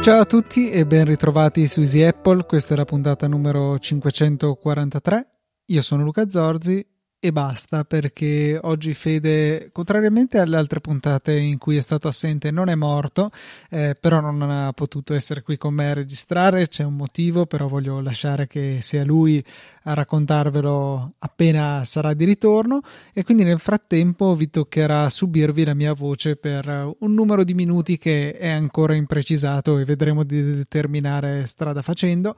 Ciao 0.00 0.20
a 0.20 0.24
tutti 0.24 0.70
e 0.70 0.86
ben 0.86 1.04
ritrovati 1.04 1.66
su 1.66 1.80
Easy 1.80 2.02
Apple, 2.02 2.44
questa 2.46 2.74
è 2.74 2.76
la 2.76 2.84
puntata 2.84 3.28
numero 3.28 3.78
543. 3.78 5.26
Io 5.66 5.82
sono 5.82 6.02
Luca 6.02 6.28
Zorzi 6.28 6.84
e 7.22 7.32
basta 7.32 7.84
perché 7.84 8.58
oggi 8.62 8.94
Fede, 8.94 9.68
contrariamente 9.72 10.38
alle 10.38 10.56
altre 10.56 10.80
puntate 10.80 11.36
in 11.36 11.58
cui 11.58 11.76
è 11.76 11.82
stato 11.82 12.08
assente, 12.08 12.50
non 12.50 12.70
è 12.70 12.74
morto, 12.74 13.30
eh, 13.68 13.94
però 14.00 14.20
non 14.20 14.40
ha 14.40 14.72
potuto 14.72 15.12
essere 15.12 15.42
qui 15.42 15.58
con 15.58 15.74
me 15.74 15.90
a 15.90 15.94
registrare, 15.94 16.68
c'è 16.68 16.82
un 16.82 16.96
motivo, 16.96 17.44
però 17.44 17.68
voglio 17.68 18.00
lasciare 18.00 18.46
che 18.46 18.78
sia 18.80 19.04
lui 19.04 19.44
a 19.82 19.92
raccontarvelo 19.92 21.12
appena 21.18 21.84
sarà 21.84 22.14
di 22.14 22.24
ritorno 22.24 22.80
e 23.12 23.22
quindi 23.22 23.44
nel 23.44 23.60
frattempo 23.60 24.34
vi 24.34 24.48
toccherà 24.48 25.10
subirvi 25.10 25.64
la 25.64 25.74
mia 25.74 25.92
voce 25.92 26.36
per 26.36 26.94
un 27.00 27.12
numero 27.12 27.44
di 27.44 27.52
minuti 27.52 27.98
che 27.98 28.32
è 28.32 28.48
ancora 28.48 28.94
imprecisato 28.94 29.78
e 29.78 29.84
vedremo 29.84 30.24
di 30.24 30.42
determinare 30.42 31.46
strada 31.46 31.82
facendo. 31.82 32.34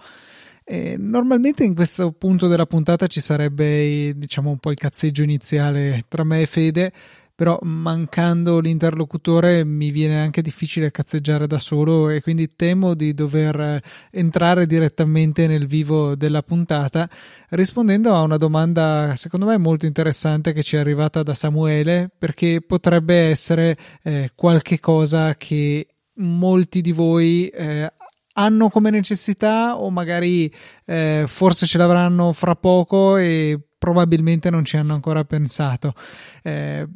E 0.65 0.97
normalmente 0.98 1.65
in 1.65 1.75
questo 1.75 2.12
punto 2.12 2.47
della 2.47 2.66
puntata 2.66 3.07
ci 3.07 3.20
sarebbe 3.20 4.12
diciamo 4.16 4.51
un 4.51 4.59
po' 4.59 4.70
il 4.70 4.79
cazzeggio 4.79 5.23
iniziale 5.23 6.05
tra 6.09 6.25
me 6.25 6.43
e 6.43 6.47
Fede 6.47 6.93
però 7.34 7.59
mancando 7.62 8.61
l'interlocutore 8.61 9.65
mi 9.65 9.91
viene 9.91 10.20
anche 10.20 10.43
difficile 10.43 10.91
cazzeggiare 10.91 11.47
da 11.47 11.59
solo 11.59 12.09
e 12.09 12.20
quindi 12.20 12.55
temo 12.55 12.95
di 12.95 13.15
dover 13.15 13.83
entrare 14.11 14.65
direttamente 14.65 15.47
nel 15.48 15.67
vivo 15.67 16.15
della 16.15 16.43
puntata. 16.43 17.09
Rispondendo 17.48 18.15
a 18.15 18.23
una 18.23 18.37
domanda 18.37 19.14
secondo 19.17 19.47
me 19.47 19.56
molto 19.56 19.86
interessante 19.86 20.53
che 20.53 20.62
ci 20.62 20.77
è 20.77 20.79
arrivata 20.79 21.25
da 21.25 21.34
Samuele 21.34 22.11
perché 22.17 22.61
potrebbe 22.61 23.17
essere 23.17 23.77
eh, 24.03 24.31
qualche 24.36 24.79
cosa 24.79 25.34
che 25.34 25.86
molti 26.17 26.81
di 26.81 26.92
voi 26.92 27.48
eh, 27.48 27.91
hanno 28.34 28.69
come 28.69 28.91
necessità 28.91 29.78
o 29.78 29.91
magari 29.91 30.52
eh, 30.86 31.25
forse 31.27 31.66
ce 31.66 31.78
l'avranno 31.78 32.33
fra 32.33 32.55
poco 32.55 33.16
e 33.16 33.61
probabilmente 33.78 34.50
non 34.50 34.64
ci 34.64 34.77
hanno 34.77 34.94
ancora 34.94 35.24
pensato. 35.24 35.94
Eh, 36.42 36.86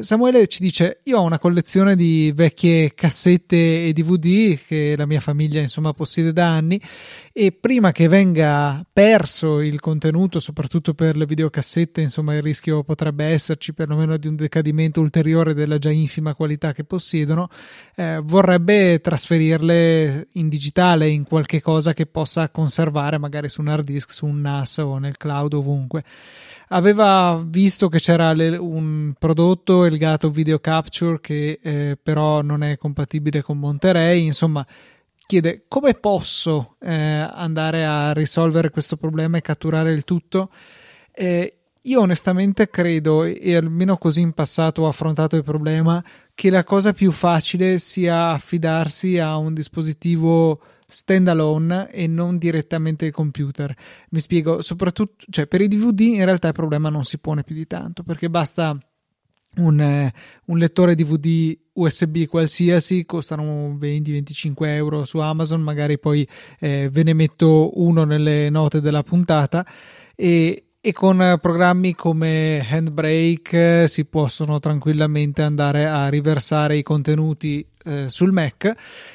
Samuele 0.00 0.46
ci 0.46 0.62
dice: 0.62 1.00
Io 1.04 1.18
ho 1.18 1.22
una 1.22 1.38
collezione 1.38 1.96
di 1.96 2.30
vecchie 2.34 2.92
cassette 2.94 3.86
e 3.86 3.92
DVD 3.92 4.56
che 4.56 4.94
la 4.96 5.06
mia 5.06 5.20
famiglia 5.20 5.60
insomma 5.60 5.92
possiede 5.92 6.32
da 6.32 6.48
anni. 6.48 6.80
E 7.32 7.50
prima 7.50 7.90
che 7.90 8.06
venga 8.06 8.84
perso 8.92 9.60
il 9.60 9.80
contenuto, 9.80 10.38
soprattutto 10.38 10.94
per 10.94 11.16
le 11.16 11.26
videocassette, 11.26 12.00
insomma, 12.00 12.34
il 12.34 12.42
rischio 12.42 12.84
potrebbe 12.84 13.24
esserci 13.24 13.72
perlomeno 13.72 14.16
di 14.18 14.28
un 14.28 14.36
decadimento 14.36 15.00
ulteriore 15.00 15.54
della 15.54 15.78
già 15.78 15.90
infima 15.90 16.34
qualità 16.34 16.72
che 16.72 16.84
possiedono. 16.84 17.48
Eh, 17.96 18.20
vorrebbe 18.22 19.00
trasferirle 19.00 20.28
in 20.34 20.48
digitale, 20.48 21.08
in 21.08 21.24
qualche 21.24 21.60
cosa 21.60 21.94
che 21.94 22.06
possa 22.06 22.50
conservare, 22.50 23.18
magari 23.18 23.48
su 23.48 23.62
un 23.62 23.68
hard 23.68 23.84
disk, 23.84 24.12
su 24.12 24.26
un 24.26 24.40
NAS 24.42 24.78
o 24.78 24.98
nel 24.98 25.16
cloud, 25.16 25.54
ovunque 25.54 26.04
aveva 26.74 27.42
visto 27.46 27.88
che 27.88 27.98
c'era 27.98 28.32
le, 28.32 28.56
un 28.56 29.14
prodotto, 29.18 29.84
il 29.84 29.96
Gato 29.96 30.30
Video 30.30 30.58
Capture, 30.58 31.20
che 31.20 31.58
eh, 31.62 31.98
però 32.00 32.42
non 32.42 32.62
è 32.62 32.76
compatibile 32.76 33.42
con 33.42 33.58
Monterey. 33.58 34.24
Insomma, 34.24 34.66
chiede 35.26 35.64
come 35.68 35.94
posso 35.94 36.76
eh, 36.80 36.92
andare 36.92 37.84
a 37.84 38.12
risolvere 38.12 38.70
questo 38.70 38.96
problema 38.96 39.38
e 39.38 39.40
catturare 39.40 39.92
il 39.92 40.04
tutto. 40.04 40.50
Eh, 41.12 41.58
io 41.82 42.00
onestamente 42.00 42.68
credo, 42.68 43.24
e 43.24 43.54
almeno 43.54 43.96
così 43.96 44.20
in 44.20 44.32
passato 44.32 44.82
ho 44.82 44.88
affrontato 44.88 45.36
il 45.36 45.44
problema, 45.44 46.02
che 46.34 46.50
la 46.50 46.64
cosa 46.64 46.92
più 46.92 47.12
facile 47.12 47.78
sia 47.78 48.30
affidarsi 48.30 49.18
a 49.18 49.36
un 49.36 49.54
dispositivo 49.54 50.60
standalone 50.86 51.90
e 51.90 52.06
non 52.06 52.38
direttamente 52.38 53.06
il 53.06 53.12
computer. 53.12 53.74
Mi 54.10 54.20
spiego, 54.20 54.62
soprattutto, 54.62 55.24
cioè 55.30 55.46
per 55.46 55.60
i 55.60 55.68
DVD 55.68 56.00
in 56.00 56.24
realtà 56.24 56.48
il 56.48 56.54
problema 56.54 56.88
non 56.88 57.04
si 57.04 57.18
pone 57.18 57.42
più 57.42 57.54
di 57.54 57.66
tanto 57.66 58.02
perché 58.02 58.28
basta 58.30 58.78
un, 59.56 59.80
eh, 59.80 60.12
un 60.46 60.58
lettore 60.58 60.94
DVD 60.94 61.56
USB 61.74 62.24
qualsiasi, 62.24 63.04
costano 63.04 63.76
20-25 63.80 64.54
euro 64.66 65.04
su 65.04 65.18
Amazon, 65.18 65.60
magari 65.60 65.98
poi 65.98 66.26
eh, 66.58 66.88
ve 66.90 67.02
ne 67.02 67.14
metto 67.14 67.70
uno 67.80 68.04
nelle 68.04 68.50
note 68.50 68.80
della 68.80 69.02
puntata 69.02 69.66
e 70.14 70.63
e 70.86 70.92
con 70.92 71.38
programmi 71.40 71.94
come 71.94 72.62
Handbrake 72.68 73.88
si 73.88 74.04
possono 74.04 74.60
tranquillamente 74.60 75.40
andare 75.40 75.86
a 75.86 76.10
riversare 76.10 76.76
i 76.76 76.82
contenuti 76.82 77.66
eh, 77.84 78.10
sul 78.10 78.32
Mac 78.32 78.70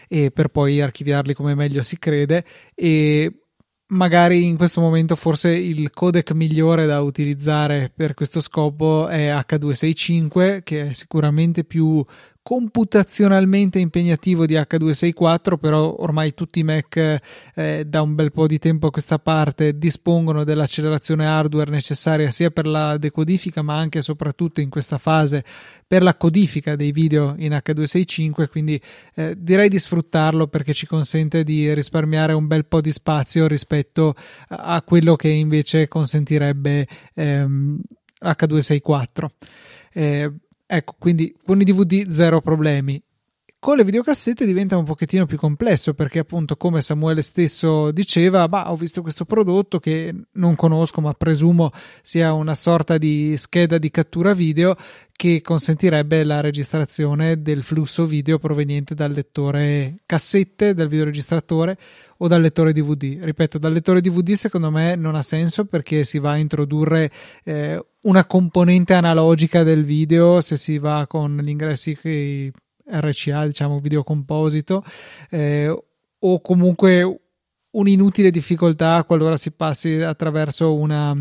e 0.07 0.31
per 0.31 0.47
poi 0.47 0.81
archiviarli 0.81 1.35
come 1.35 1.53
meglio 1.53 1.83
si 1.83 1.99
crede. 1.99 2.43
E 2.73 3.41
magari 3.89 4.47
in 4.47 4.57
questo 4.57 4.81
momento 4.81 5.15
forse 5.15 5.51
il 5.51 5.91
codec 5.91 6.31
migliore 6.31 6.87
da 6.87 7.01
utilizzare 7.01 7.91
per 7.95 8.15
questo 8.15 8.41
scopo 8.41 9.07
è 9.07 9.31
H265 9.31 10.63
che 10.63 10.87
è 10.87 10.93
sicuramente 10.93 11.63
più 11.65 12.03
computazionalmente 12.41 13.79
impegnativo 13.79 14.45
di 14.45 14.55
H264, 14.55 15.57
però 15.57 15.95
ormai 15.99 16.33
tutti 16.33 16.59
i 16.59 16.63
Mac 16.63 17.19
eh, 17.53 17.83
da 17.85 18.01
un 18.01 18.15
bel 18.15 18.31
po' 18.31 18.47
di 18.47 18.57
tempo 18.57 18.87
a 18.87 18.91
questa 18.91 19.19
parte 19.19 19.77
dispongono 19.77 20.43
dell'accelerazione 20.43 21.25
hardware 21.25 21.69
necessaria 21.69 22.31
sia 22.31 22.49
per 22.49 22.65
la 22.65 22.97
decodifica 22.97 23.61
ma 23.61 23.77
anche 23.77 23.99
e 23.99 24.01
soprattutto 24.01 24.61
in 24.61 24.69
questa 24.69 24.97
fase 24.97 25.43
per 25.85 26.01
la 26.01 26.15
codifica 26.15 26.75
dei 26.75 26.91
video 26.91 27.35
in 27.37 27.51
H265, 27.51 28.47
quindi 28.49 28.81
eh, 29.15 29.35
direi 29.37 29.69
di 29.69 29.79
sfruttarlo 29.79 30.47
perché 30.47 30.73
ci 30.73 30.87
consente 30.87 31.43
di 31.43 31.73
risparmiare 31.73 32.33
un 32.33 32.47
bel 32.47 32.65
po' 32.65 32.81
di 32.81 32.91
spazio 32.91 33.47
rispetto 33.47 34.15
a 34.49 34.81
quello 34.83 35.15
che 35.15 35.29
invece 35.29 35.87
consentirebbe 35.87 36.87
ehm, 37.13 37.79
H264. 38.23 39.25
Eh, 39.93 40.31
Ecco, 40.71 40.93
quindi 40.99 41.35
con 41.43 41.59
i 41.59 41.63
DVD 41.63 42.07
zero 42.09 42.41
problemi. 42.41 43.01
Con 43.61 43.75
le 43.75 43.83
videocassette 43.83 44.45
diventa 44.45 44.77
un 44.77 44.85
pochettino 44.85 45.25
più 45.25 45.37
complesso 45.37 45.93
perché 45.93 46.19
appunto 46.19 46.55
come 46.55 46.81
Samuele 46.81 47.21
stesso 47.21 47.91
diceva, 47.91 48.47
bah, 48.47 48.71
ho 48.71 48.77
visto 48.77 49.01
questo 49.01 49.25
prodotto 49.25 49.79
che 49.79 50.15
non 50.35 50.55
conosco 50.55 51.01
ma 51.01 51.11
presumo 51.11 51.71
sia 52.01 52.31
una 52.31 52.55
sorta 52.55 52.97
di 52.97 53.35
scheda 53.35 53.77
di 53.77 53.91
cattura 53.91 54.33
video 54.33 54.77
che 55.11 55.41
consentirebbe 55.41 56.23
la 56.23 56.39
registrazione 56.39 57.41
del 57.41 57.61
flusso 57.61 58.05
video 58.05 58.39
proveniente 58.39 58.95
dal 58.95 59.11
lettore 59.11 60.03
cassette 60.05 60.73
del 60.73 60.87
videoregistratore 60.87 61.77
o 62.19 62.29
dal 62.29 62.39
lettore 62.39 62.71
DVD. 62.71 63.19
Ripeto, 63.21 63.57
dal 63.57 63.73
lettore 63.73 63.99
DVD 63.99 64.35
secondo 64.35 64.71
me 64.71 64.95
non 64.95 65.15
ha 65.15 65.21
senso 65.21 65.65
perché 65.65 66.05
si 66.05 66.17
va 66.17 66.31
a 66.31 66.37
introdurre 66.37 67.11
eh, 67.43 67.85
una 68.03 68.23
componente 68.23 68.93
analogica 68.93 69.63
del 69.63 69.83
video 69.83 70.39
se 70.39 70.55
si 70.55 70.77
va 70.77 71.05
con 71.07 71.35
gli 71.43 71.49
ingressi 71.49 71.93
RCA, 72.89 73.45
diciamo 73.45 73.79
video 73.79 74.03
composito, 74.03 74.83
eh, 75.29 75.69
o 76.19 76.41
comunque 76.41 77.21
un'inutile 77.71 78.31
difficoltà 78.31 79.03
qualora 79.03 79.37
si 79.37 79.51
passi 79.51 80.01
attraverso 80.01 80.73
una, 80.73 81.15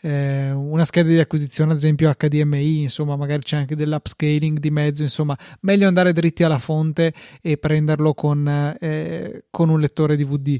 eh, 0.00 0.50
una, 0.50 0.84
scheda 0.84 1.08
di 1.08 1.18
acquisizione, 1.18 1.72
ad 1.72 1.76
esempio 1.76 2.12
HDMI, 2.16 2.82
insomma, 2.82 3.16
magari 3.16 3.42
c'è 3.42 3.56
anche 3.56 3.76
dell'upscaling 3.76 4.58
di 4.58 4.70
mezzo, 4.70 5.02
insomma, 5.02 5.36
meglio 5.60 5.88
andare 5.88 6.12
dritti 6.12 6.42
alla 6.42 6.58
fonte 6.58 7.12
e 7.42 7.58
prenderlo 7.58 8.14
con, 8.14 8.76
eh, 8.80 9.44
con 9.50 9.68
un 9.68 9.80
lettore 9.80 10.16
DVD. 10.16 10.58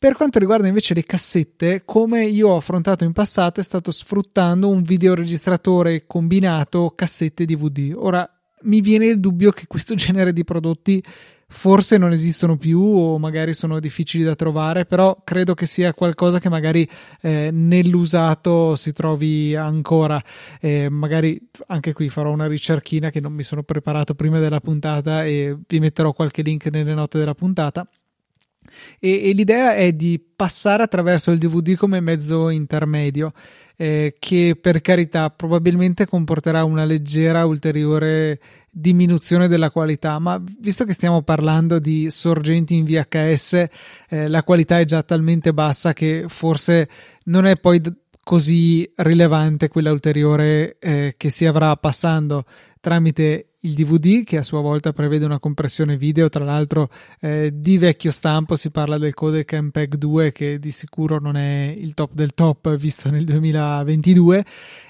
Per 0.00 0.14
quanto 0.14 0.38
riguarda 0.38 0.68
invece 0.68 0.94
le 0.94 1.02
cassette, 1.02 1.82
come 1.84 2.24
io 2.24 2.50
ho 2.50 2.56
affrontato 2.56 3.02
in 3.02 3.12
passato, 3.12 3.58
è 3.58 3.64
stato 3.64 3.90
sfruttando 3.90 4.68
un 4.68 4.82
videoregistratore 4.82 6.06
combinato 6.06 6.92
cassette 6.94 7.44
DVD. 7.44 7.94
Ora 7.96 8.37
mi 8.62 8.80
viene 8.80 9.06
il 9.06 9.20
dubbio 9.20 9.50
che 9.50 9.66
questo 9.66 9.94
genere 9.96 10.32
di 10.32 10.44
prodotti 10.44 11.02
forse 11.50 11.96
non 11.96 12.12
esistono 12.12 12.58
più 12.58 12.80
o 12.80 13.18
magari 13.18 13.54
sono 13.54 13.80
difficili 13.80 14.22
da 14.22 14.34
trovare, 14.34 14.84
però 14.84 15.22
credo 15.24 15.54
che 15.54 15.66
sia 15.66 15.94
qualcosa 15.94 16.38
che 16.38 16.50
magari 16.50 16.88
eh, 17.22 17.50
nell'usato 17.50 18.76
si 18.76 18.92
trovi 18.92 19.56
ancora. 19.56 20.22
Eh, 20.60 20.88
magari 20.90 21.40
anche 21.68 21.92
qui 21.92 22.08
farò 22.10 22.30
una 22.30 22.46
ricerchina 22.46 23.10
che 23.10 23.20
non 23.20 23.32
mi 23.32 23.42
sono 23.42 23.62
preparato 23.62 24.14
prima 24.14 24.38
della 24.38 24.60
puntata 24.60 25.24
e 25.24 25.56
vi 25.66 25.80
metterò 25.80 26.12
qualche 26.12 26.42
link 26.42 26.66
nelle 26.66 26.94
note 26.94 27.18
della 27.18 27.34
puntata 27.34 27.88
e, 28.98 29.28
e 29.28 29.32
l'idea 29.32 29.74
è 29.74 29.92
di 29.92 30.22
passare 30.34 30.82
attraverso 30.82 31.30
il 31.30 31.38
DVD 31.38 31.74
come 31.74 32.00
mezzo 32.00 32.48
intermedio 32.48 33.32
eh, 33.80 34.16
che 34.18 34.58
per 34.60 34.80
carità 34.80 35.30
probabilmente 35.30 36.06
comporterà 36.06 36.64
una 36.64 36.84
leggera 36.84 37.46
ulteriore 37.46 38.40
diminuzione 38.70 39.46
della 39.46 39.70
qualità, 39.70 40.18
ma 40.18 40.42
visto 40.60 40.84
che 40.84 40.92
stiamo 40.92 41.22
parlando 41.22 41.78
di 41.78 42.10
sorgenti 42.10 42.74
in 42.74 42.84
VHS, 42.84 43.66
eh, 44.08 44.28
la 44.28 44.42
qualità 44.42 44.80
è 44.80 44.84
già 44.84 45.02
talmente 45.02 45.52
bassa 45.54 45.92
che 45.92 46.24
forse 46.28 46.88
non 47.24 47.46
è 47.46 47.56
poi 47.56 47.80
d- 47.80 47.92
così 48.24 48.88
rilevante 48.96 49.68
quella 49.68 49.92
ulteriore 49.92 50.76
eh, 50.80 51.14
che 51.16 51.30
si 51.30 51.46
avrà 51.46 51.74
passando 51.76 52.44
tramite 52.88 53.48
il 53.62 53.74
DVD 53.74 54.24
che 54.24 54.38
a 54.38 54.42
sua 54.42 54.62
volta 54.62 54.92
prevede 54.92 55.26
una 55.26 55.38
compressione 55.38 55.98
video, 55.98 56.30
tra 56.30 56.42
l'altro 56.42 56.88
eh, 57.20 57.50
di 57.52 57.76
vecchio 57.76 58.10
stampo, 58.10 58.56
si 58.56 58.70
parla 58.70 58.96
del 58.96 59.12
codec 59.12 59.52
MPEG 59.52 59.96
2 59.96 60.32
che 60.32 60.58
di 60.58 60.70
sicuro 60.70 61.18
non 61.20 61.36
è 61.36 61.74
il 61.76 61.92
top 61.92 62.14
del 62.14 62.32
top 62.32 62.74
visto 62.80 63.10
nel 63.10 63.26
2022 63.26 64.44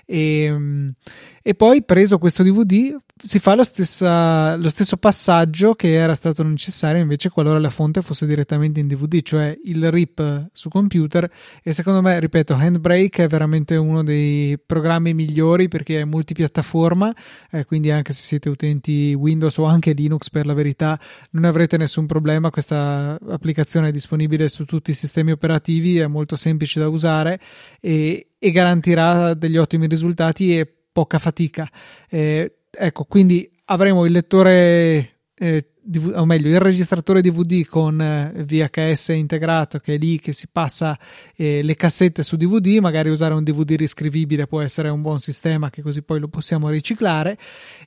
e, 0.05 0.95
e 1.43 1.55
poi 1.55 1.83
preso 1.83 2.19
questo 2.19 2.45
DVD 2.45 2.97
si 3.23 3.39
fa 3.39 3.55
lo, 3.55 3.65
stessa, 3.65 4.56
lo, 4.56 4.69
stesso 4.69 4.97
passaggio 4.97 5.75
che 5.75 5.93
era 5.93 6.15
stato 6.15 6.43
necessario 6.44 7.03
invece 7.03 7.31
qualora 7.31 7.59
la 7.59 7.71
fonte 7.71 8.01
fosse 8.01 8.27
direttamente 8.27 8.81
in 8.81 8.87
DVD, 8.87 9.21
cioè 9.23 9.59
il 9.65 9.91
RIP 9.91 10.51
su 10.53 10.69
computer. 10.69 11.31
E 11.62 11.73
secondo 11.73 12.01
me, 12.01 12.19
ripeto, 12.21 12.55
Handbrake 12.55 13.25
è 13.25 13.29
veramente 13.29 13.77
uno 13.77 14.03
dei 14.03 14.59
programmi 14.65 15.15
migliori 15.15 15.69
perché 15.69 16.01
è 16.01 16.05
multipiattaforma, 16.05 17.12
eh, 17.51 17.65
quindi 17.65 17.88
anche 17.90 18.12
se 18.12 18.23
siete 18.23 18.49
utenti 18.49 19.14
Windows 19.14 19.56
o 19.58 19.64
anche 19.64 19.93
Linux 19.93 20.31
per 20.31 20.46
la 20.46 20.55
verità 20.55 20.99
non 21.32 21.44
avrete 21.44 21.76
nessun 21.76 22.06
problema, 22.06 22.50
questa 22.50 23.19
applicazione 23.29 23.88
è 23.88 23.93
disponibile 23.93 24.49
su 24.49 24.64
tutti 24.64 24.90
i 24.90 24.94
sistemi 24.94 25.31
operativi, 25.31 25.99
è 25.99 26.06
molto 26.06 26.37
semplice 26.37 26.81
da 26.81 26.88
usare 26.88 27.40
e, 27.81 28.29
e 28.38 28.50
garantirà 28.50 29.35
degli 29.35 29.56
ottimi 29.56 29.87
risultati 29.87 30.58
e 30.58 30.73
poca 30.93 31.19
fatica. 31.19 31.70
Eh, 32.08 32.61
ecco, 32.70 33.05
quindi 33.05 33.50
avremo 33.67 34.05
il 34.05 34.12
lettore 34.12 35.18
eh, 35.38 35.70
o 36.14 36.26
meglio 36.26 36.49
il 36.49 36.61
registratore 36.61 37.23
DVD 37.23 37.64
con 37.64 38.00
eh, 38.00 38.44
VHS 38.44 39.08
integrato 39.08 39.79
che 39.79 39.94
è 39.94 39.99
lì 39.99 40.19
che 40.19 40.35
si 40.35 40.46
passa 40.50 40.99
eh, 41.35 41.62
le 41.62 41.75
cassette 41.76 42.23
su 42.23 42.37
DVD, 42.37 42.79
magari 42.79 43.08
usare 43.08 43.32
un 43.32 43.43
DVD 43.43 43.70
riscrivibile 43.70 44.46
può 44.46 44.61
essere 44.61 44.88
un 44.90 45.00
buon 45.00 45.19
sistema 45.19 45.70
che 45.70 45.81
così 45.81 46.02
poi 46.02 46.20
lo 46.20 46.29
possiamo 46.29 46.69
riciclare 46.69 47.38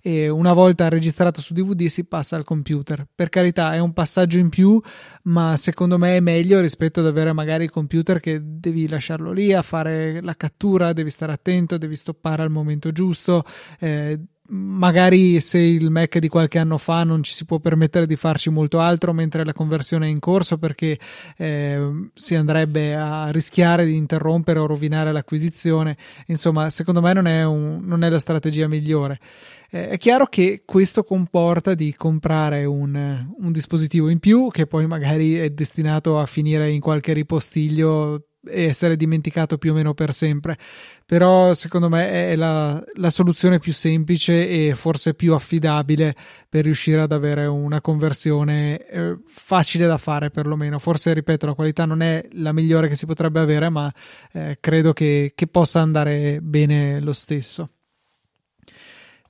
e 0.02 0.30
una 0.30 0.54
volta 0.54 0.88
registrato 0.90 1.42
su 1.42 1.54
DVD 1.54 1.86
si 1.88 2.06
passa 2.06 2.36
al 2.36 2.44
computer. 2.44 3.06
Per 3.14 3.30
carità 3.30 3.74
è 3.74 3.80
un 3.80 3.94
passaggio 3.94 4.40
in 4.40 4.50
più, 4.50 4.82
ma 5.24 5.56
secondo 5.58 5.98
me 5.98 6.18
è 6.18 6.20
meglio 6.22 6.60
rispetto 6.60 7.02
ad 7.02 7.06
avere 7.06 7.34
magari 7.34 7.66
il 7.66 7.70
computer 7.70 8.20
che 8.20 8.40
devi 8.42 8.88
lasciarlo 8.88 9.32
lì 9.32 9.54
a 9.54 9.62
fare 9.62 10.22
la 10.22 10.36
cattura, 10.36 10.94
devi 10.94 11.10
stare 11.12 11.34
attento, 11.34 11.78
devi 11.78 11.96
stoppare 11.96 12.42
al 12.42 12.50
momento 12.50 12.92
giusto. 12.92 13.44
Eh, 13.80 14.20
magari 14.52 15.40
se 15.40 15.58
il 15.60 15.90
Mac 15.90 16.18
di 16.18 16.28
qualche 16.28 16.60
anno 16.60 16.78
fa 16.78 17.04
non 17.04 17.24
ci 17.24 17.34
si 17.34 17.46
può 17.46 17.60
permettere 17.60 18.06
di 18.06 18.16
farci 18.16 18.50
molto 18.50 18.80
altro 18.80 19.14
mentre 19.14 19.46
la 19.46 19.54
conversione 19.54 20.08
è 20.08 20.10
in 20.10 20.20
corso 20.20 20.58
perché 20.58 21.00
eh, 21.38 22.10
si 22.14 22.36
andrebbe 22.36 22.96
a 22.96 23.30
rischiare 23.30 23.86
di 23.86 23.96
interrompere 23.96 24.60
o 24.60 24.66
rovinare 24.66 25.12
l'acquisizione. 25.12 25.98
Insomma, 26.28 26.70
secondo 26.70 27.02
me 27.02 27.14
non 27.14 27.28
è, 27.28 27.46
un, 27.46 27.82
non 27.84 28.04
è 28.04 28.10
la 28.10 28.20
strategia 28.20 28.68
migliore. 28.68 29.20
Eh, 29.70 29.90
è 29.90 29.98
chiaro 29.98 30.26
che 30.26 30.64
questo 30.66 31.04
comporta 31.04 31.74
di 31.74 31.96
comprare 31.96 32.66
un, 32.66 33.28
un 33.38 33.52
dispositivo 33.52 34.10
in 34.10 34.20
più 34.20 34.50
che 34.52 34.68
poi 34.68 34.86
magari 34.86 35.36
è 35.36 35.50
destinato 35.50 36.20
a 36.20 36.26
finire 36.26 36.70
in 36.70 36.82
qualche 36.82 37.14
ripostiglio 37.14 38.26
e 38.48 38.64
essere 38.64 38.96
dimenticato 38.96 39.58
più 39.58 39.72
o 39.72 39.74
meno 39.74 39.94
per 39.94 40.14
sempre. 40.14 40.58
Però 41.06 41.54
secondo 41.54 41.90
me 41.90 42.30
è 42.32 42.36
la, 42.36 42.82
la, 42.96 43.10
soluzione 43.10 43.60
più 43.60 43.74
semplice 43.74 44.48
e 44.48 44.76
forse 44.76 45.14
più 45.14 45.34
affidabile 45.34 46.16
per 46.48 46.64
riuscire 46.64 47.02
ad 47.02 47.12
avere 47.12 47.46
una 47.46 47.82
conversione 47.82 48.86
eh, 48.86 49.18
facile 49.26 49.88
da 49.88 49.98
fare 49.98 50.30
perlomeno. 50.30 50.80
Forse, 50.80 51.14
ripeto, 51.14 51.46
la 51.46 51.54
qualità 51.54 51.86
non 51.86 52.02
è 52.02 52.26
la 52.34 52.54
migliore 52.54 52.88
che 52.88 52.96
si 52.96 53.06
potrebbe 53.06 53.40
avere, 53.40 53.70
ma 53.70 53.94
eh, 54.32 54.58
credo 54.60 54.94
che, 54.94 55.34
che, 55.36 55.48
possa 55.48 55.82
andare 55.82 56.40
bene 56.42 57.02
lo 57.02 57.14
stesso. 57.14 57.70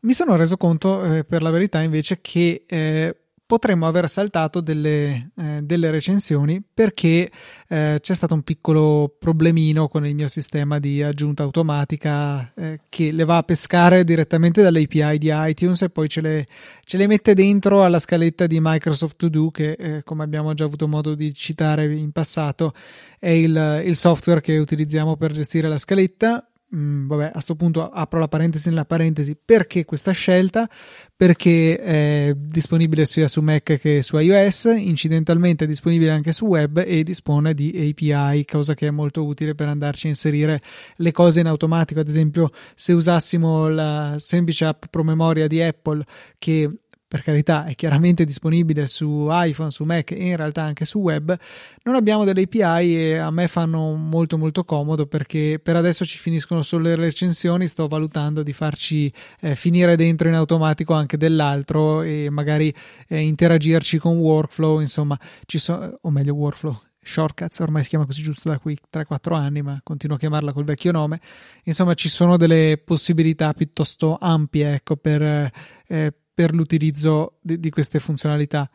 Mi 0.01 0.13
sono 0.13 0.35
reso 0.35 0.57
conto, 0.57 1.03
eh, 1.15 1.23
per 1.23 1.41
la 1.41 1.49
verità, 1.49 1.81
invece, 1.81 2.19
che 2.21 2.63
eh, 2.67 3.15
potremmo 3.51 3.85
aver 3.85 4.07
saltato 4.07 4.61
delle, 4.61 5.31
eh, 5.35 5.59
delle 5.61 5.91
recensioni 5.91 6.63
perché 6.73 7.29
eh, 7.67 7.97
c'è 7.99 8.15
stato 8.15 8.33
un 8.33 8.43
piccolo 8.43 9.13
problemino 9.19 9.89
con 9.89 10.05
il 10.05 10.15
mio 10.15 10.29
sistema 10.29 10.79
di 10.79 11.03
aggiunta 11.03 11.43
automatica 11.43 12.49
eh, 12.55 12.79
che 12.87 13.11
le 13.11 13.25
va 13.25 13.35
a 13.35 13.43
pescare 13.43 14.05
direttamente 14.05 14.61
dall'API 14.61 15.17
di 15.17 15.31
iTunes 15.33 15.81
e 15.81 15.89
poi 15.89 16.07
ce 16.07 16.21
le, 16.21 16.47
ce 16.85 16.95
le 16.95 17.07
mette 17.07 17.33
dentro 17.33 17.83
alla 17.83 17.99
scaletta 17.99 18.47
di 18.47 18.59
Microsoft 18.61 19.17
To 19.17 19.27
Do 19.27 19.51
che 19.51 19.71
eh, 19.73 20.03
come 20.05 20.23
abbiamo 20.23 20.53
già 20.53 20.63
avuto 20.63 20.87
modo 20.87 21.13
di 21.13 21.33
citare 21.33 21.93
in 21.93 22.13
passato 22.13 22.73
è 23.19 23.31
il, 23.31 23.83
il 23.83 23.97
software 23.97 24.39
che 24.39 24.59
utilizziamo 24.59 25.17
per 25.17 25.33
gestire 25.33 25.67
la 25.67 25.77
scaletta 25.77 26.50
Mm, 26.73 27.07
vabbè, 27.07 27.25
a 27.25 27.31
questo 27.31 27.55
punto 27.55 27.89
apro 27.89 28.17
la 28.17 28.29
parentesi 28.29 28.69
nella 28.69 28.85
parentesi 28.85 29.35
perché 29.35 29.83
questa 29.83 30.13
scelta? 30.13 30.69
Perché 31.13 31.77
è 31.77 32.33
disponibile 32.33 33.05
sia 33.05 33.27
su 33.27 33.41
Mac 33.41 33.77
che 33.77 34.01
su 34.01 34.17
iOS, 34.17 34.73
incidentalmente 34.77 35.65
è 35.65 35.67
disponibile 35.67 36.11
anche 36.11 36.31
su 36.31 36.45
web 36.45 36.81
e 36.85 37.03
dispone 37.03 37.53
di 37.53 37.93
API, 37.99 38.45
cosa 38.45 38.73
che 38.73 38.87
è 38.87 38.91
molto 38.91 39.25
utile 39.25 39.53
per 39.53 39.67
andarci 39.67 40.05
a 40.05 40.09
inserire 40.09 40.61
le 40.95 41.11
cose 41.11 41.41
in 41.41 41.47
automatico. 41.47 41.99
Ad 41.99 42.07
esempio, 42.07 42.51
se 42.73 42.93
usassimo 42.93 43.67
la 43.67 44.15
semplice 44.17 44.63
app 44.63 44.85
promemoria 44.89 45.47
di 45.47 45.61
Apple 45.61 46.05
che 46.37 46.69
per 47.11 47.23
carità 47.23 47.65
è 47.65 47.75
chiaramente 47.75 48.23
disponibile 48.23 48.87
su 48.87 49.27
iPhone, 49.29 49.69
su 49.69 49.83
Mac 49.83 50.11
e 50.11 50.27
in 50.27 50.37
realtà 50.37 50.61
anche 50.61 50.85
su 50.85 50.99
web, 50.99 51.37
non 51.83 51.95
abbiamo 51.95 52.23
delle 52.23 52.43
API 52.43 52.95
e 52.95 53.17
a 53.17 53.29
me 53.31 53.49
fanno 53.49 53.95
molto 53.95 54.37
molto 54.37 54.63
comodo 54.63 55.05
perché 55.07 55.59
per 55.61 55.75
adesso 55.75 56.05
ci 56.05 56.17
finiscono 56.17 56.61
solo 56.61 56.83
le 56.83 56.95
recensioni, 56.95 57.67
sto 57.67 57.89
valutando 57.89 58.43
di 58.43 58.53
farci 58.53 59.11
eh, 59.41 59.57
finire 59.57 59.97
dentro 59.97 60.29
in 60.29 60.35
automatico 60.35 60.93
anche 60.93 61.17
dell'altro 61.17 62.01
e 62.01 62.29
magari 62.29 62.73
eh, 63.09 63.19
interagirci 63.19 63.97
con 63.97 64.15
workflow, 64.15 64.79
insomma, 64.79 65.19
ci 65.45 65.57
sono, 65.57 65.97
o 65.99 66.09
meglio 66.11 66.33
workflow, 66.33 66.79
Shortcuts 67.03 67.59
ormai 67.59 67.83
si 67.83 67.89
chiama 67.89 68.05
così 68.05 68.21
giusto 68.21 68.47
da 68.47 68.57
qui 68.57 68.77
3-4 68.89 69.33
anni, 69.33 69.61
ma 69.61 69.81
continuo 69.83 70.15
a 70.15 70.19
chiamarla 70.19 70.53
col 70.53 70.63
vecchio 70.63 70.93
nome. 70.93 71.19
Insomma, 71.63 71.93
ci 71.93 72.07
sono 72.07 72.37
delle 72.37 72.81
possibilità 72.81 73.51
piuttosto 73.53 74.17
ampie 74.17 74.75
ecco, 74.75 74.95
per, 74.95 75.21
eh, 75.21 76.13
per 76.33 76.53
l'utilizzo 76.53 77.37
di, 77.41 77.59
di 77.59 77.69
queste 77.69 77.99
funzionalità. 77.99 78.69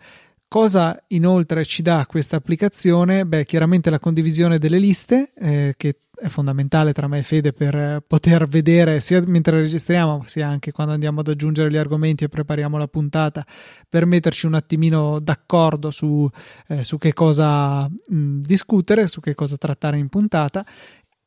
Cosa 0.49 1.03
inoltre 1.09 1.65
ci 1.65 1.83
dà 1.83 2.07
questa 2.07 2.37
applicazione? 2.37 3.27
Beh, 3.27 3.45
chiaramente 3.45 3.91
la 3.91 3.99
condivisione 3.99 4.59
delle 4.59 4.79
liste, 4.79 5.33
eh, 5.35 5.75
che 5.77 5.97
è 6.15 6.29
fondamentale 6.29 6.93
tra 6.93 7.09
me 7.09 7.19
e 7.19 7.23
Fede 7.25 7.53
per 7.53 8.03
poter 8.07 8.47
vedere 8.47 9.01
sia 9.01 9.21
mentre 9.27 9.61
registriamo, 9.61 10.23
sia 10.25 10.49
anche 10.49 10.71
quando 10.71 10.95
andiamo 10.95 11.21
ad 11.21 11.29
aggiungere 11.29 11.69
gli 11.71 11.77
argomenti 11.77 12.25
e 12.25 12.29
prepariamo 12.29 12.79
la 12.79 12.87
puntata, 12.87 13.45
per 13.89 14.07
metterci 14.07 14.47
un 14.47 14.55
attimino 14.55 15.19
d'accordo 15.19 15.91
su, 15.91 16.29
eh, 16.69 16.85
su 16.85 16.97
che 16.97 17.13
cosa 17.13 17.87
mh, 17.89 18.39
discutere, 18.39 19.09
su 19.09 19.21
che 19.21 19.35
cosa 19.35 19.57
trattare 19.57 19.99
in 19.99 20.09
puntata 20.09 20.65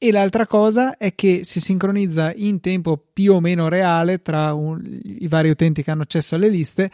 e 0.02 0.12
l'altra 0.14 0.48
cosa 0.48 0.96
è 0.96 1.14
che 1.14 1.42
si 1.44 1.60
sincronizza 1.60 2.32
in 2.34 2.62
tempo 2.62 2.98
più 3.12 3.34
o 3.34 3.42
meno 3.42 3.68
reale 3.68 4.22
tra 4.22 4.54
un, 4.54 4.82
i 5.04 5.28
vari 5.28 5.50
utenti 5.50 5.84
che 5.84 5.92
hanno 5.92 6.04
accesso 6.04 6.36
alle 6.36 6.48
liste 6.48 6.90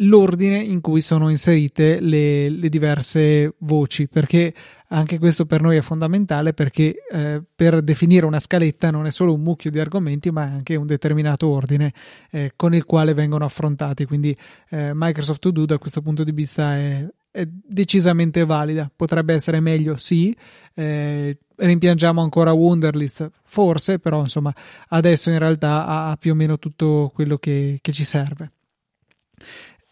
l'ordine 0.00 0.58
in 0.58 0.80
cui 0.80 1.00
sono 1.00 1.30
inserite 1.30 2.00
le, 2.00 2.50
le, 2.50 2.68
diverse 2.68 3.54
voci 3.58 4.08
perché 4.08 4.52
anche 4.88 5.18
questo 5.18 5.46
per 5.46 5.62
noi 5.62 5.76
è 5.76 5.80
fondamentale 5.80 6.52
perché 6.52 6.96
eh, 7.10 7.42
per 7.54 7.80
definire 7.80 8.26
una 8.26 8.40
scaletta 8.40 8.90
non 8.90 9.06
è 9.06 9.10
solo 9.10 9.32
un 9.32 9.40
mucchio 9.40 9.70
di 9.70 9.78
argomenti 9.78 10.30
ma 10.30 10.42
anche 10.42 10.74
un 10.74 10.86
determinato 10.86 11.46
ordine 11.46 11.92
eh, 12.30 12.52
con 12.56 12.74
il 12.74 12.84
quale 12.84 13.14
vengono 13.14 13.44
affrontati. 13.44 14.04
Quindi 14.04 14.36
eh, 14.70 14.90
Microsoft 14.94 15.40
To 15.40 15.50
Do 15.50 15.64
da 15.64 15.78
questo 15.78 16.02
punto 16.02 16.24
di 16.24 16.32
vista 16.32 16.76
è, 16.76 17.08
è 17.36 17.46
decisamente 17.46 18.44
valida 18.44 18.90
potrebbe 18.94 19.34
essere 19.34 19.60
meglio 19.60 19.96
sì 19.96 20.34
eh, 20.74 21.38
rimpiangiamo 21.56 22.20
ancora 22.20 22.52
Wunderlist, 22.52 23.30
forse, 23.44 23.98
però 23.98 24.20
insomma 24.20 24.52
adesso 24.88 25.30
in 25.30 25.38
realtà 25.38 25.86
ha, 25.86 26.16
più 26.16 26.32
o 26.32 26.34
meno 26.34 26.58
tutto 26.58 27.10
quello 27.14 27.38
che, 27.38 27.78
che 27.80 27.92
ci 27.92 28.04
serve. 28.04 28.52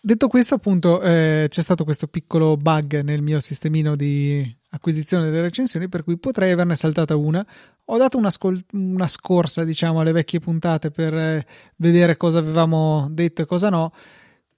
Detto 0.00 0.28
questo, 0.28 0.56
appunto, 0.56 1.00
eh, 1.00 1.46
c'è 1.48 1.62
stato 1.62 1.84
questo 1.84 2.06
piccolo 2.06 2.58
bug 2.58 3.00
nel 3.00 3.22
mio 3.22 3.40
sistemino 3.40 3.96
di 3.96 4.54
acquisizione 4.70 5.24
delle 5.24 5.40
recensioni, 5.40 5.88
per 5.88 6.04
cui 6.04 6.18
potrei 6.18 6.52
averne 6.52 6.76
saltata 6.76 7.16
una. 7.16 7.44
Ho 7.86 7.96
dato 7.96 8.18
una, 8.18 8.28
scol- 8.28 8.62
una 8.72 9.08
scorsa, 9.08 9.64
diciamo, 9.64 10.00
alle 10.00 10.12
vecchie 10.12 10.40
puntate 10.40 10.90
per 10.90 11.14
eh, 11.14 11.46
vedere 11.76 12.18
cosa 12.18 12.38
avevamo 12.40 13.08
detto 13.10 13.40
e 13.40 13.46
cosa 13.46 13.70
no 13.70 13.92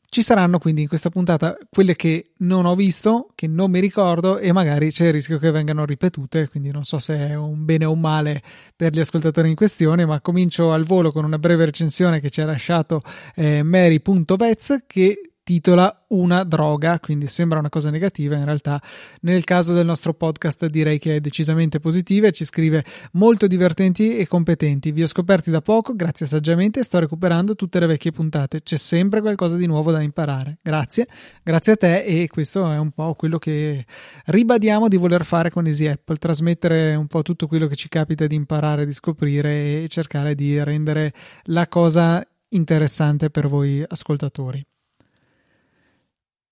ci 0.09 0.23
saranno 0.23 0.59
quindi 0.59 0.83
in 0.83 0.89
questa 0.89 1.11
puntata 1.11 1.57
quelle 1.69 1.97
che 1.97 2.33
non 2.39 2.65
ho 2.65 2.75
visto, 2.75 3.29
che 3.35 3.47
non 3.47 3.71
mi 3.71 3.81
ricordo 3.81 4.39
e 4.39 4.53
magari 4.53 4.91
c'è 4.91 5.07
il 5.07 5.13
rischio 5.13 5.39
che 5.39 5.51
vengano 5.51 5.85
ripetute, 5.85 6.49
quindi 6.49 6.71
non 6.71 6.85
so 6.85 6.99
se 6.99 7.17
è 7.17 7.35
un 7.35 7.65
bene 7.65 7.85
o 7.85 7.93
un 7.93 8.01
male 8.01 8.43
per 8.75 8.93
gli 8.93 9.01
ascoltatori 9.01 9.49
in 9.51 9.57
questione, 9.57 10.07
ma 10.07 10.21
comincio 10.21 10.73
al 10.73 10.85
volo 10.85 11.13
con 11.13 11.25
una 11.25 11.39
breve 11.39 11.65
recensione 11.65 12.21
che 12.21 12.31
ci 12.31 12.41
ha 12.41 12.47
lasciato 12.47 13.03
eh, 13.35 13.63
Mary.vez 13.63 14.85
che 14.87 15.36
titola 15.47 16.05
una 16.09 16.43
droga, 16.43 16.99
quindi 16.99 17.29
sembra 17.29 17.61
una 17.61 17.69
cosa 17.69 17.89
negativa, 17.89 18.35
in 18.35 18.45
realtà 18.45 18.83
nel 19.21 19.45
caso 19.45 19.73
del 19.73 19.87
nostro 19.87 20.13
podcast 20.13 20.67
direi 20.67 20.99
che 20.99 21.15
è 21.15 21.21
decisamente 21.21 21.79
positiva 21.79 22.27
e 22.27 22.33
ci 22.33 22.45
scrive 22.45 22.85
molto 23.13 23.47
divertenti 23.47 24.17
e 24.17 24.27
competenti. 24.27 24.91
Vi 24.91 25.05
ho 25.05 25.07
scoperti 25.07 25.53
da 25.53 25.63
poco, 25.63 25.95
grazie 25.95 26.27
saggiamente, 26.27 26.83
sto 26.83 26.99
recuperando 26.99 27.55
tutte 27.55 27.79
le 27.79 27.87
vecchie 27.87 28.11
puntate. 28.11 28.61
C'è 28.61 28.77
sempre 28.77 29.21
qualcosa 29.21 29.55
di 29.55 29.67
nuovo 29.67 29.93
da 29.93 30.01
imparare. 30.01 30.59
Grazie, 30.61 31.07
grazie 31.45 31.75
a 31.75 31.77
te 31.77 32.03
e 32.03 32.27
questo 32.27 32.69
è 32.69 32.79
un 32.79 32.91
po' 32.91 33.15
quello 33.15 33.39
che 33.39 33.87
ribadiamo 34.25 34.89
di 34.89 34.97
voler 34.97 35.25
fare 35.25 35.51
con 35.51 35.65
Easy 35.67 35.87
Apple, 35.87 36.17
trasmettere 36.17 36.97
un 36.97 37.07
po' 37.07 37.23
tutto 37.23 37.47
quello 37.47 37.69
che 37.69 37.77
ci 37.77 37.89
capita 37.89 38.27
di 38.27 38.35
imparare, 38.35 38.85
di 38.85 38.93
scoprire 38.93 39.85
e 39.85 39.87
cercare 39.89 40.35
di 40.35 40.61
rendere 40.65 41.13
la 41.45 41.69
cosa 41.69 42.21
interessante 42.49 43.31
per 43.31 43.47
voi 43.47 43.85
ascoltatori. 43.87 44.67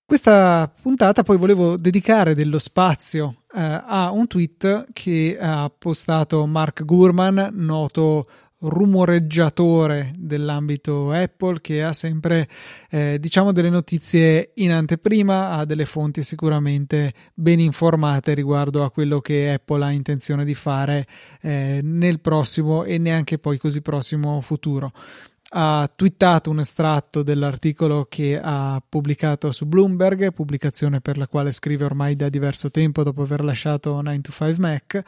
Questa 0.07 0.71
puntata 0.83 1.23
poi 1.23 1.39
volevo 1.39 1.79
dedicare 1.79 2.35
dello 2.35 2.59
spazio 2.59 3.45
eh, 3.55 3.61
a 3.61 4.11
un 4.11 4.27
tweet 4.27 4.89
che 4.93 5.39
ha 5.41 5.73
postato 5.77 6.45
Mark 6.45 6.85
Gurman, 6.85 7.49
noto 7.53 8.29
rumoreggiatore 8.59 10.13
dell'ambito 10.19 11.11
Apple 11.11 11.61
che 11.63 11.83
ha 11.83 11.95
sempre 11.95 12.49
eh, 12.91 13.17
diciamo 13.19 13.53
delle 13.53 13.71
notizie 13.71 14.53
in 14.57 14.73
anteprima 14.73 15.51
ha 15.51 15.65
delle 15.65 15.85
fonti 15.85 16.23
sicuramente 16.23 17.13
ben 17.35 17.61
informate 17.61 18.35
riguardo 18.35 18.85
a 18.85 18.91
quello 18.91 19.21
che 19.21 19.53
Apple 19.53 19.85
ha 19.85 19.91
intenzione 19.91 20.45
di 20.45 20.55
fare 20.55 21.07
eh, 21.41 21.81
nel 21.83 22.21
prossimo 22.21 22.85
e 22.85 22.99
neanche 22.99 23.39
poi 23.39 23.59
così 23.59 23.83
prossimo 23.83 24.41
futuro 24.41 24.93
ha 25.57 25.89
twittato 25.95 26.51
un 26.51 26.59
estratto 26.59 27.23
dell'articolo 27.23 28.07
che 28.09 28.41
ha 28.43 28.83
pubblicato 28.87 29.53
su 29.53 29.67
Bloomberg, 29.67 30.33
pubblicazione 30.33 31.01
per 31.01 31.17
la 31.17 31.29
quale 31.29 31.53
scrive 31.53 31.85
ormai 31.85 32.17
da 32.17 32.29
diverso 32.29 32.73
tempo 32.73 33.05
dopo 33.05 33.23
aver 33.23 33.45
lasciato 33.45 34.01
9 34.01 34.21
to 34.21 34.33
5 34.33 34.57
Mac 34.59 35.03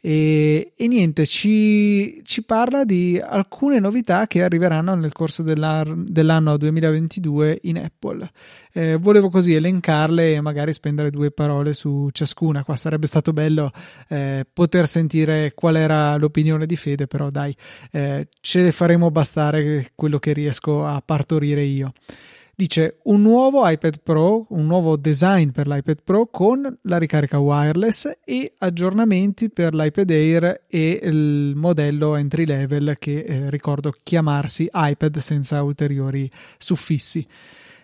e, 0.00 0.72
e 0.76 0.86
niente, 0.86 1.26
ci, 1.26 2.22
ci, 2.24 2.44
parla 2.44 2.84
di 2.84 3.20
alcune 3.20 3.80
novità 3.80 4.28
che 4.28 4.44
arriveranno 4.44 4.94
nel 4.94 5.12
corso 5.12 5.42
dell'anno 5.42 6.56
2022 6.56 7.58
in 7.62 7.78
Apple. 7.78 8.30
Eh, 8.78 8.96
volevo 8.96 9.28
così 9.28 9.54
elencarle 9.54 10.34
e 10.34 10.40
magari 10.40 10.72
spendere 10.72 11.10
due 11.10 11.32
parole 11.32 11.74
su 11.74 12.10
ciascuna. 12.12 12.62
Qua 12.62 12.76
sarebbe 12.76 13.08
stato 13.08 13.32
bello 13.32 13.72
eh, 14.08 14.46
poter 14.52 14.86
sentire 14.86 15.52
qual 15.52 15.74
era 15.74 16.14
l'opinione 16.14 16.64
di 16.64 16.76
Fede, 16.76 17.08
però 17.08 17.28
dai, 17.28 17.52
eh, 17.90 18.28
ce 18.40 18.62
le 18.62 18.70
faremo 18.70 19.10
bastare 19.10 19.90
quello 19.96 20.20
che 20.20 20.32
riesco 20.32 20.86
a 20.86 21.02
partorire 21.04 21.64
io. 21.64 21.92
Dice 22.54 22.98
un 23.04 23.20
nuovo 23.20 23.68
iPad 23.68 24.00
Pro, 24.00 24.46
un 24.50 24.66
nuovo 24.66 24.96
design 24.96 25.48
per 25.50 25.66
l'iPad 25.66 25.98
Pro 26.04 26.26
con 26.26 26.78
la 26.82 26.98
ricarica 26.98 27.40
wireless 27.40 28.08
e 28.24 28.54
aggiornamenti 28.58 29.50
per 29.50 29.74
l'iPad 29.74 30.10
Air 30.10 30.66
e 30.68 31.00
il 31.02 31.54
modello 31.56 32.14
entry 32.14 32.46
level 32.46 32.94
che 33.00 33.22
eh, 33.22 33.50
ricordo 33.50 33.92
chiamarsi 34.04 34.68
iPad 34.72 35.18
senza 35.18 35.64
ulteriori 35.64 36.30
suffissi. 36.58 37.26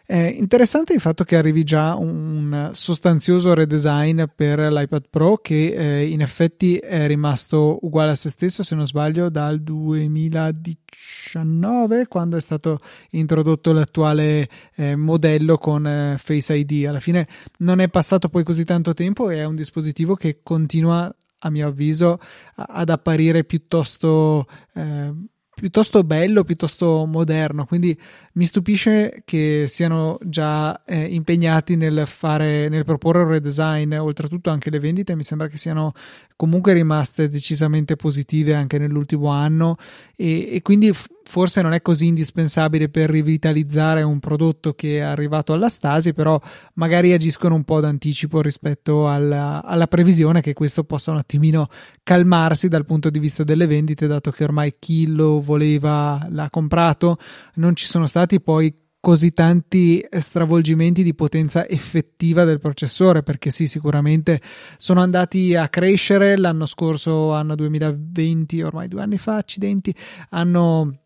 È 0.06 0.18
interessante 0.18 0.92
il 0.92 1.00
fatto 1.00 1.24
che 1.24 1.34
arrivi 1.34 1.64
già 1.64 1.96
un 1.96 2.72
sostanzioso 2.74 3.54
redesign 3.54 4.24
per 4.34 4.58
l'iPad 4.58 5.04
Pro 5.08 5.38
che 5.38 5.72
eh, 5.72 6.06
in 6.06 6.20
effetti 6.20 6.76
è 6.76 7.06
rimasto 7.06 7.78
uguale 7.80 8.10
a 8.10 8.14
se 8.14 8.28
stesso, 8.28 8.62
se 8.62 8.74
non 8.74 8.86
sbaglio, 8.86 9.30
dal 9.30 9.62
2019 9.62 12.06
quando 12.06 12.36
è 12.36 12.40
stato 12.42 12.80
introdotto 13.12 13.72
l'attuale 13.72 14.46
eh, 14.74 14.94
modello 14.94 15.56
con 15.56 15.86
eh, 15.86 16.16
Face 16.18 16.54
ID. 16.54 16.84
Alla 16.84 17.00
fine 17.00 17.26
non 17.60 17.80
è 17.80 17.88
passato 17.88 18.28
poi 18.28 18.44
così 18.44 18.64
tanto 18.64 18.92
tempo 18.92 19.30
e 19.30 19.36
è 19.36 19.46
un 19.46 19.54
dispositivo 19.54 20.16
che 20.16 20.40
continua 20.42 21.10
a 21.38 21.50
mio 21.50 21.68
avviso 21.68 22.20
ad 22.56 22.90
apparire 22.90 23.44
piuttosto 23.44 24.46
eh, 24.74 25.14
piuttosto 25.54 26.02
bello, 26.02 26.44
piuttosto 26.44 27.06
moderno, 27.06 27.64
quindi 27.64 27.98
mi 28.34 28.44
stupisce 28.44 29.22
che 29.24 29.66
siano 29.68 30.18
già 30.22 30.82
eh, 30.84 31.02
impegnati 31.02 31.76
nel 31.76 32.04
fare, 32.06 32.68
nel 32.68 32.84
proporre 32.84 33.22
un 33.22 33.28
redesign, 33.28 33.94
oltretutto 33.94 34.50
anche 34.50 34.70
le 34.70 34.80
vendite 34.80 35.14
mi 35.14 35.22
sembra 35.22 35.46
che 35.46 35.56
siano 35.56 35.92
comunque 36.36 36.72
rimaste 36.72 37.28
decisamente 37.28 37.96
positive 37.96 38.54
anche 38.54 38.78
nell'ultimo 38.78 39.28
anno. 39.28 39.76
E, 40.16 40.54
e 40.54 40.62
quindi 40.62 40.92
f- 40.92 41.06
forse 41.24 41.62
non 41.62 41.72
è 41.72 41.82
così 41.82 42.06
indispensabile 42.06 42.88
per 42.88 43.10
rivitalizzare 43.10 44.02
un 44.02 44.18
prodotto 44.18 44.74
che 44.74 44.98
è 44.98 45.00
arrivato 45.00 45.52
alla 45.52 45.68
stasi, 45.68 46.12
però 46.12 46.40
magari 46.74 47.12
agiscono 47.12 47.54
un 47.54 47.64
po' 47.64 47.80
d'anticipo 47.80 48.40
rispetto 48.40 49.08
alla, 49.08 49.62
alla 49.64 49.86
previsione 49.86 50.40
che 50.40 50.52
questo 50.52 50.84
possa 50.84 51.12
un 51.12 51.18
attimino 51.18 51.68
calmarsi 52.02 52.68
dal 52.68 52.84
punto 52.84 53.10
di 53.10 53.18
vista 53.18 53.44
delle 53.44 53.66
vendite, 53.66 54.06
dato 54.06 54.30
che 54.30 54.44
ormai 54.44 54.74
chi 54.78 55.06
lo 55.06 55.40
voleva 55.44 56.26
l'ha 56.30 56.50
comprato, 56.50 57.18
non 57.54 57.76
ci 57.76 57.86
sono 57.86 58.06
stati 58.08 58.40
poi 58.40 58.74
così 59.04 59.32
tanti 59.32 60.02
stravolgimenti 60.18 61.02
di 61.02 61.14
potenza 61.14 61.68
effettiva 61.68 62.44
del 62.44 62.58
processore 62.58 63.22
perché 63.22 63.50
sì 63.50 63.66
sicuramente 63.66 64.40
sono 64.78 65.02
andati 65.02 65.54
a 65.54 65.68
crescere 65.68 66.38
l'anno 66.38 66.64
scorso 66.64 67.30
anno 67.34 67.54
2020 67.54 68.62
ormai 68.62 68.88
due 68.88 69.02
anni 69.02 69.18
fa 69.18 69.36
accidenti 69.36 69.94
hanno 70.30 71.00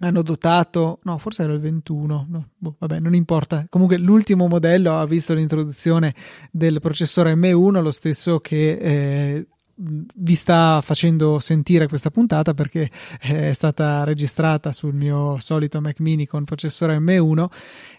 hanno 0.00 0.22
dotato, 0.22 0.98
no, 1.02 1.18
forse 1.18 1.42
era 1.42 1.52
il 1.52 1.60
21, 1.60 2.26
no, 2.28 2.48
boh, 2.56 2.76
vabbè, 2.78 3.00
non 3.00 3.14
importa. 3.14 3.66
Comunque 3.68 3.98
l'ultimo 3.98 4.48
modello 4.48 4.98
ha 4.98 5.04
visto 5.04 5.34
l'introduzione 5.34 6.14
del 6.50 6.80
processore 6.80 7.34
M1, 7.34 7.82
lo 7.82 7.90
stesso 7.90 8.40
che 8.40 8.70
eh, 8.72 9.46
vi 9.82 10.34
sta 10.34 10.80
facendo 10.82 11.38
sentire 11.38 11.88
questa 11.88 12.10
puntata 12.10 12.52
perché 12.52 12.90
è 13.20 13.52
stata 13.52 14.04
registrata 14.04 14.72
sul 14.72 14.94
mio 14.94 15.38
solito 15.38 15.80
Mac 15.80 16.00
mini 16.00 16.26
con 16.26 16.44
processore 16.44 16.98
M1 16.98 17.46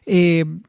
e, 0.04 0.60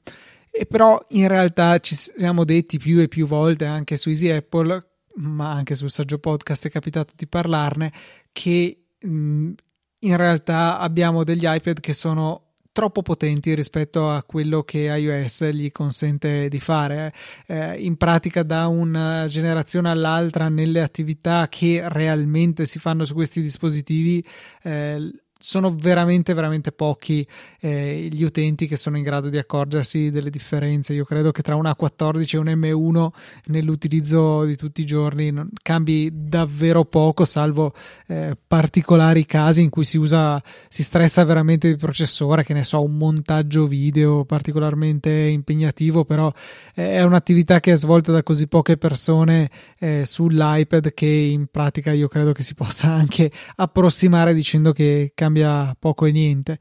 e 0.50 0.66
però 0.66 0.98
in 1.10 1.28
realtà 1.28 1.78
ci 1.78 1.94
siamo 1.94 2.44
detti 2.44 2.78
più 2.78 3.00
e 3.00 3.08
più 3.08 3.26
volte 3.26 3.66
anche 3.66 3.96
su 3.96 4.08
Easy 4.08 4.30
Apple 4.30 4.86
ma 5.16 5.52
anche 5.52 5.74
sul 5.74 5.90
saggio 5.90 6.18
podcast 6.18 6.66
è 6.66 6.70
capitato 6.70 7.12
di 7.14 7.26
parlarne 7.26 7.92
che 8.32 8.84
mh, 8.98 9.50
in 9.98 10.16
realtà 10.16 10.78
abbiamo 10.78 11.24
degli 11.24 11.44
iPad 11.44 11.80
che 11.80 11.92
sono 11.92 12.51
troppo 12.72 13.02
potenti 13.02 13.54
rispetto 13.54 14.10
a 14.10 14.22
quello 14.22 14.62
che 14.62 14.78
iOS 14.78 15.44
gli 15.50 15.70
consente 15.70 16.48
di 16.48 16.58
fare. 16.58 17.12
Eh, 17.46 17.76
in 17.84 17.96
pratica, 17.96 18.42
da 18.42 18.66
una 18.66 19.26
generazione 19.28 19.90
all'altra, 19.90 20.48
nelle 20.48 20.82
attività 20.82 21.46
che 21.48 21.82
realmente 21.86 22.66
si 22.66 22.78
fanno 22.78 23.04
su 23.04 23.14
questi 23.14 23.42
dispositivi, 23.42 24.24
eh, 24.62 25.10
sono 25.42 25.74
veramente 25.74 26.34
veramente 26.34 26.70
pochi 26.70 27.26
eh, 27.60 28.08
gli 28.10 28.22
utenti 28.22 28.68
che 28.68 28.76
sono 28.76 28.96
in 28.96 29.02
grado 29.02 29.28
di 29.28 29.38
accorgersi 29.38 30.10
delle 30.10 30.30
differenze. 30.30 30.94
Io 30.94 31.04
credo 31.04 31.32
che 31.32 31.42
tra 31.42 31.56
una 31.56 31.74
14 31.74 32.36
e 32.36 32.38
un 32.38 32.46
M1 32.46 33.08
nell'utilizzo 33.46 34.44
di 34.44 34.56
tutti 34.56 34.82
i 34.82 34.86
giorni 34.86 35.30
non, 35.30 35.50
cambi 35.60 36.10
davvero 36.12 36.84
poco 36.84 37.24
salvo 37.24 37.74
eh, 38.06 38.36
particolari 38.46 39.26
casi 39.26 39.62
in 39.62 39.70
cui 39.70 39.84
si 39.84 39.98
usa 39.98 40.42
si 40.68 40.82
stressa 40.82 41.24
veramente 41.24 41.66
il 41.66 41.76
processore 41.76 42.44
che 42.44 42.54
ne 42.54 42.62
so 42.62 42.82
un 42.82 42.96
montaggio 42.96 43.66
video 43.66 44.24
particolarmente 44.24 45.10
impegnativo 45.10 46.04
però 46.04 46.32
eh, 46.74 46.92
è 46.92 47.02
un'attività 47.02 47.58
che 47.60 47.72
è 47.72 47.76
svolta 47.76 48.12
da 48.12 48.22
così 48.22 48.46
poche 48.46 48.76
persone 48.76 49.50
eh, 49.78 50.04
sull'iPad 50.06 50.94
che 50.94 51.06
in 51.06 51.46
pratica 51.50 51.92
io 51.92 52.08
credo 52.08 52.32
che 52.32 52.42
si 52.42 52.54
possa 52.54 52.92
anche 52.92 53.30
approssimare 53.56 54.34
dicendo 54.34 54.72
che 54.72 55.12
cambia 55.14 55.31
cambia 55.32 55.74
poco 55.78 56.04
e 56.04 56.12
niente. 56.12 56.58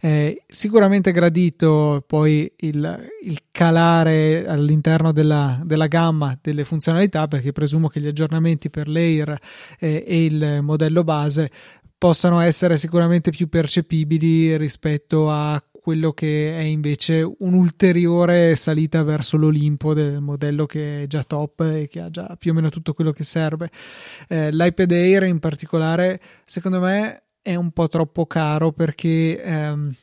Eh, 0.00 0.42
sicuramente 0.46 1.12
gradito 1.12 2.02
poi 2.06 2.50
il, 2.58 3.08
il 3.22 3.38
calare 3.50 4.46
all'interno 4.46 5.12
della, 5.12 5.60
della, 5.64 5.86
gamma 5.86 6.38
delle 6.40 6.64
funzionalità 6.64 7.28
perché 7.28 7.52
presumo 7.52 7.88
che 7.88 8.00
gli 8.00 8.06
aggiornamenti 8.06 8.70
per 8.70 8.88
l'Air 8.88 9.38
eh, 9.78 10.04
e 10.06 10.24
il 10.24 10.58
modello 10.62 11.04
base 11.04 11.50
possano 11.96 12.40
essere 12.40 12.76
sicuramente 12.76 13.30
più 13.30 13.48
percepibili 13.48 14.56
rispetto 14.56 15.30
a 15.30 15.62
quello 15.84 16.12
che 16.12 16.56
è 16.56 16.62
invece 16.62 17.30
un'ulteriore 17.40 18.56
salita 18.56 19.02
verso 19.02 19.36
l'Olimpo 19.36 19.92
del 19.92 20.20
modello 20.20 20.64
che 20.64 21.02
è 21.02 21.06
già 21.06 21.22
top 21.22 21.60
e 21.60 21.88
che 21.88 22.00
ha 22.00 22.08
già 22.08 22.36
più 22.38 22.52
o 22.52 22.54
meno 22.54 22.70
tutto 22.70 22.94
quello 22.94 23.12
che 23.12 23.22
serve. 23.22 23.70
Eh, 24.28 24.50
L'iPad 24.50 24.90
Air 24.92 25.24
in 25.24 25.40
particolare, 25.40 26.20
secondo 26.46 26.80
me, 26.80 27.20
è 27.44 27.54
un 27.56 27.72
po' 27.72 27.88
troppo 27.88 28.24
caro 28.24 28.72
perché 28.72 29.42
ehm, 29.42 29.94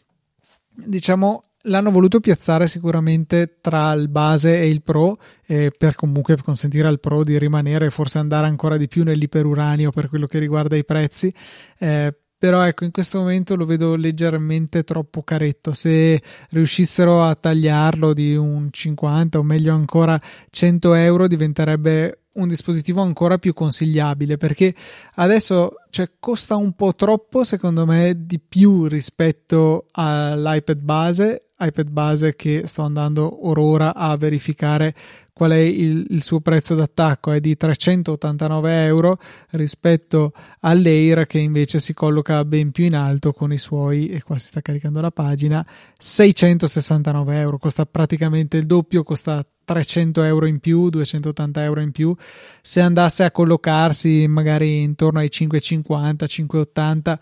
diciamo 0.76 1.46
l'hanno 1.64 1.90
voluto 1.90 2.20
piazzare 2.20 2.68
sicuramente 2.68 3.58
tra 3.62 3.92
il 3.94 4.10
base 4.10 4.60
e 4.60 4.70
il 4.70 4.84
pro 4.84 5.18
eh, 5.48 5.72
per 5.76 5.96
comunque 5.96 6.38
consentire 6.38 6.88
al 6.88 7.00
pro 7.00 7.24
di 7.24 7.40
rimanere 7.40 7.88
e 7.88 7.90
forse 7.90 8.20
andare 8.20 8.46
ancora 8.46 8.78
di 8.78 8.88
più 8.88 9.04
nell'iperuranio 9.04 9.90
per 9.90 10.08
quello 10.08 10.28
che 10.28 10.38
riguarda 10.38 10.76
i 10.76 10.86
prezzi. 10.86 11.34
Eh, 11.80 12.16
però 12.38 12.62
ecco 12.64 12.86
in 12.86 12.92
questo 12.92 13.18
momento 13.18 13.56
lo 13.56 13.66
vedo 13.66 13.96
leggermente 13.96 14.84
troppo 14.84 15.24
caretto. 15.24 15.74
Se 15.74 16.22
riuscissero 16.50 17.24
a 17.24 17.34
tagliarlo 17.34 18.14
di 18.14 18.36
un 18.36 18.70
50 18.70 19.40
o 19.40 19.44
meglio 19.44 19.74
ancora 19.74 20.20
100 20.50 20.94
euro 20.94 21.28
diventerebbe 21.28 22.21
un 22.34 22.48
dispositivo 22.48 23.02
ancora 23.02 23.38
più 23.38 23.54
consigliabile 23.54 24.38
perché 24.38 24.74
adesso 25.16 25.74
cioè, 25.90 26.12
costa 26.20 26.56
un 26.56 26.74
po' 26.74 26.96
troppo 26.96 27.44
secondo 27.44 27.86
me 27.86 28.14
di 28.26 28.40
più 28.40 28.86
rispetto 28.86 29.86
all'iPad 29.92 30.82
base 30.82 31.52
iPad 31.62 31.90
base 31.90 32.36
che 32.36 32.64
sto 32.66 32.82
andando 32.82 33.26
or 33.26 33.60
ora 33.60 33.94
a 33.94 34.16
verificare 34.18 34.96
qual 35.34 35.52
è 35.52 35.58
il, 35.58 36.06
il 36.10 36.24
suo 36.24 36.42
prezzo 36.42 36.76
d'attacco? 36.76 37.32
È 37.32 37.40
di 37.40 37.56
389 37.56 38.86
euro 38.86 39.18
rispetto 39.52 40.34
all'Air 40.60 41.26
che 41.26 41.40
invece 41.40 41.80
si 41.80 41.94
colloca 41.94 42.44
ben 42.46 42.72
più 42.72 42.86
in 42.86 42.96
alto 42.96 43.32
con 43.32 43.52
i 43.54 43.58
suoi 43.58 44.10
e 44.10 44.22
qua 44.22 44.38
si 44.38 44.48
sta 44.48 44.62
caricando 44.62 45.02
la 45.02 45.12
pagina 45.12 45.66
669 45.98 47.40
euro. 47.40 47.58
Costa 47.58 47.86
praticamente 47.86 48.58
il 48.58 48.66
doppio 48.66 49.04
costa 49.04 49.46
300 49.64 50.24
euro 50.24 50.48
in 50.48 50.60
più 50.60 50.90
280 50.90 51.64
euro 51.64 51.82
in 51.82 51.92
più. 51.92 52.14
Se 52.62 52.82
andasse 52.82 53.24
a 53.24 53.32
collocarsi 53.32 54.28
magari 54.28 54.82
intorno 54.82 55.20
ai 55.20 55.32
550 55.32 56.28
580 56.28 57.20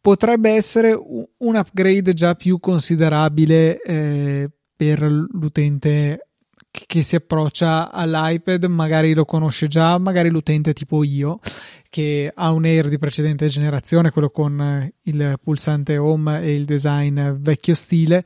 potrebbe 0.00 0.50
essere 0.50 0.92
un 0.92 1.56
upgrade 1.56 2.12
già 2.12 2.34
più 2.34 2.60
considerabile 2.60 3.80
eh, 3.80 4.50
per 4.76 5.02
l'utente 5.02 6.25
che 6.86 7.02
si 7.02 7.16
approccia 7.16 7.90
all'iPad, 7.90 8.64
magari 8.64 9.14
lo 9.14 9.24
conosce 9.24 9.68
già, 9.68 9.96
magari 9.98 10.28
l'utente 10.28 10.72
tipo 10.72 11.02
io 11.02 11.38
che 11.88 12.30
ha 12.34 12.52
un 12.52 12.64
Air 12.64 12.88
di 12.88 12.98
precedente 12.98 13.46
generazione, 13.46 14.10
quello 14.10 14.28
con 14.28 14.60
eh, 14.60 14.94
il 15.04 15.38
pulsante 15.42 15.96
home 15.96 16.42
e 16.42 16.54
il 16.54 16.66
design 16.66 17.30
vecchio 17.38 17.74
stile. 17.74 18.24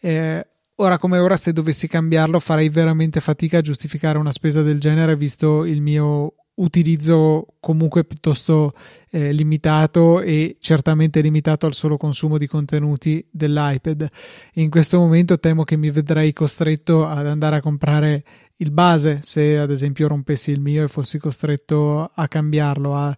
Eh, 0.00 0.44
ora 0.76 0.98
come 0.98 1.18
ora, 1.18 1.36
se 1.36 1.52
dovessi 1.52 1.86
cambiarlo, 1.86 2.40
farei 2.40 2.68
veramente 2.68 3.20
fatica 3.20 3.58
a 3.58 3.62
giustificare 3.62 4.18
una 4.18 4.32
spesa 4.32 4.62
del 4.62 4.80
genere, 4.80 5.14
visto 5.16 5.64
il 5.64 5.80
mio 5.80 6.34
utilizzo 6.54 7.46
comunque 7.60 8.04
piuttosto 8.04 8.74
eh, 9.10 9.32
limitato 9.32 10.20
e 10.20 10.56
certamente 10.60 11.20
limitato 11.20 11.66
al 11.66 11.74
solo 11.74 11.96
consumo 11.96 12.38
di 12.38 12.46
contenuti 12.46 13.26
dell'iPad. 13.30 14.08
In 14.54 14.70
questo 14.70 14.98
momento 14.98 15.38
temo 15.38 15.64
che 15.64 15.76
mi 15.76 15.90
vedrei 15.90 16.32
costretto 16.32 17.06
ad 17.06 17.26
andare 17.26 17.56
a 17.56 17.60
comprare 17.60 18.24
il 18.56 18.70
base 18.70 19.20
se 19.22 19.58
ad 19.58 19.70
esempio 19.70 20.08
rompessi 20.08 20.50
il 20.50 20.60
mio 20.60 20.84
e 20.84 20.88
fossi 20.88 21.18
costretto 21.18 22.10
a 22.14 22.28
cambiarlo. 22.28 22.94
A, 22.94 23.16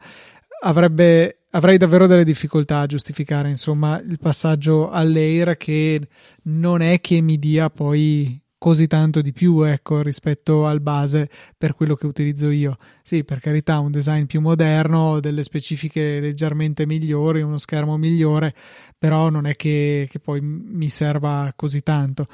avrebbe, 0.62 1.40
avrei 1.50 1.76
davvero 1.76 2.06
delle 2.06 2.24
difficoltà 2.24 2.80
a 2.80 2.86
giustificare 2.86 3.48
insomma 3.48 4.00
il 4.00 4.18
passaggio 4.18 4.90
all'Air 4.90 5.56
che 5.56 6.08
non 6.44 6.80
è 6.80 7.00
che 7.00 7.20
mi 7.20 7.38
dia 7.38 7.68
poi 7.68 8.40
così 8.64 8.86
tanto 8.86 9.20
di 9.20 9.34
più 9.34 9.60
ecco 9.60 10.00
rispetto 10.00 10.64
al 10.64 10.80
base 10.80 11.28
per 11.58 11.74
quello 11.74 11.94
che 11.96 12.06
utilizzo 12.06 12.48
io. 12.48 12.78
Sì 13.02 13.22
per 13.22 13.38
carità 13.38 13.78
un 13.78 13.90
design 13.90 14.24
più 14.24 14.40
moderno 14.40 15.20
delle 15.20 15.42
specifiche 15.42 16.18
leggermente 16.18 16.86
migliori 16.86 17.42
uno 17.42 17.58
schermo 17.58 17.98
migliore 17.98 18.54
però 18.96 19.28
non 19.28 19.44
è 19.44 19.54
che, 19.54 20.08
che 20.10 20.18
poi 20.18 20.40
mi 20.40 20.88
serva 20.88 21.52
così 21.54 21.82
tanto. 21.82 22.26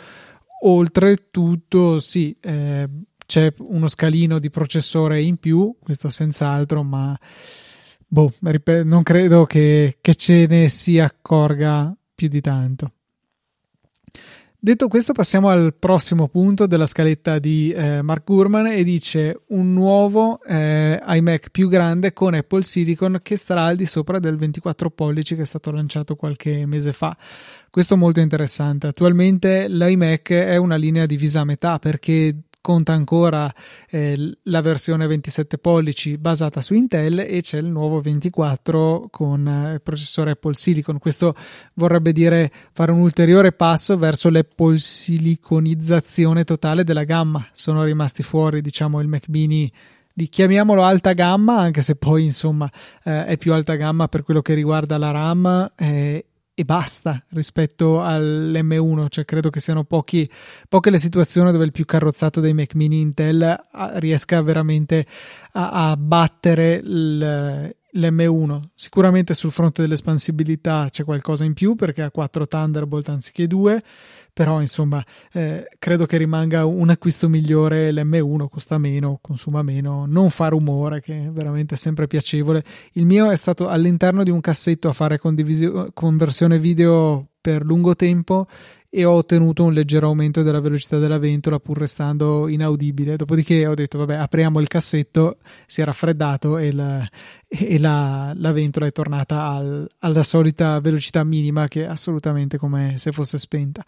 Oltretutto 0.62 1.98
sì 1.98 2.36
eh, 2.40 2.88
c'è 3.26 3.52
uno 3.58 3.88
scalino 3.88 4.38
di 4.38 4.50
processore 4.50 5.20
in 5.20 5.36
più 5.36 5.74
questo 5.82 6.10
senz'altro 6.10 6.84
ma 6.84 7.18
boh, 8.06 8.32
non 8.84 9.02
credo 9.02 9.46
che, 9.46 9.98
che 10.00 10.14
ce 10.14 10.46
ne 10.46 10.68
si 10.68 11.00
accorga 11.00 11.92
più 12.14 12.28
di 12.28 12.40
tanto 12.40 12.92
Detto 14.62 14.88
questo, 14.88 15.14
passiamo 15.14 15.48
al 15.48 15.72
prossimo 15.72 16.28
punto 16.28 16.66
della 16.66 16.84
scaletta 16.84 17.38
di 17.38 17.72
eh, 17.72 18.02
Mark 18.02 18.24
Gurman 18.26 18.66
e 18.66 18.84
dice 18.84 19.40
un 19.46 19.72
nuovo 19.72 20.38
eh, 20.42 21.00
iMac 21.02 21.48
più 21.48 21.66
grande 21.66 22.12
con 22.12 22.34
Apple 22.34 22.60
Silicon 22.60 23.20
che 23.22 23.38
starà 23.38 23.64
al 23.64 23.76
di 23.76 23.86
sopra 23.86 24.18
del 24.18 24.36
24 24.36 24.90
pollici 24.90 25.34
che 25.34 25.42
è 25.42 25.46
stato 25.46 25.70
lanciato 25.70 26.14
qualche 26.14 26.66
mese 26.66 26.92
fa. 26.92 27.16
Questo 27.70 27.94
è 27.94 27.96
molto 27.96 28.20
interessante. 28.20 28.88
Attualmente 28.88 29.66
l'iMac 29.66 30.30
è 30.30 30.56
una 30.56 30.76
linea 30.76 31.06
divisa 31.06 31.40
a 31.40 31.44
metà 31.44 31.78
perché 31.78 32.36
conta 32.60 32.92
ancora 32.92 33.52
eh, 33.88 34.36
la 34.44 34.60
versione 34.60 35.06
27 35.06 35.58
pollici 35.58 36.18
basata 36.18 36.60
su 36.60 36.74
Intel 36.74 37.20
e 37.20 37.40
c'è 37.40 37.58
il 37.58 37.66
nuovo 37.66 38.00
24 38.00 39.08
con 39.10 39.46
eh, 39.46 39.80
processore 39.80 40.32
Apple 40.32 40.54
Silicon. 40.54 40.98
Questo 40.98 41.34
vorrebbe 41.74 42.12
dire 42.12 42.50
fare 42.72 42.92
un 42.92 43.00
ulteriore 43.00 43.52
passo 43.52 43.96
verso 43.96 44.30
l'Apple 44.30 44.78
Siliconizzazione 44.78 46.44
totale 46.44 46.84
della 46.84 47.04
gamma. 47.04 47.46
Sono 47.52 47.84
rimasti 47.84 48.22
fuori, 48.22 48.60
diciamo, 48.60 49.00
il 49.00 49.08
Mac 49.08 49.28
mini 49.28 49.70
di 50.12 50.28
chiamiamolo 50.28 50.82
alta 50.82 51.12
gamma, 51.12 51.58
anche 51.58 51.82
se 51.82 51.96
poi 51.96 52.24
insomma 52.24 52.70
eh, 53.04 53.24
è 53.24 53.36
più 53.38 53.52
alta 53.52 53.76
gamma 53.76 54.08
per 54.08 54.22
quello 54.22 54.42
che 54.42 54.54
riguarda 54.54 54.98
la 54.98 55.10
RAM 55.12 55.72
eh, 55.76 56.26
e 56.60 56.64
basta 56.66 57.22
rispetto 57.30 58.02
all'M1, 58.02 59.06
cioè 59.08 59.24
credo 59.24 59.48
che 59.48 59.60
siano 59.60 59.84
pochi, 59.84 60.30
poche 60.68 60.90
le 60.90 60.98
situazioni 60.98 61.52
dove 61.52 61.64
il 61.64 61.72
più 61.72 61.86
carrozzato 61.86 62.40
dei 62.40 62.52
Mac 62.52 62.74
mini 62.74 63.00
Intel 63.00 63.42
ah, 63.70 63.98
riesca 63.98 64.42
veramente 64.42 65.06
a, 65.52 65.90
a 65.90 65.96
battere 65.96 66.74
il, 66.74 67.74
l'M1. 67.94 68.60
Sicuramente 68.74 69.32
sul 69.32 69.52
fronte 69.52 69.80
dell'espansibilità 69.80 70.88
c'è 70.90 71.02
qualcosa 71.02 71.44
in 71.44 71.54
più 71.54 71.76
perché 71.76 72.02
ha 72.02 72.10
4 72.10 72.46
Thunderbolt 72.46 73.08
anziché 73.08 73.46
2 73.46 73.82
però 74.32 74.60
insomma 74.60 75.04
eh, 75.32 75.68
credo 75.78 76.06
che 76.06 76.16
rimanga 76.16 76.64
un 76.64 76.90
acquisto 76.90 77.28
migliore 77.28 77.90
l'M1 77.92 78.48
costa 78.48 78.78
meno 78.78 79.18
consuma 79.20 79.62
meno 79.62 80.06
non 80.06 80.30
fa 80.30 80.48
rumore 80.48 81.00
che 81.00 81.26
è 81.26 81.30
veramente 81.30 81.76
sempre 81.76 82.06
piacevole. 82.06 82.64
Il 82.92 83.06
mio 83.06 83.30
è 83.30 83.36
stato 83.36 83.68
all'interno 83.68 84.22
di 84.22 84.30
un 84.30 84.40
cassetto 84.40 84.88
a 84.88 84.92
fare 84.92 85.18
conversione 85.18 86.58
video 86.58 87.26
per 87.40 87.64
lungo 87.64 87.96
tempo 87.96 88.46
e 88.92 89.04
ho 89.04 89.12
ottenuto 89.12 89.62
un 89.62 89.72
leggero 89.72 90.08
aumento 90.08 90.42
della 90.42 90.60
velocità 90.60 90.98
della 90.98 91.18
ventola 91.18 91.60
pur 91.60 91.78
restando 91.78 92.48
inaudibile. 92.48 93.14
Dopodiché 93.14 93.64
ho 93.64 93.74
detto, 93.74 93.98
vabbè, 93.98 94.16
apriamo 94.16 94.58
il 94.58 94.66
cassetto, 94.66 95.38
si 95.66 95.80
è 95.80 95.84
raffreddato 95.84 96.58
e 96.58 96.72
la, 96.72 97.08
e 97.46 97.78
la, 97.78 98.32
la 98.34 98.52
ventola 98.52 98.86
è 98.86 98.92
tornata 98.92 99.46
al, 99.46 99.88
alla 99.98 100.22
solita 100.24 100.80
velocità 100.80 101.22
minima 101.22 101.68
che 101.68 101.84
è 101.84 101.86
assolutamente 101.86 102.58
come 102.58 102.96
se 102.98 103.12
fosse 103.12 103.38
spenta. 103.38 103.84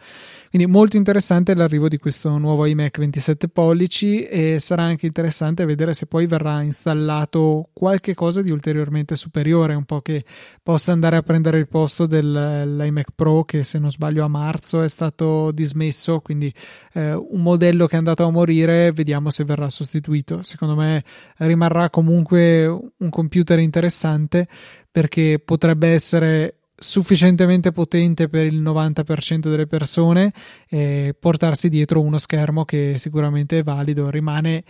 Quindi 0.51 0.71
molto 0.71 0.97
interessante 0.97 1.55
l'arrivo 1.57 1.89
di 1.89 1.99
questo 1.99 2.39
nuovo 2.39 2.65
iMac 2.65 2.99
27 2.99 3.49
pollici 3.49 4.23
e 4.25 4.59
sarà 4.61 4.85
anche 4.85 5.07
interessante 5.07 5.65
vedere 5.65 5.95
se 5.95 6.07
poi 6.07 6.27
verrà 6.27 6.63
installato 6.63 7.71
qualche 7.73 8.15
cosa 8.15 8.41
di 8.41 8.53
ulteriormente 8.53 9.17
superiore, 9.17 9.75
un 9.75 9.85
po' 9.85 10.01
che 10.01 10.25
possa 10.63 10.93
andare 10.93 11.17
a 11.17 11.23
prendere 11.23 11.59
il 11.59 11.67
posto 11.67 12.07
dell'iMac 12.07 13.11
Pro 13.17 13.45
che 13.45 13.65
se 13.65 13.81
non 13.81 13.91
sbaglio 13.91 14.25
a 14.25 14.29
marzo 14.29 14.83
è 14.83 14.89
stato 14.93 15.51
dismesso, 15.53 16.21
quindi 16.21 16.53
eh, 16.93 17.15
un 17.15 17.43
modello 17.43 17.87
che 17.87 17.95
è 17.95 17.99
andato 17.99 18.25
a 18.25 18.31
morire, 18.31 18.93
vediamo 18.93 19.31
se 19.31 19.45
verrà 19.45 19.69
sostituito. 19.71 20.43
Secondo 20.43 20.77
me 20.77 21.03
rimarrà 21.39 21.91
comunque 21.91 22.67
un 22.67 23.11
computer 23.11 23.59
interessante 23.59 24.47
perché 24.91 25.41
potrebbe 25.45 25.89
essere 25.89 26.59
sufficientemente 26.77 27.73
potente 27.73 28.29
per 28.29 28.45
il 28.47 28.61
90% 28.61 29.49
delle 29.49 29.67
persone 29.67 30.33
e 30.69 31.15
portarsi 31.19 31.69
dietro 31.69 32.03
uno 32.03 32.19
schermo 32.19 32.65
che 32.65 32.97
sicuramente 32.99 33.61
è 33.61 33.63
valido. 33.63 34.11
Rimane 34.11 34.65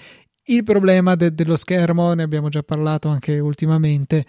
il 0.44 0.62
problema 0.62 1.14
de- 1.14 1.34
dello 1.34 1.56
schermo, 1.56 2.12
ne 2.14 2.22
abbiamo 2.22 2.48
già 2.48 2.62
parlato 2.62 3.08
anche 3.08 3.38
ultimamente, 3.38 4.24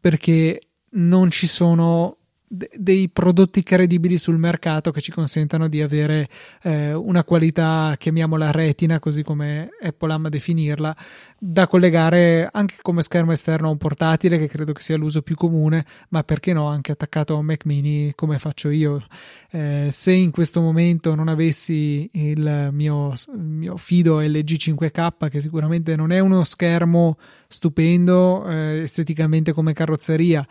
perché 0.00 0.60
non 0.90 1.30
ci 1.30 1.46
sono 1.46 2.16
dei 2.48 3.08
prodotti 3.08 3.62
credibili 3.62 4.18
sul 4.18 4.38
mercato 4.38 4.92
che 4.92 5.00
ci 5.00 5.10
consentano 5.10 5.68
di 5.68 5.82
avere 5.82 6.28
eh, 6.62 6.92
una 6.92 7.24
qualità, 7.24 7.94
chiamiamola 7.98 8.52
retina, 8.52 9.00
così 9.00 9.24
come 9.24 9.70
Apple 9.80 10.12
ama 10.12 10.28
definirla, 10.28 10.96
da 11.38 11.66
collegare 11.66 12.48
anche 12.50 12.76
come 12.82 13.02
schermo 13.02 13.32
esterno 13.32 13.66
a 13.66 13.70
un 13.70 13.78
portatile, 13.78 14.38
che 14.38 14.46
credo 14.46 14.72
che 14.72 14.82
sia 14.82 14.96
l'uso 14.96 15.22
più 15.22 15.34
comune, 15.34 15.84
ma 16.10 16.22
perché 16.22 16.52
no, 16.52 16.68
anche 16.68 16.92
attaccato 16.92 17.34
a 17.34 17.38
un 17.38 17.46
Mac 17.46 17.64
mini 17.64 18.12
come 18.14 18.38
faccio 18.38 18.70
io. 18.70 19.04
Eh, 19.50 19.88
se 19.90 20.12
in 20.12 20.30
questo 20.30 20.60
momento 20.60 21.14
non 21.14 21.28
avessi 21.28 22.08
il 22.12 22.70
mio, 22.72 23.12
il 23.34 23.40
mio 23.40 23.76
fido 23.76 24.20
LG 24.20 24.56
5K, 24.56 25.28
che 25.28 25.40
sicuramente 25.40 25.96
non 25.96 26.12
è 26.12 26.20
uno 26.20 26.44
schermo 26.44 27.18
stupendo 27.48 28.48
eh, 28.48 28.82
esteticamente 28.82 29.52
come 29.52 29.72
carrozzeria, 29.72 30.46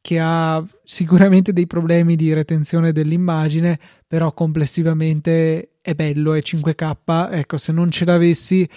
che 0.00 0.18
ha 0.18 0.64
sicuramente 0.90 1.52
dei 1.52 1.68
problemi 1.68 2.16
di 2.16 2.32
retenzione 2.32 2.90
dell'immagine, 2.90 3.78
però 4.08 4.32
complessivamente 4.32 5.74
è 5.80 5.94
bello, 5.94 6.34
è 6.34 6.40
5K, 6.40 7.30
ecco, 7.30 7.58
se 7.58 7.70
non 7.70 7.92
ce 7.92 8.04
l'avessi 8.04 8.68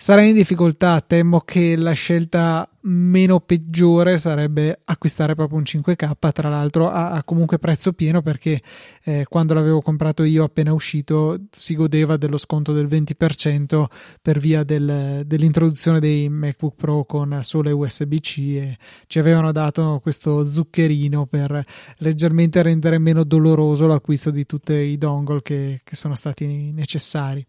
sarei 0.00 0.30
in 0.30 0.34
difficoltà, 0.34 1.02
temo 1.02 1.40
che 1.40 1.76
la 1.76 1.92
scelta 1.92 2.66
meno 2.82 3.40
peggiore 3.40 4.16
sarebbe 4.16 4.80
acquistare 4.84 5.34
proprio 5.34 5.58
un 5.58 5.64
5K, 5.66 6.32
tra 6.32 6.48
l'altro 6.48 6.88
a, 6.88 7.10
a 7.10 7.22
comunque 7.22 7.58
prezzo 7.58 7.92
pieno 7.92 8.22
perché 8.22 8.62
eh, 9.04 9.26
quando 9.28 9.52
l'avevo 9.52 9.82
comprato 9.82 10.24
io 10.24 10.44
appena 10.44 10.72
uscito 10.72 11.36
si 11.50 11.74
godeva 11.74 12.16
dello 12.16 12.38
sconto 12.38 12.72
del 12.72 12.86
20% 12.86 13.84
per 14.22 14.38
via 14.38 14.64
del, 14.64 15.24
dell'introduzione 15.26 16.00
dei 16.00 16.30
MacBook 16.30 16.76
Pro 16.76 17.04
con 17.04 17.38
sole 17.42 17.70
USB-C 17.70 18.38
e 18.38 18.78
ci 19.06 19.18
avevano 19.18 19.52
dato 19.52 20.00
questo 20.02 20.46
zuccherino 20.46 21.26
per 21.26 21.59
leggermente 21.98 22.62
rendere 22.62 22.98
meno 22.98 23.24
doloroso 23.24 23.86
l'acquisto 23.86 24.30
di 24.30 24.46
tutti 24.46 24.72
i 24.72 24.98
dongle 24.98 25.42
che, 25.42 25.80
che 25.82 25.96
sono 25.96 26.14
stati 26.14 26.46
necessari. 26.72 27.46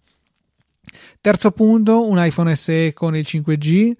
Terzo 1.19 1.51
punto, 1.51 2.07
un 2.07 2.23
iPhone 2.23 2.55
SE 2.55 2.93
con 2.93 3.15
il 3.15 3.25
5G. 3.27 3.93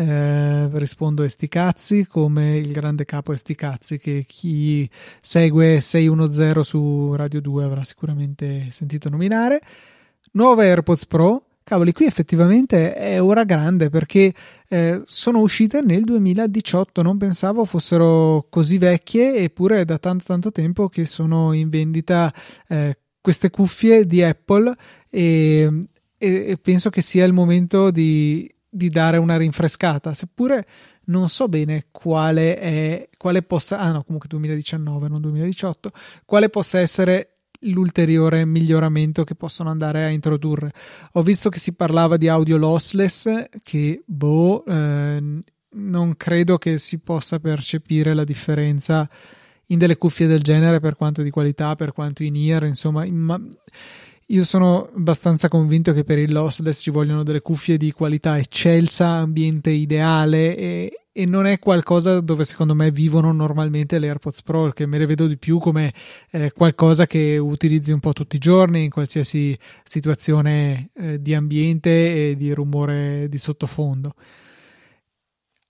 Eh, 0.00 0.78
rispondo 0.78 1.24
a 1.24 1.28
sti 1.28 2.06
come 2.06 2.56
il 2.56 2.70
grande 2.70 3.04
capo 3.04 3.32
a 3.32 3.36
sti 3.36 3.56
cazzi 3.56 3.98
che 3.98 4.24
chi 4.28 4.88
segue 5.20 5.80
610 5.80 6.62
su 6.62 7.14
Radio 7.16 7.40
2 7.40 7.64
avrà 7.64 7.82
sicuramente 7.82 8.68
sentito 8.70 9.08
nominare. 9.08 9.60
Nuove 10.32 10.68
AirPods 10.68 11.06
Pro. 11.06 11.47
Cavoli, 11.68 11.92
qui 11.92 12.06
effettivamente 12.06 12.94
è 12.94 13.20
ora 13.22 13.44
grande 13.44 13.90
perché 13.90 14.32
eh, 14.68 15.02
sono 15.04 15.40
uscite 15.40 15.82
nel 15.82 16.02
2018, 16.02 17.02
non 17.02 17.18
pensavo 17.18 17.66
fossero 17.66 18.46
così 18.48 18.78
vecchie, 18.78 19.36
eppure 19.36 19.80
è 19.80 19.84
da 19.84 19.98
tanto 19.98 20.24
tanto 20.26 20.50
tempo 20.50 20.88
che 20.88 21.04
sono 21.04 21.52
in 21.52 21.68
vendita 21.68 22.32
eh, 22.68 22.98
queste 23.20 23.50
cuffie 23.50 24.06
di 24.06 24.22
Apple 24.22 24.74
e 25.10 25.88
e, 26.18 26.58
penso 26.60 26.90
che 26.90 27.00
sia 27.00 27.24
il 27.24 27.32
momento 27.32 27.90
di, 27.90 28.52
di, 28.68 28.88
dare 28.88 29.18
una 29.18 29.36
rinfrescata, 29.36 30.14
seppure 30.14 30.66
non 31.04 31.28
so 31.28 31.48
bene 31.48 31.86
quale 31.92 32.58
è, 32.58 33.08
quale 33.16 33.42
possa, 33.42 33.78
ah 33.78 33.92
no, 33.92 34.02
comunque 34.02 34.28
2019, 34.28 35.08
non 35.08 35.20
2018, 35.20 35.92
quale 36.24 36.48
possa 36.48 36.80
essere 36.80 37.37
l'ulteriore 37.60 38.44
miglioramento 38.44 39.24
che 39.24 39.34
possono 39.34 39.70
andare 39.70 40.04
a 40.04 40.08
introdurre. 40.08 40.72
Ho 41.12 41.22
visto 41.22 41.48
che 41.48 41.58
si 41.58 41.74
parlava 41.74 42.16
di 42.16 42.28
audio 42.28 42.56
lossless, 42.56 43.46
che 43.62 44.02
boh, 44.04 44.64
eh, 44.64 45.22
non 45.70 46.16
credo 46.16 46.58
che 46.58 46.78
si 46.78 46.98
possa 46.98 47.38
percepire 47.40 48.14
la 48.14 48.24
differenza 48.24 49.08
in 49.66 49.78
delle 49.78 49.96
cuffie 49.96 50.26
del 50.26 50.42
genere 50.42 50.80
per 50.80 50.96
quanto 50.96 51.22
di 51.22 51.30
qualità, 51.30 51.74
per 51.74 51.92
quanto 51.92 52.22
in 52.22 52.36
ear, 52.36 52.64
insomma, 52.64 53.04
ma 53.10 53.40
io 54.30 54.44
sono 54.44 54.90
abbastanza 54.94 55.48
convinto 55.48 55.92
che 55.92 56.04
per 56.04 56.18
il 56.18 56.32
lossless 56.32 56.82
ci 56.82 56.90
vogliono 56.90 57.22
delle 57.22 57.40
cuffie 57.40 57.76
di 57.76 57.92
qualità 57.92 58.38
eccelsa, 58.38 59.08
ambiente 59.08 59.70
ideale 59.70 60.56
e, 60.56 60.92
e 61.18 61.26
non 61.26 61.46
è 61.46 61.58
qualcosa 61.58 62.20
dove 62.20 62.44
secondo 62.44 62.76
me 62.76 62.92
vivono 62.92 63.32
normalmente 63.32 63.98
le 63.98 64.06
AirPods 64.06 64.42
Pro, 64.42 64.70
che 64.70 64.86
me 64.86 64.98
le 64.98 65.06
vedo 65.06 65.26
di 65.26 65.36
più 65.36 65.58
come 65.58 65.92
eh, 66.30 66.52
qualcosa 66.52 67.06
che 67.06 67.36
utilizzi 67.38 67.90
un 67.90 67.98
po' 67.98 68.12
tutti 68.12 68.36
i 68.36 68.38
giorni 68.38 68.84
in 68.84 68.90
qualsiasi 68.90 69.58
situazione 69.82 70.90
eh, 70.94 71.20
di 71.20 71.34
ambiente 71.34 71.90
e 72.30 72.36
di 72.36 72.54
rumore 72.54 73.28
di 73.28 73.36
sottofondo. 73.36 74.14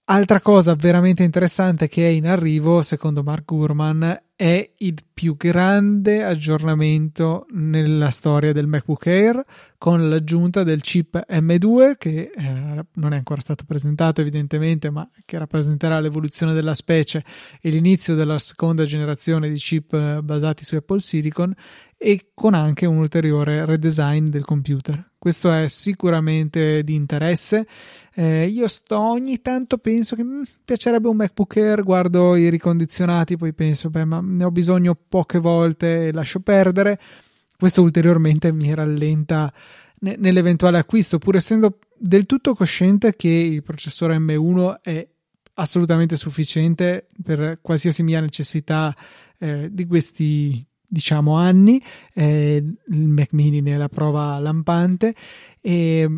Altra 0.05 0.43
cosa 0.43 0.75
veramente 0.75 1.23
interessante 1.23 1.89
che 1.89 2.07
è 2.07 2.11
in 2.11 2.27
arrivo, 2.27 2.83
secondo 2.83 3.23
Mark 3.23 3.47
Gurman, 3.47 4.21
è 4.39 4.71
il 4.77 4.95
più 5.13 5.37
grande 5.37 6.23
aggiornamento 6.23 7.47
nella 7.55 8.11
storia 8.11 8.53
del 8.53 8.69
MacBook 8.69 9.05
Air 9.09 9.45
con 9.77 10.09
l'aggiunta 10.09 10.63
del 10.63 10.81
chip 10.81 11.21
M2 11.29 11.97
che 11.99 12.31
eh, 12.33 12.85
non 12.93 13.13
è 13.15 13.17
ancora 13.17 13.41
stato 13.41 13.65
presentato 13.67 14.21
evidentemente 14.21 14.91
ma 14.91 15.11
che 15.25 15.39
rappresenterà 15.39 15.99
l'evoluzione 15.99 16.53
della 16.53 16.75
specie 16.75 17.25
e 17.61 17.69
l'inizio 17.71 18.15
della 18.15 18.39
seconda 18.39 18.85
generazione 18.85 19.49
di 19.49 19.57
chip 19.57 19.93
eh, 19.93 20.21
basati 20.23 20.63
su 20.63 20.77
Apple 20.77 21.01
Silicon 21.01 21.53
e 21.97 22.31
con 22.33 22.55
anche 22.55 22.87
un 22.87 22.99
ulteriore 22.99 23.65
redesign 23.65 24.29
del 24.29 24.45
computer. 24.45 25.05
Questo 25.19 25.53
è 25.53 25.67
sicuramente 25.69 26.85
di 26.85 26.95
interesse. 26.95 27.67
Eh, 28.15 28.47
io 28.47 28.69
sto 28.69 29.01
ogni 29.01 29.43
tanto 29.43 29.79
penso 29.79 30.15
che 30.15 30.23
mi 30.23 30.45
piacerebbe 30.65 31.09
un 31.09 31.17
MacBook 31.17 31.57
Air, 31.57 31.83
guardo 31.83 32.37
i 32.37 32.49
ricondizionati, 32.51 33.37
poi 33.37 33.53
penso, 33.53 33.91
beh, 33.91 34.05
ma 34.05 34.21
ne 34.29 34.45
ho 34.45 34.51
bisogno 34.51 34.97
poche 35.09 35.39
volte 35.39 36.09
e 36.09 36.13
lascio 36.13 36.41
perdere. 36.41 36.99
Questo 37.57 37.83
ulteriormente 37.83 38.53
mi 38.53 38.73
rallenta 38.73 39.53
nell'eventuale 40.01 40.79
acquisto, 40.79 41.19
pur 41.19 41.37
essendo 41.37 41.79
del 41.97 42.27
tutto 42.27 42.55
cosciente 42.55 43.17
che 43.17 43.29
il 43.29 43.63
processore 43.63 44.17
M1 44.19 44.81
è 44.83 45.09
assolutamente 45.55 46.15
sufficiente 46.17 47.09
per 47.23 47.59
qualsiasi 47.61 48.05
mia 48.05 48.21
necessità 48.21 48.95
eh, 49.39 49.69
di 49.73 49.87
questi 49.87 50.65
diciamo 50.91 51.37
anni 51.37 51.83
eh, 52.15 52.65
il 52.89 53.09
Mac 53.09 53.33
mini 53.33 53.61
ne 53.61 53.75
è 53.75 53.77
la 53.77 53.89
prova 53.89 54.39
lampante 54.39 55.15
e, 55.61 56.09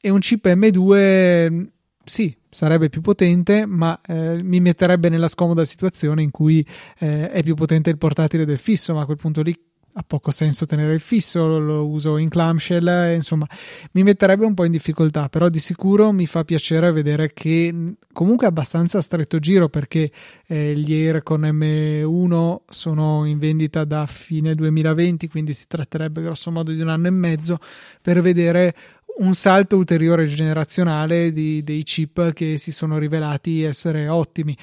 e 0.00 0.10
un 0.10 0.18
chip 0.18 0.46
M2 0.46 1.68
sì, 2.02 2.36
sarebbe 2.56 2.88
più 2.88 3.02
potente, 3.02 3.66
ma 3.66 4.00
eh, 4.06 4.40
mi 4.42 4.60
metterebbe 4.60 5.10
nella 5.10 5.28
scomoda 5.28 5.62
situazione 5.66 6.22
in 6.22 6.30
cui 6.30 6.66
eh, 7.00 7.30
è 7.30 7.42
più 7.42 7.54
potente 7.54 7.90
il 7.90 7.98
portatile 7.98 8.46
del 8.46 8.56
fisso, 8.56 8.94
ma 8.94 9.02
a 9.02 9.04
quel 9.04 9.18
punto 9.18 9.42
lì 9.42 9.54
ha 9.98 10.02
poco 10.06 10.30
senso 10.30 10.64
tenere 10.64 10.94
il 10.94 11.00
fisso, 11.00 11.58
lo 11.58 11.86
uso 11.86 12.16
in 12.16 12.30
clamshell, 12.30 12.86
eh, 12.88 13.14
insomma, 13.14 13.46
mi 13.92 14.02
metterebbe 14.02 14.46
un 14.46 14.54
po' 14.54 14.64
in 14.64 14.72
difficoltà, 14.72 15.28
però 15.28 15.48
di 15.48 15.58
sicuro 15.58 16.12
mi 16.12 16.26
fa 16.26 16.44
piacere 16.44 16.92
vedere 16.92 17.32
che 17.34 17.94
comunque 18.12 18.46
è 18.46 18.48
abbastanza 18.48 19.02
stretto 19.02 19.38
giro 19.38 19.68
perché 19.68 20.10
eh, 20.46 20.74
gli 20.74 20.92
Air 20.94 21.22
con 21.22 21.42
M1 21.42 22.56
sono 22.68 23.26
in 23.26 23.38
vendita 23.38 23.84
da 23.84 24.06
fine 24.06 24.54
2020, 24.54 25.28
quindi 25.28 25.52
si 25.52 25.66
tratterebbe 25.66 26.22
grosso 26.22 26.50
modo 26.50 26.72
di 26.72 26.80
un 26.80 26.88
anno 26.88 27.06
e 27.06 27.10
mezzo 27.10 27.58
per 28.00 28.22
vedere 28.22 28.74
un 29.18 29.34
salto 29.34 29.76
ulteriore 29.76 30.26
generazionale 30.26 31.32
di, 31.32 31.62
dei 31.62 31.82
chip 31.82 32.32
che 32.32 32.58
si 32.58 32.72
sono 32.72 32.98
rivelati 32.98 33.62
essere 33.62 34.08
ottimi. 34.08 34.56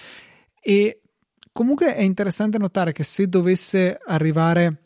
E 0.61 1.01
comunque 1.51 1.95
è 1.95 2.01
interessante 2.01 2.57
notare 2.57 2.93
che 2.93 3.03
se 3.03 3.27
dovesse 3.27 3.99
arrivare 4.05 4.83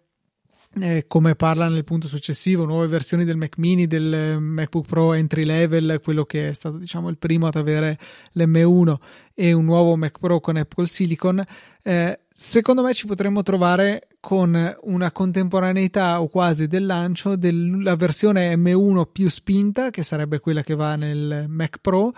eh, 0.79 1.05
come 1.07 1.35
parla 1.35 1.67
nel 1.69 1.83
punto 1.83 2.07
successivo, 2.07 2.65
nuove 2.65 2.87
versioni 2.87 3.25
del 3.25 3.37
Mac 3.37 3.57
mini, 3.57 3.87
del 3.87 4.37
MacBook 4.39 4.87
Pro 4.87 5.13
entry 5.13 5.43
level, 5.43 5.99
quello 6.03 6.23
che 6.25 6.49
è 6.49 6.53
stato 6.53 6.77
diciamo 6.77 7.09
il 7.09 7.17
primo 7.17 7.47
ad 7.47 7.55
avere 7.55 7.97
l'M1 8.35 8.95
e 9.33 9.53
un 9.53 9.65
nuovo 9.65 9.95
Mac 9.95 10.19
Pro 10.19 10.39
con 10.39 10.57
Apple 10.57 10.85
Silicon, 10.85 11.43
eh, 11.83 12.19
secondo 12.31 12.83
me 12.83 12.93
ci 12.93 13.07
potremmo 13.07 13.43
trovare 13.43 14.07
con 14.27 14.77
una 14.81 15.11
contemporaneità 15.13 16.21
o 16.21 16.27
quasi 16.27 16.67
del 16.67 16.85
lancio 16.85 17.37
della 17.37 17.95
versione 17.95 18.53
M1 18.57 19.07
più 19.09 19.29
spinta, 19.29 19.89
che 19.89 20.03
sarebbe 20.03 20.41
quella 20.41 20.63
che 20.63 20.75
va 20.75 20.97
nel 20.97 21.45
Mac 21.47 21.77
Pro, 21.79 22.11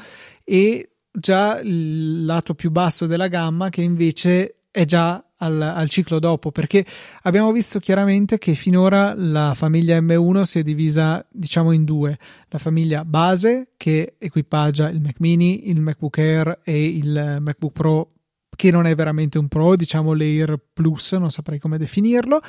e 0.44 0.90
già 1.12 1.60
il 1.60 2.26
lato 2.26 2.56
più 2.56 2.72
basso 2.72 3.06
della 3.06 3.28
gamma 3.28 3.70
che 3.70 3.84
invece 3.84 4.62
è 4.72 4.86
già 4.86 5.24
al, 5.38 5.62
al, 5.62 5.88
ciclo 5.88 6.18
dopo, 6.18 6.50
perché 6.50 6.84
abbiamo 7.22 7.52
visto 7.52 7.78
chiaramente 7.78 8.40
che 8.40 8.56
finora 8.56 9.14
la 9.16 9.54
famiglia 9.54 10.00
M1 10.00 10.42
si 10.42 10.58
è 10.58 10.64
divisa, 10.64 11.24
diciamo, 11.30 11.74
in 11.74 11.84
due: 11.84 12.18
la 12.48 12.58
famiglia 12.58 13.06
base 13.06 13.74
che 13.78 14.16
equipaggia 14.18 14.90
il 14.90 15.00
Mac 15.00 15.18
mini, 15.20 15.70
il 15.70 15.80
MacBook 15.80 16.18
Air 16.18 16.62
e 16.64 16.86
il 16.86 17.38
MacBook 17.40 17.72
Pro, 17.72 18.14
che 18.60 18.72
non 18.72 18.86
è 18.86 18.94
veramente 18.94 19.38
un 19.38 19.48
Pro, 19.48 19.78
diciamo 19.78 20.14
l'Air 20.14 20.60
Plus, 20.74 21.14
non 21.14 21.32
saprei 21.32 21.60
come 21.60 21.78
definirlo. 21.78 22.42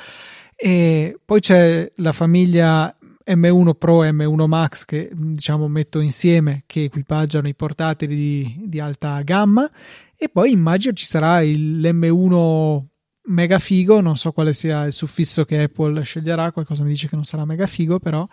E 0.57 1.17
poi 1.23 1.39
c'è 1.39 1.89
la 1.95 2.11
famiglia 2.11 2.93
M1 3.25 3.77
Pro 3.77 4.03
e 4.03 4.11
M1 4.11 4.45
Max 4.45 4.83
che 4.83 5.09
diciamo 5.13 5.69
metto 5.69 6.01
insieme 6.01 6.63
che 6.65 6.83
equipaggiano 6.83 7.47
i 7.47 7.55
portatili 7.55 8.13
di, 8.13 8.61
di 8.65 8.79
alta 8.81 9.21
gamma 9.21 9.71
e 10.17 10.27
poi 10.27 10.51
immagino 10.51 10.91
ci 10.91 11.05
sarà 11.05 11.39
il, 11.39 11.79
l'M1 11.79 12.83
mega 13.27 13.57
figo, 13.57 14.01
non 14.01 14.17
so 14.17 14.33
quale 14.33 14.51
sia 14.51 14.83
il 14.83 14.93
suffisso 14.93 15.45
che 15.45 15.61
Apple 15.61 16.03
sceglierà, 16.03 16.51
qualcosa 16.51 16.83
mi 16.83 16.89
dice 16.89 17.07
che 17.07 17.15
non 17.15 17.23
sarà 17.23 17.45
mega 17.45 17.67
figo 17.67 17.99
però, 17.99 18.27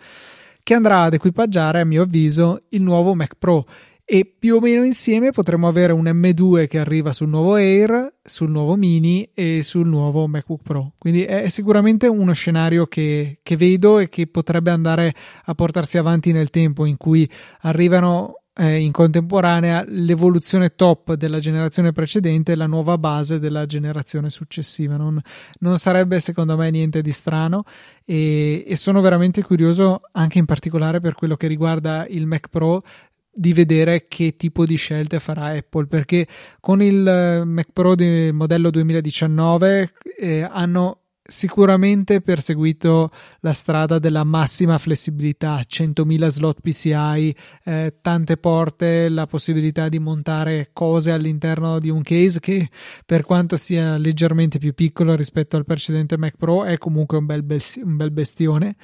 che 0.61 0.73
andrà 0.73 1.03
ad 1.03 1.13
equipaggiare 1.13 1.79
a 1.79 1.85
mio 1.85 2.01
avviso 2.01 2.63
il 2.71 2.81
nuovo 2.81 3.15
Mac 3.15 3.35
Pro 3.39 3.65
e 4.11 4.25
più 4.25 4.55
o 4.55 4.59
meno 4.59 4.83
insieme 4.83 5.29
potremo 5.29 5.67
avere 5.67 5.93
un 5.93 6.05
M2 6.05 6.65
che 6.65 6.79
arriva 6.79 7.13
sul 7.13 7.29
nuovo 7.29 7.53
Air, 7.53 8.15
sul 8.23 8.49
nuovo 8.49 8.75
Mini 8.75 9.29
e 9.35 9.61
sul 9.61 9.87
nuovo 9.87 10.25
MacBook 10.27 10.63
Pro. 10.63 10.93
Quindi 10.97 11.25
è 11.25 11.47
sicuramente 11.49 12.07
uno 12.07 12.33
scenario 12.33 12.87
che, 12.87 13.37
che 13.43 13.55
vedo 13.55 13.99
e 13.99 14.09
che 14.09 14.25
potrebbe 14.25 14.71
andare 14.71 15.13
a 15.43 15.53
portarsi 15.53 15.99
avanti 15.99 16.31
nel 16.31 16.49
tempo, 16.49 16.85
in 16.85 16.97
cui 16.97 17.29
arrivano 17.59 18.39
eh, 18.59 18.79
in 18.79 18.91
contemporanea 18.91 19.85
l'evoluzione 19.87 20.75
top 20.75 21.13
della 21.13 21.39
generazione 21.39 21.93
precedente 21.93 22.51
e 22.51 22.55
la 22.55 22.67
nuova 22.67 22.97
base 22.97 23.39
della 23.39 23.65
generazione 23.65 24.29
successiva. 24.29 24.97
Non, 24.97 25.19
non 25.59 25.77
sarebbe 25.79 26.19
secondo 26.19 26.57
me 26.57 26.69
niente 26.69 27.01
di 27.01 27.11
strano 27.11 27.63
e, 28.03 28.65
e 28.67 28.75
sono 28.75 28.99
veramente 28.99 29.41
curioso 29.43 30.01
anche 30.11 30.39
in 30.39 30.45
particolare 30.45 30.99
per 30.99 31.13
quello 31.13 31.37
che 31.37 31.47
riguarda 31.47 32.05
il 32.09 32.25
Mac 32.25 32.49
Pro 32.49 32.83
di 33.31 33.53
vedere 33.53 34.07
che 34.07 34.35
tipo 34.35 34.65
di 34.65 34.75
scelte 34.75 35.19
farà 35.19 35.55
Apple 35.55 35.87
perché 35.87 36.27
con 36.59 36.81
il 36.81 37.07
eh, 37.07 37.43
Mac 37.45 37.71
Pro 37.71 37.95
del 37.95 38.33
modello 38.33 38.69
2019 38.69 39.93
eh, 40.19 40.41
hanno 40.41 41.03
sicuramente 41.29 42.21
perseguito 42.21 43.11
la 43.39 43.53
strada 43.53 43.99
della 43.99 44.23
massima 44.23 44.77
flessibilità, 44.77 45.59
100.000 45.59 46.27
slot 46.27 46.59
PCI, 46.61 47.35
eh, 47.63 47.95
tante 48.01 48.37
porte, 48.37 49.09
la 49.09 49.27
possibilità 49.27 49.89
di 49.89 49.99
montare 49.99 50.69
cose 50.73 51.11
all'interno 51.11 51.79
di 51.79 51.89
un 51.89 52.01
case 52.01 52.39
che 52.39 52.67
per 53.05 53.23
quanto 53.23 53.57
sia 53.57 53.97
leggermente 53.97 54.57
più 54.57 54.73
piccolo 54.73 55.15
rispetto 55.15 55.55
al 55.55 55.65
precedente 55.65 56.17
Mac 56.17 56.35
Pro 56.35 56.63
è 56.63 56.77
comunque 56.77 57.17
un 57.17 57.25
bel, 57.25 57.45
un 57.83 57.95
bel 57.95 58.11
bestione 58.11 58.75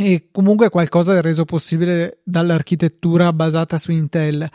e 0.00 0.28
comunque 0.32 0.70
qualcosa 0.70 1.20
reso 1.20 1.44
possibile 1.44 2.20
dall'architettura 2.24 3.32
basata 3.32 3.76
su 3.76 3.92
Intel. 3.92 4.48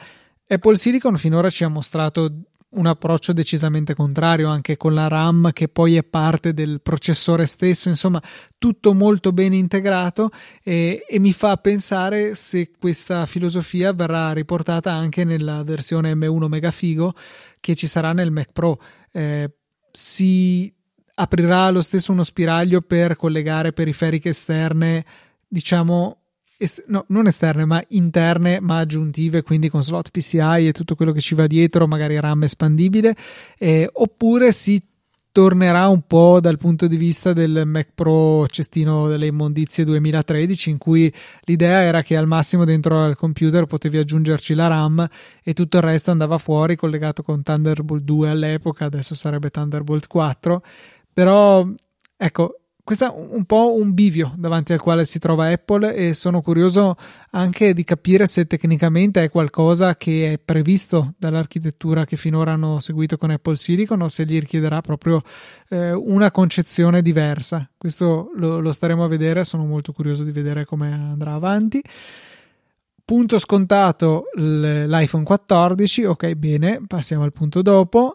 Apple 0.47 0.75
Silicon 0.75 1.17
finora 1.17 1.49
ci 1.51 1.63
ha 1.63 1.67
mostrato 1.67 2.31
un 2.69 2.87
approccio 2.87 3.31
decisamente 3.31 3.93
contrario 3.93 4.49
anche 4.49 4.75
con 4.75 4.93
la 4.93 5.07
RAM 5.07 5.51
che 5.53 5.67
poi 5.67 5.95
è 5.95 6.03
parte 6.03 6.53
del 6.53 6.81
processore 6.81 7.45
stesso, 7.45 7.89
insomma 7.89 8.21
tutto 8.57 8.93
molto 8.93 9.31
ben 9.31 9.53
integrato 9.53 10.31
e, 10.63 11.05
e 11.07 11.19
mi 11.19 11.31
fa 11.31 11.55
pensare 11.57 12.35
se 12.35 12.71
questa 12.77 13.25
filosofia 13.27 13.93
verrà 13.93 14.33
riportata 14.33 14.91
anche 14.91 15.23
nella 15.23 15.63
versione 15.63 16.13
M1 16.13 16.47
Megafigo 16.47 17.13
che 17.59 17.75
ci 17.75 17.87
sarà 17.87 18.13
nel 18.13 18.31
Mac 18.31 18.51
Pro. 18.51 18.81
Eh, 19.11 19.49
si 19.91 20.73
aprirà 21.15 21.69
lo 21.69 21.81
stesso 21.81 22.11
uno 22.11 22.23
spiraglio 22.23 22.81
per 22.81 23.15
collegare 23.15 23.71
periferiche 23.71 24.29
esterne, 24.29 25.05
diciamo 25.47 26.19
est- 26.57 26.85
no, 26.87 27.05
non 27.09 27.27
esterne, 27.27 27.65
ma 27.65 27.83
interne, 27.89 28.59
ma 28.59 28.77
aggiuntive, 28.77 29.43
quindi 29.43 29.69
con 29.69 29.83
slot 29.83 30.11
PCI 30.11 30.67
e 30.67 30.71
tutto 30.71 30.95
quello 30.95 31.11
che 31.11 31.21
ci 31.21 31.35
va 31.35 31.47
dietro, 31.47 31.87
magari 31.87 32.19
RAM 32.19 32.43
espandibile, 32.43 33.15
eh, 33.57 33.89
oppure 33.91 34.51
si 34.51 34.81
tornerà 35.35 35.89
un 35.89 36.03
po' 36.07 36.39
dal 36.39 36.57
punto 36.57 36.87
di 36.87 36.95
vista 36.95 37.33
del 37.33 37.63
Mac 37.65 37.89
Pro 37.93 38.47
cestino 38.47 39.09
delle 39.09 39.27
immondizie 39.27 39.83
2013 39.83 40.69
in 40.69 40.77
cui 40.77 41.13
l'idea 41.41 41.81
era 41.81 42.01
che 42.03 42.15
al 42.15 42.25
massimo 42.25 42.63
dentro 42.63 43.03
al 43.03 43.17
computer 43.17 43.65
potevi 43.65 43.97
aggiungerci 43.97 44.53
la 44.53 44.67
RAM 44.67 45.05
e 45.43 45.51
tutto 45.51 45.75
il 45.75 45.83
resto 45.83 46.11
andava 46.11 46.37
fuori 46.37 46.77
collegato 46.77 47.21
con 47.21 47.43
Thunderbolt 47.43 48.03
2 48.03 48.29
all'epoca 48.29 48.85
adesso 48.85 49.13
sarebbe 49.13 49.49
Thunderbolt 49.49 50.07
4 50.07 50.63
però 51.11 51.67
ecco 52.15 52.59
questo 52.85 53.05
è 53.05 53.13
un 53.17 53.45
po' 53.45 53.73
un 53.73 53.95
bivio 53.95 54.31
davanti 54.37 54.71
al 54.71 54.79
quale 54.79 55.05
si 55.05 55.17
trova 55.17 55.49
Apple 55.49 55.95
e 55.95 56.13
sono 56.13 56.41
curioso 56.41 56.95
anche 57.31 57.73
di 57.73 57.83
capire 57.83 58.27
se 58.27 58.45
tecnicamente 58.45 59.23
è 59.23 59.31
qualcosa 59.31 59.95
che 59.95 60.33
è 60.33 60.37
previsto 60.37 61.15
dall'architettura 61.17 62.05
che 62.05 62.15
finora 62.15 62.51
hanno 62.51 62.79
seguito 62.79 63.17
con 63.17 63.31
Apple 63.31 63.55
Silicon 63.55 64.01
o 64.01 64.07
se 64.07 64.25
gli 64.25 64.39
richiederà 64.39 64.81
proprio 64.81 65.23
eh, 65.69 65.93
una 65.93 66.29
concezione 66.29 67.01
diversa. 67.01 67.67
Questo 67.75 68.29
lo, 68.35 68.59
lo 68.59 68.71
staremo 68.71 69.03
a 69.03 69.07
vedere, 69.07 69.43
sono 69.45 69.65
molto 69.65 69.91
curioso 69.91 70.23
di 70.23 70.31
vedere 70.31 70.63
come 70.65 70.93
andrà 70.93 71.33
avanti. 71.33 71.81
Punto 73.03 73.39
scontato 73.39 74.25
l'iPhone 74.35 75.23
14, 75.23 76.05
ok 76.05 76.33
bene, 76.35 76.81
passiamo 76.85 77.23
al 77.23 77.33
punto 77.33 77.63
dopo 77.63 78.13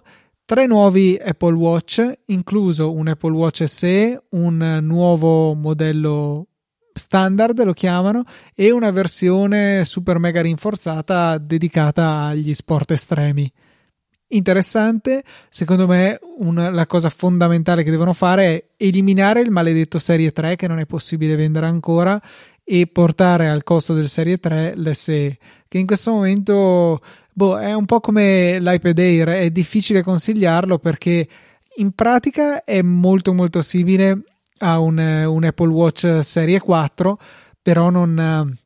tre 0.50 0.66
nuovi 0.66 1.16
Apple 1.16 1.54
Watch, 1.54 2.12
incluso 2.26 2.92
un 2.92 3.06
Apple 3.06 3.30
Watch 3.30 3.62
SE, 3.68 4.20
un 4.30 4.80
nuovo 4.82 5.54
modello 5.54 6.48
standard 6.92 7.62
lo 7.62 7.72
chiamano 7.72 8.24
e 8.56 8.72
una 8.72 8.90
versione 8.90 9.84
super 9.84 10.18
mega 10.18 10.40
rinforzata 10.40 11.38
dedicata 11.38 12.24
agli 12.24 12.52
sport 12.52 12.90
estremi. 12.90 13.48
Interessante, 14.32 15.22
secondo 15.48 15.86
me 15.86 16.18
una, 16.38 16.68
la 16.70 16.86
cosa 16.86 17.10
fondamentale 17.10 17.84
che 17.84 17.92
devono 17.92 18.12
fare 18.12 18.44
è 18.44 18.64
eliminare 18.78 19.42
il 19.42 19.52
maledetto 19.52 20.00
Serie 20.00 20.32
3 20.32 20.56
che 20.56 20.66
non 20.66 20.80
è 20.80 20.84
possibile 20.84 21.36
vendere 21.36 21.66
ancora 21.66 22.20
e 22.64 22.88
portare 22.88 23.48
al 23.48 23.62
costo 23.62 23.94
del 23.94 24.08
Serie 24.08 24.38
3 24.38 24.74
l'SE 24.74 25.38
che 25.68 25.78
in 25.78 25.86
questo 25.86 26.10
momento 26.10 27.00
boh, 27.32 27.58
è 27.58 27.72
un 27.72 27.86
po' 27.86 28.00
come 28.00 28.58
l'iPad 28.60 28.98
Air, 28.98 29.28
è 29.28 29.50
difficile 29.50 30.02
consigliarlo 30.02 30.78
perché 30.78 31.28
in 31.76 31.92
pratica 31.92 32.64
è 32.64 32.82
molto 32.82 33.32
molto 33.32 33.62
simile 33.62 34.22
a 34.58 34.78
un, 34.78 34.98
un 34.98 35.44
Apple 35.44 35.68
Watch 35.68 36.20
Serie 36.22 36.60
4, 36.60 37.18
però 37.62 37.90
non, 37.90 38.58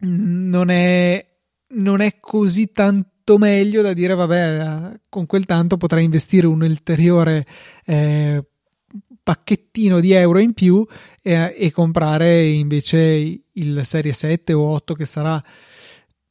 non, 0.00 0.70
è, 0.70 1.26
non 1.68 2.00
è 2.00 2.16
così 2.20 2.70
tanto 2.70 3.38
meglio 3.38 3.82
da 3.82 3.92
dire 3.92 4.14
vabbè 4.14 5.00
con 5.08 5.26
quel 5.26 5.46
tanto 5.46 5.76
potrei 5.76 6.04
investire 6.04 6.46
un 6.46 6.62
ulteriore 6.62 7.44
eh, 7.84 8.44
pacchettino 9.22 9.98
di 9.98 10.12
euro 10.12 10.38
in 10.38 10.52
più 10.52 10.86
e, 11.20 11.56
e 11.58 11.72
comprare 11.72 12.44
invece 12.44 13.40
il 13.52 13.80
Serie 13.84 14.12
7 14.12 14.52
o 14.52 14.68
8 14.68 14.94
che 14.94 15.06
sarà 15.06 15.42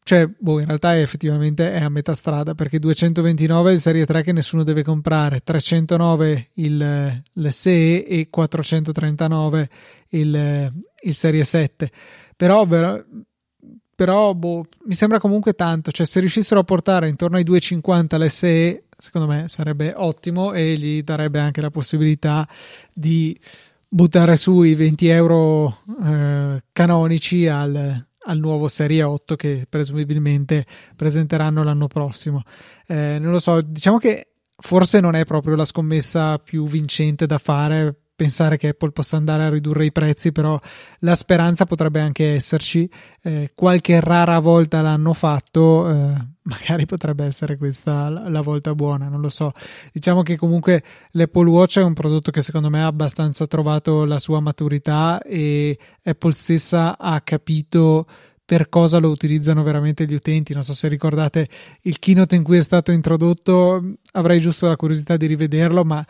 cioè, 0.07 0.27
boh, 0.27 0.59
in 0.59 0.67
realtà 0.67 0.93
è 0.93 1.01
effettivamente 1.01 1.73
è 1.73 1.81
a 1.81 1.89
metà 1.89 2.13
strada 2.13 2.53
perché 2.53 2.77
229 2.77 3.71
è 3.71 3.73
il 3.73 3.79
Serie 3.79 4.05
3 4.05 4.21
che 4.21 4.33
nessuno 4.33 4.61
deve 4.61 4.83
comprare, 4.83 5.39
309 5.39 6.49
il, 6.53 7.23
l'SE 7.33 8.05
e 8.05 8.27
439 8.29 9.69
il, 10.09 10.71
il 11.01 11.15
Serie 11.15 11.43
7. 11.43 11.91
Però, 12.35 12.67
però 13.95 14.33
boh, 14.35 14.67
mi 14.85 14.93
sembra 14.93 15.19
comunque 15.19 15.53
tanto, 15.53 15.89
cioè 15.89 16.05
se 16.05 16.19
riuscissero 16.19 16.59
a 16.59 16.63
portare 16.63 17.09
intorno 17.09 17.37
ai 17.37 17.43
250 17.43 18.17
l'SE, 18.19 18.83
secondo 18.95 19.25
me 19.25 19.45
sarebbe 19.47 19.91
ottimo 19.95 20.53
e 20.53 20.75
gli 20.75 21.01
darebbe 21.01 21.39
anche 21.39 21.61
la 21.61 21.71
possibilità 21.71 22.47
di 22.93 23.35
buttare 23.87 24.37
su 24.37 24.61
i 24.61 24.75
20 24.75 25.07
euro 25.07 25.79
eh, 26.03 26.63
canonici 26.71 27.47
al, 27.47 28.05
al 28.25 28.39
nuovo 28.39 28.67
Serie 28.67 29.03
8 29.03 29.35
che 29.35 29.65
presumibilmente 29.69 30.65
presenteranno 30.95 31.63
l'anno 31.63 31.87
prossimo. 31.87 32.43
Eh, 32.87 33.17
non 33.19 33.31
lo 33.31 33.39
so, 33.39 33.61
diciamo 33.61 33.97
che 33.97 34.29
forse 34.57 34.99
non 34.99 35.15
è 35.15 35.25
proprio 35.25 35.55
la 35.55 35.65
scommessa 35.65 36.37
più 36.39 36.65
vincente 36.65 37.25
da 37.25 37.37
fare 37.37 38.04
pensare 38.15 38.57
che 38.57 38.69
Apple 38.69 38.91
possa 38.91 39.17
andare 39.17 39.43
a 39.43 39.49
ridurre 39.49 39.85
i 39.85 39.91
prezzi, 39.91 40.31
però 40.31 40.59
la 40.99 41.15
speranza 41.15 41.65
potrebbe 41.65 41.99
anche 41.99 42.35
esserci. 42.35 42.89
Eh, 43.21 43.51
qualche 43.53 43.99
rara 43.99 44.39
volta 44.39 44.81
l'hanno 44.81 45.13
fatto, 45.13 45.89
eh, 45.89 46.27
magari 46.43 46.85
potrebbe 46.85 47.25
essere 47.25 47.57
questa 47.57 48.09
la 48.09 48.41
volta 48.41 48.73
buona, 48.73 49.07
non 49.07 49.21
lo 49.21 49.29
so. 49.29 49.51
Diciamo 49.91 50.21
che 50.21 50.37
comunque 50.37 50.83
l'Apple 51.11 51.49
Watch 51.49 51.79
è 51.79 51.83
un 51.83 51.93
prodotto 51.93 52.31
che 52.31 52.41
secondo 52.41 52.69
me 52.69 52.81
ha 52.81 52.87
abbastanza 52.87 53.47
trovato 53.47 54.05
la 54.05 54.19
sua 54.19 54.39
maturità 54.39 55.21
e 55.21 55.77
Apple 56.03 56.31
stessa 56.31 56.97
ha 56.97 57.19
capito 57.21 58.07
per 58.45 58.69
cosa 58.69 58.99
lo 58.99 59.09
utilizzano 59.09 59.63
veramente 59.63 60.05
gli 60.05 60.13
utenti. 60.13 60.53
Non 60.53 60.63
so 60.63 60.73
se 60.73 60.87
ricordate 60.87 61.49
il 61.81 61.97
keynote 61.97 62.35
in 62.35 62.43
cui 62.43 62.57
è 62.57 62.61
stato 62.61 62.91
introdotto, 62.91 63.95
avrei 64.11 64.39
giusto 64.39 64.67
la 64.67 64.75
curiosità 64.75 65.17
di 65.17 65.25
rivederlo, 65.25 65.83
ma 65.83 66.05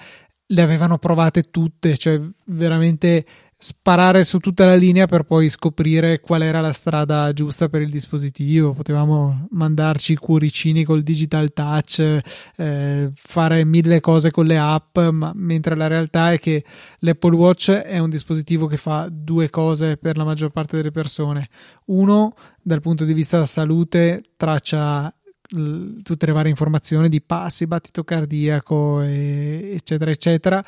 le 0.47 0.61
avevano 0.61 0.97
provate 0.97 1.49
tutte, 1.49 1.97
cioè 1.97 2.21
veramente 2.45 3.25
sparare 3.57 4.23
su 4.25 4.39
tutta 4.39 4.65
la 4.65 4.75
linea 4.75 5.07
per 5.07 5.23
poi 5.23 5.49
scoprire 5.49 6.19
qual 6.19 6.41
era 6.41 6.59
la 6.59 6.73
strada 6.73 7.31
giusta 7.33 7.69
per 7.69 7.81
il 7.81 7.89
dispositivo. 7.89 8.73
Potevamo 8.73 9.47
mandarci 9.51 10.15
cuoricini 10.15 10.83
col 10.83 11.01
digital 11.01 11.51
touch, 11.53 12.19
eh, 12.57 13.09
fare 13.13 13.65
mille 13.65 14.01
cose 14.01 14.29
con 14.29 14.45
le 14.45 14.57
app, 14.57 14.99
ma 14.99 15.31
mentre 15.33 15.75
la 15.75 15.87
realtà 15.87 16.33
è 16.33 16.37
che 16.37 16.63
l'Apple 16.99 17.35
Watch 17.35 17.71
è 17.71 17.97
un 17.97 18.09
dispositivo 18.09 18.67
che 18.67 18.77
fa 18.77 19.07
due 19.11 19.49
cose 19.49 19.97
per 19.97 20.17
la 20.17 20.25
maggior 20.25 20.51
parte 20.51 20.75
delle 20.75 20.91
persone. 20.91 21.49
Uno, 21.85 22.35
dal 22.61 22.81
punto 22.81 23.05
di 23.05 23.13
vista 23.13 23.37
della 23.37 23.47
salute, 23.47 24.21
traccia 24.35 25.11
tutte 25.47 26.25
le 26.25 26.31
varie 26.31 26.49
informazioni 26.49 27.09
di 27.09 27.21
passi, 27.21 27.67
battito 27.67 28.03
cardiaco, 28.03 29.01
e, 29.01 29.71
eccetera, 29.73 30.11
eccetera. 30.11 30.65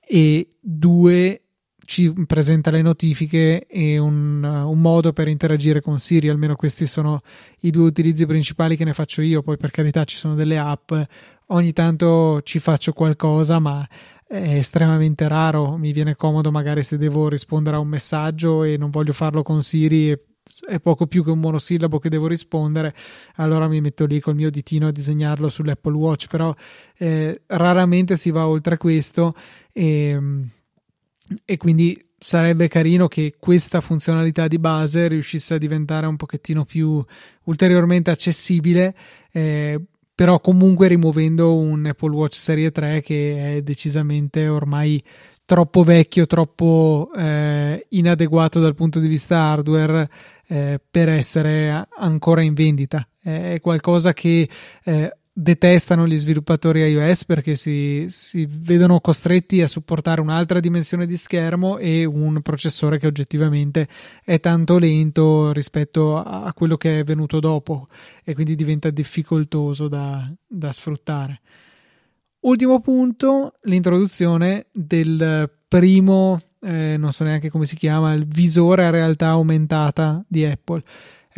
E 0.00 0.56
due, 0.60 1.42
ci 1.84 2.12
presenta 2.26 2.70
le 2.70 2.82
notifiche 2.82 3.66
e 3.66 3.96
un, 3.98 4.42
un, 4.44 4.78
modo 4.78 5.12
per 5.14 5.28
interagire 5.28 5.80
con 5.80 5.98
Siri. 5.98 6.28
Almeno 6.28 6.54
questi 6.54 6.86
sono 6.86 7.22
i 7.60 7.70
due 7.70 7.84
utilizzi 7.84 8.26
principali 8.26 8.76
che 8.76 8.84
ne 8.84 8.92
faccio 8.92 9.22
io. 9.22 9.42
Poi, 9.42 9.56
per 9.56 9.70
carità, 9.70 10.04
ci 10.04 10.16
sono 10.16 10.34
delle 10.34 10.58
app. 10.58 10.92
Ogni 11.46 11.72
tanto 11.72 12.42
ci 12.42 12.58
faccio 12.58 12.92
qualcosa, 12.92 13.58
ma 13.58 13.86
è 14.26 14.56
estremamente 14.56 15.26
raro. 15.28 15.78
Mi 15.78 15.92
viene 15.92 16.14
comodo 16.14 16.50
magari 16.50 16.82
se 16.82 16.98
devo 16.98 17.28
rispondere 17.28 17.76
a 17.76 17.80
un 17.80 17.88
messaggio 17.88 18.64
e 18.64 18.76
non 18.76 18.90
voglio 18.90 19.14
farlo 19.14 19.42
con 19.42 19.62
Siri 19.62 20.10
e 20.10 20.22
è 20.66 20.80
poco 20.80 21.06
più 21.06 21.24
che 21.24 21.30
un 21.30 21.40
monosillabo 21.40 21.98
che 21.98 22.08
devo 22.08 22.26
rispondere, 22.26 22.94
allora 23.36 23.68
mi 23.68 23.80
metto 23.80 24.06
lì 24.06 24.20
col 24.20 24.34
mio 24.34 24.50
ditino 24.50 24.88
a 24.88 24.92
disegnarlo 24.92 25.48
sull'Apple 25.48 25.94
Watch, 25.94 26.26
però 26.28 26.54
eh, 26.96 27.42
raramente 27.46 28.16
si 28.16 28.30
va 28.30 28.46
oltre 28.46 28.76
questo 28.76 29.34
e, 29.72 30.18
e 31.44 31.56
quindi 31.56 32.00
sarebbe 32.18 32.68
carino 32.68 33.06
che 33.06 33.34
questa 33.38 33.80
funzionalità 33.80 34.48
di 34.48 34.58
base 34.58 35.06
riuscisse 35.08 35.54
a 35.54 35.58
diventare 35.58 36.06
un 36.06 36.16
pochettino 36.16 36.64
più 36.64 37.04
ulteriormente 37.44 38.10
accessibile. 38.10 38.94
Eh, 39.30 39.80
però 40.18 40.40
comunque 40.40 40.88
rimuovendo 40.88 41.54
un 41.54 41.86
Apple 41.86 42.10
Watch 42.10 42.34
Serie 42.34 42.72
3 42.72 43.02
che 43.02 43.54
è 43.54 43.62
decisamente 43.62 44.48
ormai 44.48 45.00
troppo 45.44 45.84
vecchio, 45.84 46.26
troppo 46.26 47.08
eh, 47.16 47.86
inadeguato 47.90 48.58
dal 48.58 48.74
punto 48.74 48.98
di 48.98 49.06
vista 49.06 49.38
hardware 49.38 50.10
eh, 50.48 50.80
per 50.90 51.08
essere 51.08 51.86
ancora 51.98 52.42
in 52.42 52.54
vendita. 52.54 53.06
È 53.22 53.60
qualcosa 53.60 54.12
che 54.12 54.48
eh, 54.82 55.17
detestano 55.40 56.08
gli 56.08 56.16
sviluppatori 56.16 56.80
iOS 56.80 57.24
perché 57.24 57.54
si, 57.54 58.06
si, 58.08 58.48
vedono 58.50 58.98
costretti 58.98 59.62
a 59.62 59.68
supportare 59.68 60.20
un'altra 60.20 60.58
dimensione 60.58 61.06
di 61.06 61.16
schermo 61.16 61.78
e 61.78 62.04
un 62.04 62.42
processore 62.42 62.98
che 62.98 63.06
oggettivamente 63.06 63.86
è 64.24 64.40
tanto 64.40 64.78
lento 64.78 65.52
rispetto 65.52 66.16
a 66.16 66.52
quello 66.54 66.76
che 66.76 66.98
è 66.98 67.04
venuto 67.04 67.38
dopo 67.38 67.86
e 68.24 68.34
quindi 68.34 68.56
diventa 68.56 68.90
difficoltoso 68.90 69.86
da, 69.86 70.28
da 70.44 70.72
sfruttare. 70.72 71.40
Ultimo 72.40 72.80
punto, 72.80 73.58
l'introduzione 73.62 74.66
del 74.72 75.48
primo, 75.68 76.36
eh, 76.60 76.96
non 76.98 77.12
so 77.12 77.22
neanche 77.22 77.48
come 77.48 77.64
si 77.64 77.76
chiama, 77.76 78.12
il 78.12 78.26
visore 78.26 78.86
a 78.86 78.90
realtà 78.90 79.28
aumentata 79.28 80.24
di 80.26 80.44
Apple 80.44 80.82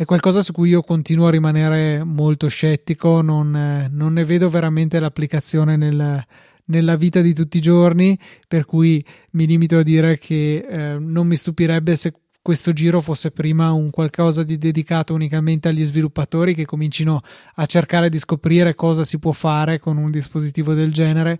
è 0.01 0.05
qualcosa 0.05 0.41
su 0.41 0.51
cui 0.51 0.69
io 0.69 0.81
continuo 0.81 1.27
a 1.27 1.29
rimanere 1.29 2.03
molto 2.03 2.47
scettico, 2.47 3.21
non, 3.21 3.55
eh, 3.55 3.87
non 3.91 4.13
ne 4.13 4.25
vedo 4.25 4.49
veramente 4.49 4.99
l'applicazione 4.99 5.77
nel, 5.77 6.25
nella 6.65 6.95
vita 6.95 7.21
di 7.21 7.35
tutti 7.35 7.57
i 7.57 7.61
giorni, 7.61 8.17
per 8.47 8.65
cui 8.65 9.05
mi 9.33 9.45
limito 9.45 9.77
a 9.77 9.83
dire 9.83 10.17
che 10.17 10.65
eh, 10.67 10.97
non 10.97 11.27
mi 11.27 11.35
stupirebbe 11.35 11.95
se 11.95 12.13
questo 12.41 12.73
giro 12.73 12.99
fosse 12.99 13.29
prima 13.29 13.71
un 13.73 13.91
qualcosa 13.91 14.41
di 14.41 14.57
dedicato 14.57 15.13
unicamente 15.13 15.67
agli 15.67 15.85
sviluppatori 15.85 16.55
che 16.55 16.65
comincino 16.65 17.21
a 17.55 17.65
cercare 17.67 18.09
di 18.09 18.17
scoprire 18.17 18.73
cosa 18.73 19.05
si 19.05 19.19
può 19.19 19.31
fare 19.31 19.77
con 19.77 19.97
un 19.97 20.09
dispositivo 20.09 20.73
del 20.73 20.91
genere 20.91 21.39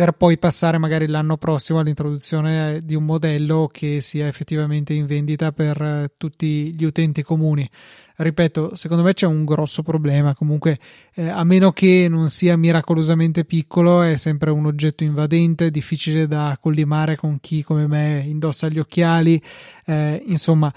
per 0.00 0.12
poi 0.12 0.38
passare 0.38 0.78
magari 0.78 1.06
l'anno 1.08 1.36
prossimo 1.36 1.78
all'introduzione 1.78 2.80
di 2.82 2.94
un 2.94 3.04
modello 3.04 3.68
che 3.70 4.00
sia 4.00 4.28
effettivamente 4.28 4.94
in 4.94 5.04
vendita 5.04 5.52
per 5.52 5.78
eh, 5.78 6.10
tutti 6.16 6.74
gli 6.74 6.84
utenti 6.84 7.22
comuni. 7.22 7.68
Ripeto, 8.16 8.74
secondo 8.76 9.02
me 9.02 9.12
c'è 9.12 9.26
un 9.26 9.44
grosso 9.44 9.82
problema, 9.82 10.34
comunque 10.34 10.78
eh, 11.12 11.28
a 11.28 11.44
meno 11.44 11.72
che 11.72 12.06
non 12.08 12.30
sia 12.30 12.56
miracolosamente 12.56 13.44
piccolo 13.44 14.00
è 14.00 14.16
sempre 14.16 14.50
un 14.50 14.64
oggetto 14.64 15.04
invadente, 15.04 15.70
difficile 15.70 16.26
da 16.26 16.56
collimare 16.58 17.16
con 17.16 17.38
chi 17.38 17.62
come 17.62 17.86
me 17.86 18.24
indossa 18.26 18.70
gli 18.70 18.78
occhiali, 18.78 19.38
eh, 19.84 20.22
insomma 20.28 20.72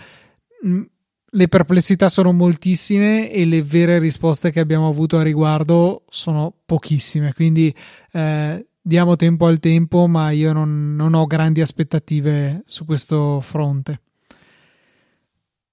mh, 0.64 0.82
le 1.30 1.48
perplessità 1.48 2.10
sono 2.10 2.34
moltissime 2.34 3.32
e 3.32 3.46
le 3.46 3.64
vere 3.64 4.00
risposte 4.00 4.52
che 4.52 4.60
abbiamo 4.60 4.90
avuto 4.90 5.18
a 5.18 5.24
riguardo 5.24 6.04
sono 6.10 6.54
pochissime, 6.66 7.32
quindi 7.32 7.74
eh, 8.12 8.68
diamo 8.84 9.16
tempo 9.16 9.48
al 9.48 9.60
tempo, 9.60 10.08
ma 10.08 10.32
io 10.32 10.52
non, 10.52 10.96
non 10.96 11.14
ho 11.14 11.26
grandi 11.26 11.62
aspettative 11.62 12.62
su 12.66 12.86
questo 12.86 13.40
fronte. 13.40 14.03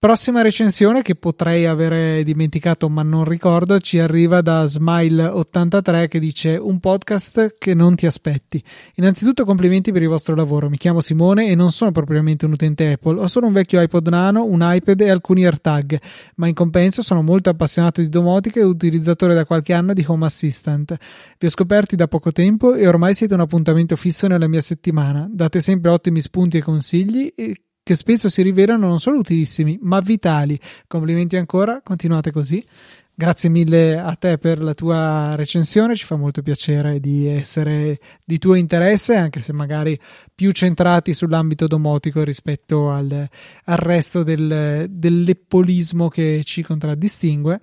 Prossima 0.00 0.40
recensione 0.40 1.02
che 1.02 1.14
potrei 1.14 1.66
avere 1.66 2.22
dimenticato 2.24 2.88
ma 2.88 3.02
non 3.02 3.24
ricordo 3.24 3.78
ci 3.78 3.98
arriva 3.98 4.40
da 4.40 4.64
Smile83 4.64 6.08
che 6.08 6.18
dice 6.18 6.56
un 6.56 6.80
podcast 6.80 7.56
che 7.58 7.74
non 7.74 7.96
ti 7.96 8.06
aspetti. 8.06 8.64
Innanzitutto 8.94 9.44
complimenti 9.44 9.92
per 9.92 10.00
il 10.00 10.08
vostro 10.08 10.34
lavoro, 10.34 10.70
mi 10.70 10.78
chiamo 10.78 11.02
Simone 11.02 11.48
e 11.48 11.54
non 11.54 11.70
sono 11.70 11.92
propriamente 11.92 12.46
un 12.46 12.52
utente 12.52 12.92
Apple, 12.92 13.20
ho 13.20 13.26
solo 13.26 13.48
un 13.48 13.52
vecchio 13.52 13.78
iPod 13.82 14.08
Nano, 14.08 14.46
un 14.46 14.60
iPad 14.62 15.02
e 15.02 15.10
alcuni 15.10 15.44
AirTag, 15.44 15.98
ma 16.36 16.46
in 16.46 16.54
compenso 16.54 17.02
sono 17.02 17.20
molto 17.20 17.50
appassionato 17.50 18.00
di 18.00 18.08
domotica 18.08 18.58
e 18.58 18.64
utilizzatore 18.64 19.34
da 19.34 19.44
qualche 19.44 19.74
anno 19.74 19.92
di 19.92 20.02
Home 20.08 20.24
Assistant. 20.24 20.96
Vi 21.38 21.46
ho 21.46 21.50
scoperti 21.50 21.94
da 21.94 22.08
poco 22.08 22.32
tempo 22.32 22.72
e 22.72 22.88
ormai 22.88 23.12
siete 23.12 23.34
un 23.34 23.40
appuntamento 23.40 23.96
fisso 23.96 24.26
nella 24.28 24.48
mia 24.48 24.62
settimana, 24.62 25.28
date 25.30 25.60
sempre 25.60 25.90
ottimi 25.90 26.22
spunti 26.22 26.56
e 26.56 26.62
consigli 26.62 27.30
e 27.36 27.54
che 27.90 27.96
spesso 27.96 28.28
si 28.28 28.42
rivelano 28.42 28.86
non 28.86 29.00
solo 29.00 29.18
utilissimi, 29.18 29.76
ma 29.82 29.98
vitali. 29.98 30.56
Complimenti 30.86 31.36
ancora, 31.36 31.80
continuate 31.82 32.30
così. 32.30 32.64
Grazie 33.12 33.48
mille 33.48 33.98
a 33.98 34.14
te 34.14 34.38
per 34.38 34.62
la 34.62 34.74
tua 34.74 35.34
recensione, 35.34 35.96
ci 35.96 36.04
fa 36.04 36.14
molto 36.14 36.40
piacere 36.40 37.00
di 37.00 37.26
essere 37.26 37.98
di 38.24 38.38
tuo 38.38 38.54
interesse, 38.54 39.16
anche 39.16 39.40
se 39.42 39.52
magari 39.52 39.98
più 40.32 40.52
centrati 40.52 41.12
sull'ambito 41.12 41.66
domotico 41.66 42.22
rispetto 42.22 42.90
al, 42.90 43.28
al 43.64 43.76
resto 43.76 44.22
del, 44.22 44.86
dell'eppolismo 44.88 46.06
che 46.06 46.42
ci 46.44 46.62
contraddistingue. 46.62 47.60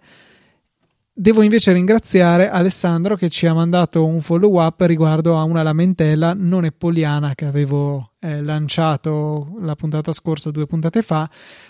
Devo 1.20 1.42
invece 1.42 1.74
ringraziare 1.74 2.48
Alessandro 2.48 3.16
che 3.16 3.28
ci 3.30 3.48
ha 3.48 3.54
mandato 3.56 4.06
un 4.06 4.22
follow 4.22 4.62
up 4.62 4.82
riguardo 4.82 5.36
a 5.36 5.42
una 5.42 5.64
lamentela 5.64 6.36
non 6.38 6.64
eppoliana 6.64 7.34
che 7.34 7.46
avevo 7.46 8.12
eh, 8.20 8.44
lanciato 8.44 9.58
la 9.62 9.74
puntata 9.74 10.14
scorsa, 10.14 10.52
due 10.52 10.68
puntate 10.68 11.02
fa, 11.02 11.28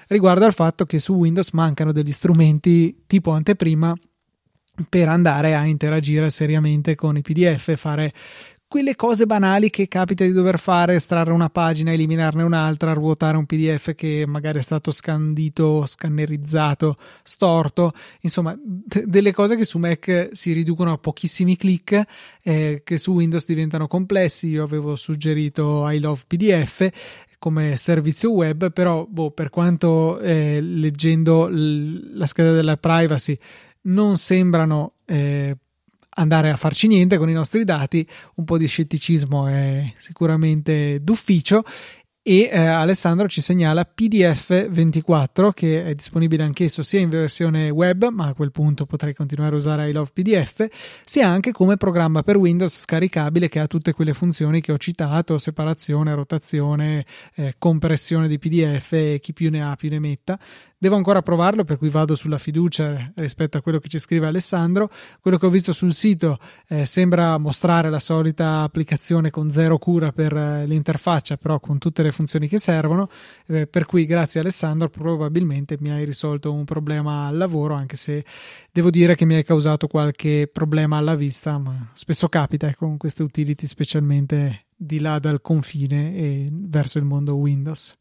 riguardo 0.10 0.44
al 0.44 0.54
fatto 0.54 0.86
che 0.86 1.00
su 1.00 1.14
Windows 1.14 1.52
mancano 1.52 1.94
degli 1.94 2.12
strumenti 2.12 3.06
tipo 3.08 3.32
anteprima 3.32 3.96
per 4.90 5.08
andare 5.08 5.56
a 5.56 5.64
interagire 5.64 6.30
seriamente 6.30 6.96
con 6.96 7.16
i 7.16 7.22
PDF, 7.22 7.74
fare 7.78 8.14
quelle 8.68 8.96
cose 8.96 9.26
banali 9.26 9.70
che 9.70 9.88
capita 9.88 10.26
di 10.26 10.34
dover 10.34 10.60
fare, 10.60 10.96
estrarre 10.96 11.32
una 11.32 11.50
pagina, 11.50 11.94
eliminarne 11.94 12.44
un'altra, 12.44 12.94
ruotare 12.94 13.38
un 13.38 13.46
PDF 13.46 13.96
che 13.96 14.26
magari 14.28 14.60
è 14.60 14.62
stato 14.62 14.92
scandito, 14.92 15.86
scannerizzato, 15.86 16.98
storto, 17.24 17.94
insomma, 18.22 18.58
d- 18.62 19.06
delle 19.06 19.32
cose 19.32 19.56
che 19.56 19.64
su 19.64 19.78
Mac 19.78 20.30
si 20.34 20.52
riducono 20.52 20.92
a 20.92 20.98
pochissimi 20.98 21.56
clic, 21.56 22.02
eh, 22.44 22.82
che 22.84 22.98
su 22.98 23.14
Windows 23.14 23.46
diventano 23.46 23.88
complessi. 23.88 24.48
Io 24.48 24.64
avevo 24.64 24.96
suggerito 24.98 25.90
I 25.90 26.00
Love 26.00 26.24
PDF 26.28 26.90
come 27.40 27.78
servizio 27.78 28.32
web, 28.32 28.72
però 28.74 29.06
boh, 29.06 29.32
per 29.32 29.50
quanto 29.50 30.20
eh, 30.20 30.60
leggendo 30.60 31.48
l- 31.48 32.18
la 32.18 32.26
scheda 32.26 32.52
della 32.52 32.78
privacy 32.78 33.38
non 33.84 34.18
sembrano 34.18 34.94
eh, 35.06 35.56
andare 36.18 36.50
a 36.50 36.56
farci 36.56 36.88
niente 36.88 37.18
con 37.18 37.30
i 37.30 37.34
nostri 37.34 37.64
dati, 37.64 38.08
un 38.36 38.44
po' 38.46 38.58
di 38.58 38.68
scetticismo 38.68 39.48
è 39.48 39.94
sicuramente 39.98 41.02
d'ufficio 41.02 41.64
e 42.28 42.50
eh, 42.52 42.58
Alessandro 42.60 43.30
ci 43.30 43.40
segnala 43.40 43.86
PDF 43.86 44.68
24 44.68 45.54
che 45.54 45.86
è 45.86 45.96
disponibile 45.96 46.44
anch'esso 46.44 46.84
sia 46.84 47.00
in 47.00 47.08
versione 47.08 47.70
web 47.70 48.10
ma 48.12 48.26
a 48.26 48.34
quel 48.34 48.52
punto 48.52 48.86
potrei 48.86 49.14
continuare 49.14 49.54
a 49.54 49.58
usare 49.58 49.88
I 49.88 49.94
Love 49.94 50.10
PDF 50.12 50.68
sia 51.06 51.30
anche 51.30 51.54
come 51.54 51.78
programma 51.78 52.24
per 52.24 52.36
Windows 52.36 52.82
scaricabile 52.82 53.48
che 53.48 53.60
ha 53.60 53.68
tutte 53.68 53.94
quelle 53.94 54.14
funzioni 54.14 54.60
che 54.60 54.74
ho 54.74 54.78
citato 54.78 55.38
separazione, 55.38 56.14
rotazione, 56.16 57.06
eh, 57.36 57.56
compressione 57.58 58.28
di 58.28 58.38
PDF 58.38 58.92
e 58.92 59.20
chi 59.22 59.32
più 59.32 59.50
ne 59.50 59.64
ha 59.64 59.78
più 59.78 59.90
ne 59.90 60.00
metta 60.00 60.38
Devo 60.80 60.96
ancora 60.96 61.24
provarlo, 61.24 61.64
per 61.64 61.80
cui 61.80 61.90
vado 61.90 62.16
sulla 62.16 62.38
fiducia 62.38 63.12
rispetto 63.16 63.58
a 63.58 63.62
quello 63.64 63.80
che 63.80 63.88
ci 63.88 63.98
scrive 63.98 64.28
Alessandro. 64.28 64.92
Quello 65.20 65.40
che 65.40 65.48
ho 65.48 65.50
visto 65.50 65.74
sul 65.74 65.92
sito 65.92 66.38
eh, 66.68 66.86
sembra 66.86 67.40
mostrare 67.40 67.90
la 67.90 67.98
solita 67.98 68.62
applicazione 68.62 69.32
con 69.32 69.50
zero 69.50 69.80
cura 69.80 70.12
per 70.12 70.38
eh, 70.38 70.68
l'interfaccia, 70.68 71.38
però 71.38 71.60
con 71.60 71.80
tutte 71.80 72.04
le 72.04 72.12
funzioni 72.18 72.48
che 72.48 72.58
servono. 72.58 73.10
Eh, 73.46 73.68
per 73.68 73.86
cui, 73.86 74.06
grazie 74.06 74.40
Alessandro, 74.40 74.90
probabilmente 74.90 75.78
mi 75.80 75.92
hai 75.92 76.04
risolto 76.04 76.52
un 76.52 76.66
problema 76.66 77.28
al 77.28 77.38
lavoro, 77.38 77.76
anche 77.76 77.96
se 77.96 78.26
devo 78.72 78.90
dire 78.90 79.16
che 79.16 79.26
mi 79.26 79.36
hai 79.36 79.44
causato 79.44 79.88
qualche 79.88 80.50
problema 80.52 80.98
alla 80.98 81.16
vista, 81.16 81.58
ma 81.60 81.90
spesso 81.94 82.28
capita 82.28 82.74
con 82.76 82.90
ecco, 82.90 82.98
queste 82.98 83.24
utility, 83.24 83.68
specialmente 83.68 84.66
di 84.76 85.00
là 85.00 85.20
dal 85.20 85.42
confine 85.42 86.16
e 86.16 86.50
verso 86.52 86.98
il 86.98 87.06
mondo 87.06 87.36
Windows. 87.36 87.96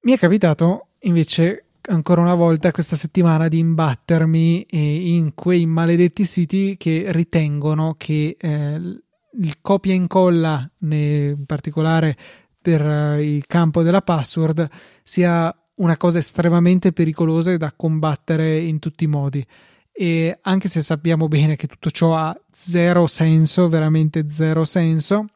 Mi 0.00 0.12
è 0.12 0.18
capitato 0.18 0.88
invece 1.00 1.64
ancora 1.88 2.20
una 2.20 2.34
volta 2.34 2.72
questa 2.72 2.96
settimana 2.96 3.48
di 3.48 3.58
imbattermi 3.58 4.62
eh, 4.62 5.14
in 5.16 5.34
quei 5.34 5.66
maledetti 5.66 6.24
siti 6.24 6.76
che 6.76 7.06
ritengono 7.08 7.94
che 7.96 8.36
eh, 8.38 9.02
il 9.40 9.58
copia 9.60 9.92
e 9.92 9.96
incolla, 9.96 10.70
in 10.80 11.44
particolare 11.46 12.16
per 12.60 12.80
eh, 12.80 13.34
il 13.36 13.46
campo 13.46 13.82
della 13.82 14.02
password, 14.02 14.68
sia 15.02 15.54
una 15.76 15.96
cosa 15.96 16.18
estremamente 16.18 16.92
pericolosa 16.92 17.52
e 17.52 17.58
da 17.58 17.72
combattere 17.74 18.58
in 18.58 18.78
tutti 18.78 19.04
i 19.04 19.08
modi. 19.08 19.46
E 19.92 20.38
anche 20.42 20.68
se 20.68 20.82
sappiamo 20.82 21.28
bene 21.28 21.56
che 21.56 21.66
tutto 21.66 21.90
ciò 21.90 22.14
ha 22.14 22.38
zero 22.52 23.06
senso, 23.06 23.68
veramente 23.68 24.30
zero 24.30 24.64
senso, 24.64 25.26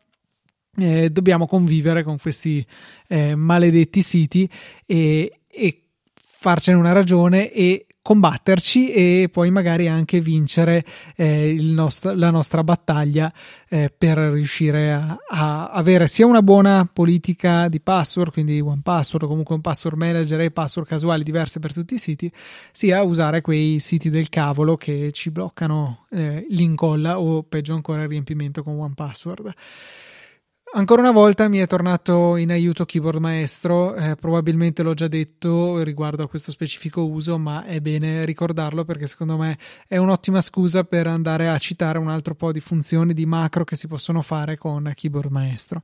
eh, 0.77 1.11
dobbiamo 1.11 1.47
convivere 1.47 2.03
con 2.03 2.19
questi 2.19 2.65
eh, 3.09 3.35
maledetti 3.35 4.03
siti 4.03 4.49
e, 4.87 5.41
e 5.47 5.83
farcene 6.15 6.79
una 6.79 6.93
ragione 6.93 7.51
e 7.53 7.87
combatterci 8.03 8.93
e 8.93 9.29
poi 9.31 9.51
magari 9.51 9.87
anche 9.87 10.21
vincere 10.21 10.85
eh, 11.17 11.55
nostro, 11.61 12.15
la 12.15 12.31
nostra 12.31 12.65
battaglia 12.65 13.33
eh, 13.69 13.93
per 13.97 14.17
riuscire 14.17 14.93
a, 14.93 15.19
a, 15.29 15.69
avere 15.71 16.07
sia 16.07 16.27
una 16.27 16.43
buona 16.43 16.89
politica 16.91 17.69
di 17.69 17.81
password, 17.81 18.33
quindi 18.33 18.61
one 18.61 18.81
password 18.83 19.25
o 19.25 19.29
comunque 19.29 19.55
un 19.55 19.61
password 19.61 19.99
manager 19.99 20.41
e 20.41 20.51
password 20.51 20.89
casuali 20.89 21.23
diverse 21.23 21.61
per 21.61 21.73
tutti 21.75 21.95
i 21.95 21.99
siti, 21.99 22.33
sia 22.73 23.03
usare 23.03 23.43
quei 23.43 23.79
siti 23.81 24.09
del 24.09 24.29
cavolo 24.31 24.77
che 24.77 25.11
ci 25.13 25.31
bloccano 25.31 26.07
eh, 26.11 26.47
l'incolla 26.51 27.21
o 27.21 27.43
peggio 27.43 27.75
ancora 27.75 28.03
il 28.03 28.09
riempimento 28.09 28.63
con 28.63 28.79
one 28.79 28.95
password. 28.95 29.53
Ancora 30.73 31.01
una 31.01 31.11
volta 31.11 31.49
mi 31.49 31.59
è 31.59 31.67
tornato 31.67 32.37
in 32.37 32.53
aiuto 32.53 32.85
Keyboard 32.85 33.19
Maestro, 33.19 33.93
eh, 33.97 34.15
probabilmente 34.15 34.85
l'ho 34.85 34.95
già 34.95 35.09
detto 35.09 35.83
riguardo 35.83 36.23
a 36.23 36.29
questo 36.29 36.53
specifico 36.53 37.05
uso, 37.05 37.39
ma 37.39 37.65
è 37.65 37.81
bene 37.81 38.25
ricordarlo 38.25 38.85
perché 38.85 39.09
secondo 39.09 39.37
me 39.37 39.59
è 39.89 39.97
un'ottima 39.97 40.41
scusa 40.41 40.85
per 40.85 41.09
andare 41.09 41.49
a 41.49 41.59
citare 41.59 41.99
un 41.99 42.09
altro 42.09 42.37
po' 42.37 42.53
di 42.53 42.61
funzioni, 42.61 43.15
di 43.15 43.27
macro 43.27 43.65
che 43.65 43.75
si 43.75 43.89
possono 43.89 44.23
fare 44.23 44.57
con 44.59 44.93
Keyboard 44.95 45.33
Maestro. 45.33 45.83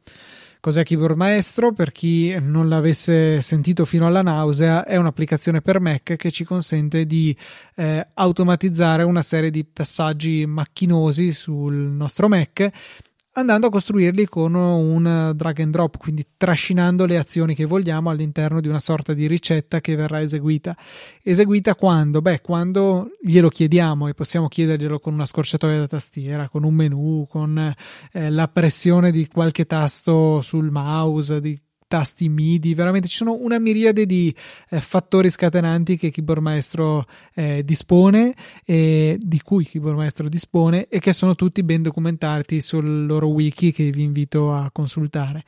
Cos'è 0.61 0.85
Keyboard 0.85 1.17
Maestro? 1.17 1.73
Per 1.73 1.91
chi 1.91 2.37
non 2.41 2.69
l'avesse 2.69 3.43
sentito 3.43 3.85
fino 3.85 4.07
alla 4.07 4.23
nausea, 4.23 4.85
è 4.85 4.95
un'applicazione 4.95 5.63
per 5.63 5.81
Mac 5.81 6.15
che 6.15 6.31
ci 6.31 6.45
consente 6.45 7.07
di 7.07 7.37
eh, 7.75 8.07
automatizzare 8.15 9.03
una 9.03 9.23
serie 9.23 9.51
di 9.51 9.65
passaggi 9.65 10.47
macchinosi 10.47 11.33
sul 11.33 11.75
nostro 11.75 12.29
Mac 12.29 12.71
andando 13.39 13.67
a 13.67 13.71
costruirli 13.71 14.27
con 14.27 14.55
un 14.55 15.33
drag 15.35 15.61
and 15.61 15.73
drop, 15.73 15.99
quindi 15.99 16.27
trascinando 16.37 17.05
le 17.05 17.19
azioni 17.19 17.55
che 17.55 17.67
vogliamo 17.67 18.09
all'interno 18.09 18.61
di 18.61 18.69
una 18.69 18.79
sorta 18.79 19.13
di 19.13 19.27
ricetta 19.27 19.81
che 19.81 19.95
verrà 19.95 20.23
eseguita. 20.23 20.77
Eseguita 21.23 21.75
quando? 21.75 22.23
Beh, 22.23 22.41
quando 22.41 23.11
glielo 23.21 23.49
chiediamo 23.49 24.09
e 24.09 24.15
possiamo 24.15 24.49
chiederglielo 24.49 24.99
con 24.99 25.13
una 25.13 25.27
scorciatoia 25.27 25.79
da 25.79 25.87
tastiera, 25.87 26.49
con 26.49 26.65
un 26.65 26.75
menu, 26.75 27.27
con 27.29 27.75
eh, 28.13 28.31
la 28.31 28.49
pressione 28.49 29.11
di 29.11 29.29
qualche 29.29 29.67
tasto 29.67 30.41
sul 30.41 30.71
mouse, 30.71 31.41
di 31.41 31.61
tasti 31.89 32.29
MIDI, 32.29 32.75
veramente 32.75 33.09
ci 33.09 33.17
sono 33.17 33.35
una 33.35 33.59
miriade 33.59 34.07
di 34.07 34.35
eh, 34.71 34.81
fattori 34.81 35.31
scatenanti 35.31 35.97
che 35.97 36.11
Keyboard 36.11 36.43
Maestro 36.43 37.07
eh, 37.35 37.63
dispone, 37.65 38.35
e 38.65 39.19
di 39.21 39.41
cui 39.43 39.65
Keyboard 39.65 39.97
Maestro 39.97 40.29
dispone 40.29 40.89
e 40.89 40.99
che 40.99 41.13
sono 41.13 41.35
tutti 41.35 41.63
ben 41.63 41.83
documentati 41.83 42.61
sul 42.61 43.07
loro 43.07 43.29
wiki 43.29 43.73
che 43.73 43.91
vi 43.91 44.03
invito 44.03 44.53
a 44.53 44.71
consultare. 44.73 45.45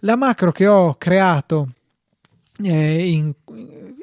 La 0.00 0.16
macro 0.16 0.50
che 0.50 0.66
ho 0.66 0.94
creato 0.96 1.74
eh, 2.62 3.08
in, 3.08 3.32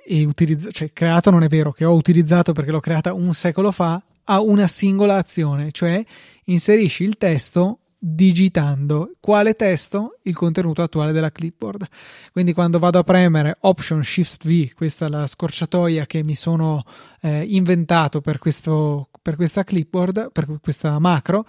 e 0.06 0.26
utilizzato, 0.26 0.72
cioè 0.72 0.94
creato 0.94 1.30
non 1.30 1.44
è 1.44 1.48
vero, 1.48 1.72
che 1.72 1.86
ho 1.86 1.94
utilizzato 1.94 2.54
perché 2.54 2.72
l'ho 2.72 2.80
creata 2.80 3.14
un 3.14 3.34
secolo 3.34 3.72
fa, 3.72 4.02
ha 4.24 4.42
una 4.42 4.68
singola 4.68 5.16
azione, 5.16 5.72
cioè 5.72 6.04
inserisci 6.46 7.04
il 7.04 7.18
testo 7.18 7.80
digitando. 7.98 9.16
Quale 9.20 9.56
testo? 9.56 10.20
Il 10.24 10.36
contenuto 10.36 10.82
attuale 10.82 11.12
della 11.12 11.32
clipboard. 11.32 11.88
Quindi 12.32 12.54
quando 12.54 12.80
vado 12.80 13.00
a 13.00 13.04
premere 13.04 13.58
option 13.62 14.04
shift 14.04 14.48
v 14.48 14.74
questa 14.74 15.08
è 15.08 15.10
la 15.10 15.26
scorciatoia 15.26 16.06
che 16.06 16.24
mi 16.24 16.36
sono 16.36 16.84
eh, 17.22 17.44
inventato 17.44 18.22
per, 18.22 18.38
questo, 18.38 19.10
per 19.22 19.36
questa 19.36 19.64
clipboard 19.64 20.32
per 20.32 20.60
questa 20.62 21.00
macro 21.00 21.46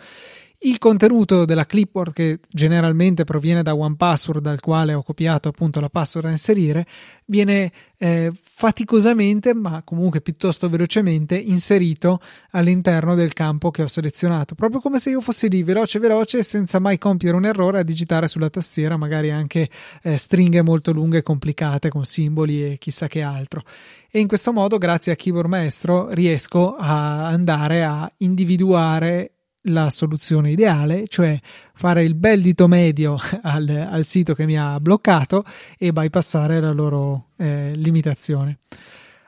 il 0.63 0.79
contenuto 0.79 1.45
della 1.45 1.67
clipboard 1.67 2.13
che 2.13 2.41
generalmente 2.49 3.23
proviene 3.23 3.63
da 3.63 3.77
OnePassword 3.77 4.41
dal 4.41 4.59
quale 4.59 4.93
ho 4.93 5.05
copiato 5.05 5.49
appunto 5.49 5.79
la 5.79 5.89
password 5.89 6.27
da 6.27 6.33
inserire 6.33 6.85
viene 7.27 7.71
eh, 7.97 8.33
faticosamente 8.33 9.55
ma 9.55 9.83
comunque 9.85 10.21
piuttosto 10.21 10.69
velocemente 10.69 11.37
inserito 11.37 12.21
all'interno 12.51 13.15
del 13.15 13.35
campo 13.35 13.71
che 13.71 13.83
ho 13.83 13.87
selezionato. 13.87 14.57
Proprio 14.57 14.81
come 14.81 14.99
se 14.99 15.11
io 15.11 15.21
fossi 15.21 15.49
lì 15.49 15.63
veloce 15.63 16.01
veloce 16.01 16.43
senza 16.43 16.81
mai 16.81 16.99
compiere 16.99 17.37
un 17.37 17.45
errore 17.45 17.79
a 17.79 17.85
digitare 17.85 18.27
sulla 18.27 18.51
tastiera 18.51 18.97
magari 18.97 19.31
anche 19.31 19.69
eh, 20.03 20.17
stringhe 20.17 20.63
molto 20.63 20.93
lunghe 20.93 21.19
e 21.19 21.23
complicate 21.23 21.89
con 21.89 22.05
simboli 22.05 22.73
e 22.73 22.79
chissà 22.79 23.07
che 23.07 23.23
altro. 23.23 23.63
E 24.11 24.19
in 24.19 24.27
questo 24.27 24.53
modo 24.53 24.77
grazie 24.79 25.13
a 25.13 25.17
Keyboard 25.17 25.49
Maestro 25.49 26.13
riesco 26.13 26.75
a 26.75 27.29
andare 27.29 27.85
a 27.85 28.11
individuare 28.19 29.35
la 29.63 29.91
soluzione 29.91 30.51
ideale, 30.51 31.07
cioè 31.09 31.39
fare 31.75 32.05
il 32.05 32.15
bel 32.15 32.41
dito 32.41 32.69
medio 32.69 33.19
al, 33.43 33.69
al 33.69 34.05
sito 34.05 34.35
che 34.35 34.47
mi 34.47 34.59
ha 34.59 34.79
bloccato 34.81 35.45
e 35.77 35.93
bypassare 35.93 36.61
la 36.61 36.73
loro 36.73 37.29
eh, 37.37 37.73
limitazione. 37.75 38.59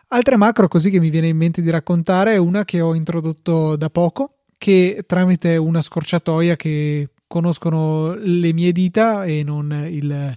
Altre 0.08 0.36
macro 0.36 0.66
così 0.66 0.90
che 0.90 0.98
mi 0.98 1.10
viene 1.10 1.28
in 1.28 1.36
mente 1.36 1.62
di 1.62 1.70
raccontare 1.70 2.32
è 2.32 2.36
una 2.36 2.64
che 2.64 2.80
ho 2.80 2.94
introdotto 2.94 3.76
da 3.76 3.90
poco, 3.90 4.38
che 4.58 5.04
tramite 5.06 5.56
una 5.56 5.80
scorciatoia 5.80 6.56
che 6.56 7.10
conoscono 7.26 8.14
le 8.14 8.52
mie 8.52 8.72
dita 8.72 9.24
e 9.24 9.44
non, 9.44 9.86
il, 9.88 10.10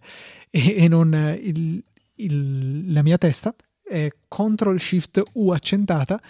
e, 0.50 0.76
e 0.78 0.88
non 0.88 1.38
il, 1.42 1.84
il, 2.18 2.94
la 2.94 3.02
mia 3.02 3.18
testa, 3.18 3.54
è 3.84 4.10
Ctrl 4.28 4.80
Shift 4.80 5.24
U 5.34 5.50
accentata, 5.50 6.22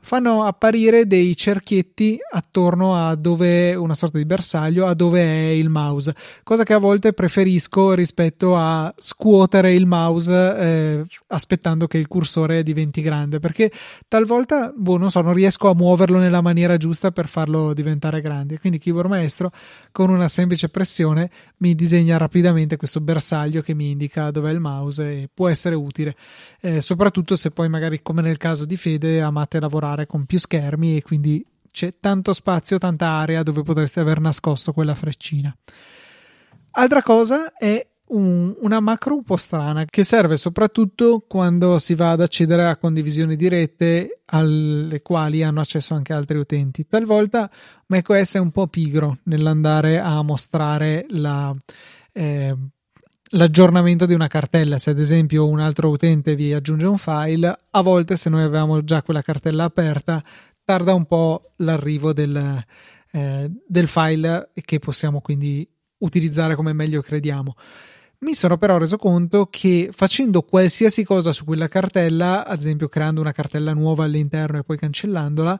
fanno 0.00 0.44
apparire 0.44 1.06
dei 1.06 1.36
cerchietti 1.36 2.18
attorno 2.32 2.96
a 2.96 3.14
dove 3.14 3.74
una 3.74 3.94
sorta 3.94 4.18
di 4.18 4.24
bersaglio 4.24 4.86
a 4.86 4.94
dove 4.94 5.20
è 5.22 5.50
il 5.50 5.68
mouse 5.68 6.14
cosa 6.42 6.64
che 6.64 6.72
a 6.72 6.78
volte 6.78 7.12
preferisco 7.12 7.92
rispetto 7.94 8.56
a 8.56 8.92
scuotere 8.96 9.74
il 9.74 9.86
mouse 9.86 10.56
eh, 10.58 11.04
aspettando 11.28 11.86
che 11.86 11.98
il 11.98 12.08
cursore 12.08 12.62
diventi 12.62 13.02
grande 13.02 13.38
perché 13.40 13.70
talvolta 14.08 14.72
boh, 14.74 14.96
non 14.96 15.10
so 15.10 15.20
non 15.20 15.34
riesco 15.34 15.68
a 15.68 15.74
muoverlo 15.74 16.18
nella 16.18 16.40
maniera 16.40 16.76
giusta 16.76 17.10
per 17.10 17.26
farlo 17.28 17.72
diventare 17.72 18.20
grande. 18.20 18.58
Quindi 18.58 18.78
keyboard 18.78 19.08
maestro 19.08 19.52
con 19.92 20.10
una 20.10 20.28
semplice 20.28 20.68
pressione 20.68 21.30
mi 21.58 21.74
disegna 21.74 22.16
rapidamente 22.16 22.76
questo 22.76 23.00
bersaglio 23.00 23.62
che 23.62 23.74
mi 23.74 23.90
indica 23.90 24.30
dove 24.30 24.50
è 24.50 24.52
il 24.52 24.60
mouse 24.60 25.22
e 25.22 25.28
può 25.32 25.48
essere 25.48 25.74
utile 25.74 26.16
eh, 26.60 26.80
soprattutto 26.80 27.36
se 27.36 27.50
poi 27.50 27.68
magari 27.68 28.00
come 28.02 28.22
nel 28.22 28.36
caso 28.36 28.64
di 28.64 28.76
Fede 28.76 29.20
amate 29.20 29.60
lavorare 29.60 29.89
lavorare 29.90 30.06
con 30.06 30.24
più 30.24 30.38
schermi 30.38 30.96
e 30.96 31.02
quindi 31.02 31.44
c'è 31.70 31.90
tanto 32.00 32.32
spazio, 32.32 32.78
tanta 32.78 33.06
area 33.06 33.42
dove 33.42 33.62
potreste 33.62 34.00
aver 34.00 34.20
nascosto 34.20 34.72
quella 34.72 34.94
freccina. 34.94 35.54
Altra 36.72 37.02
cosa 37.02 37.52
è 37.54 37.84
un, 38.08 38.54
una 38.60 38.80
macro 38.80 39.14
un 39.14 39.22
po' 39.22 39.36
strana 39.36 39.84
che 39.84 40.02
serve 40.02 40.36
soprattutto 40.36 41.24
quando 41.28 41.78
si 41.78 41.94
va 41.94 42.10
ad 42.10 42.20
accedere 42.20 42.66
a 42.66 42.76
condivisioni 42.76 43.36
dirette 43.36 44.22
alle 44.26 45.00
quali 45.00 45.42
hanno 45.42 45.60
accesso 45.60 45.94
anche 45.94 46.12
altri 46.12 46.38
utenti. 46.38 46.86
Talvolta 46.86 47.50
macOS 47.86 48.34
è 48.34 48.38
un 48.38 48.50
po' 48.50 48.66
pigro 48.66 49.18
nell'andare 49.24 50.00
a 50.00 50.22
mostrare 50.22 51.06
la, 51.10 51.54
eh, 52.12 52.56
l'aggiornamento 53.30 54.06
di 54.06 54.14
una 54.14 54.26
cartella. 54.26 54.78
Se 54.78 54.90
ad 54.90 54.98
esempio 54.98 55.46
un 55.46 55.60
altro 55.60 55.88
utente 55.88 56.34
vi 56.34 56.52
aggiunge 56.52 56.86
un 56.86 56.98
file, 56.98 57.58
a 57.70 57.80
volte 57.82 58.16
se 58.16 58.30
noi 58.30 58.42
avevamo 58.42 58.82
già 58.82 59.02
quella 59.02 59.22
cartella 59.22 59.64
aperta, 59.64 60.22
tarda 60.64 60.94
un 60.94 61.06
po' 61.06 61.52
l'arrivo 61.56 62.12
del, 62.12 62.64
eh, 63.12 63.50
del 63.66 63.88
file 63.88 64.50
che 64.54 64.78
possiamo 64.78 65.20
quindi 65.20 65.68
utilizzare 65.98 66.54
come 66.54 66.72
meglio 66.72 67.02
crediamo. 67.02 67.54
Mi 68.20 68.34
sono 68.34 68.58
però 68.58 68.76
reso 68.76 68.98
conto 68.98 69.46
che 69.46 69.88
facendo 69.92 70.42
qualsiasi 70.42 71.04
cosa 71.04 71.32
su 71.32 71.44
quella 71.44 71.68
cartella, 71.68 72.46
ad 72.46 72.58
esempio 72.58 72.88
creando 72.88 73.22
una 73.22 73.32
cartella 73.32 73.72
nuova 73.72 74.04
all'interno 74.04 74.58
e 74.58 74.62
poi 74.62 74.76
cancellandola, 74.76 75.58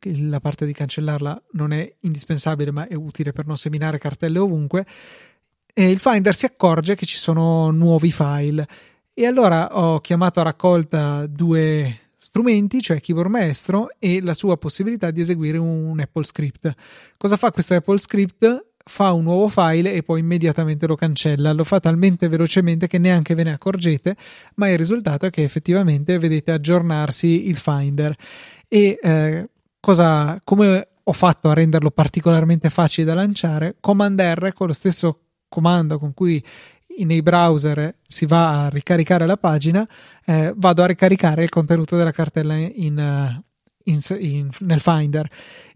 la 0.00 0.40
parte 0.40 0.66
di 0.66 0.74
cancellarla 0.74 1.42
non 1.52 1.72
è 1.72 1.90
indispensabile 2.00 2.70
ma 2.70 2.86
è 2.86 2.94
utile 2.94 3.32
per 3.32 3.46
non 3.46 3.56
seminare 3.56 3.98
cartelle 3.98 4.38
ovunque, 4.38 4.84
e 5.78 5.90
il 5.90 5.98
Finder 5.98 6.34
si 6.34 6.46
accorge 6.46 6.94
che 6.94 7.04
ci 7.04 7.18
sono 7.18 7.70
nuovi 7.70 8.10
file 8.10 8.66
e 9.12 9.26
allora 9.26 9.76
ho 9.76 10.00
chiamato 10.00 10.40
a 10.40 10.44
raccolta 10.44 11.26
due 11.26 12.12
strumenti, 12.16 12.80
cioè 12.80 12.98
Keyboard 12.98 13.28
Maestro 13.28 13.90
e 13.98 14.22
la 14.22 14.32
sua 14.32 14.56
possibilità 14.56 15.10
di 15.10 15.20
eseguire 15.20 15.58
un 15.58 16.00
Apple 16.00 16.24
Script. 16.24 16.74
Cosa 17.18 17.36
fa 17.36 17.50
questo 17.50 17.74
Apple 17.74 17.98
Script? 17.98 18.68
Fa 18.82 19.12
un 19.12 19.24
nuovo 19.24 19.48
file 19.48 19.92
e 19.92 20.02
poi 20.02 20.20
immediatamente 20.20 20.86
lo 20.86 20.96
cancella. 20.96 21.52
Lo 21.52 21.64
fa 21.64 21.78
talmente 21.78 22.28
velocemente 22.28 22.86
che 22.86 22.96
neanche 22.96 23.34
ve 23.34 23.42
ne 23.42 23.52
accorgete, 23.52 24.16
ma 24.54 24.70
il 24.70 24.78
risultato 24.78 25.26
è 25.26 25.30
che 25.30 25.42
effettivamente 25.42 26.18
vedete 26.18 26.52
aggiornarsi 26.52 27.48
il 27.48 27.58
Finder. 27.58 28.16
E 28.66 28.98
eh, 28.98 29.50
cosa, 29.78 30.40
come 30.42 30.88
ho 31.02 31.12
fatto 31.12 31.50
a 31.50 31.54
renderlo 31.54 31.90
particolarmente 31.90 32.70
facile 32.70 33.06
da 33.06 33.14
lanciare? 33.14 33.76
Command 33.78 34.18
R 34.18 34.54
con 34.54 34.68
lo 34.68 34.72
stesso 34.72 35.20
comando 35.48 35.98
con 35.98 36.14
cui 36.14 36.42
nei 37.04 37.22
browser 37.22 37.94
si 38.06 38.26
va 38.26 38.64
a 38.64 38.68
ricaricare 38.68 39.26
la 39.26 39.36
pagina, 39.36 39.86
eh, 40.24 40.52
vado 40.56 40.82
a 40.82 40.86
ricaricare 40.86 41.42
il 41.42 41.50
contenuto 41.50 41.96
della 41.96 42.12
cartella 42.12 42.56
in, 42.56 42.98
eh, 42.98 43.44
in, 43.84 44.00
in, 44.18 44.48
nel 44.60 44.80
Finder. 44.80 45.28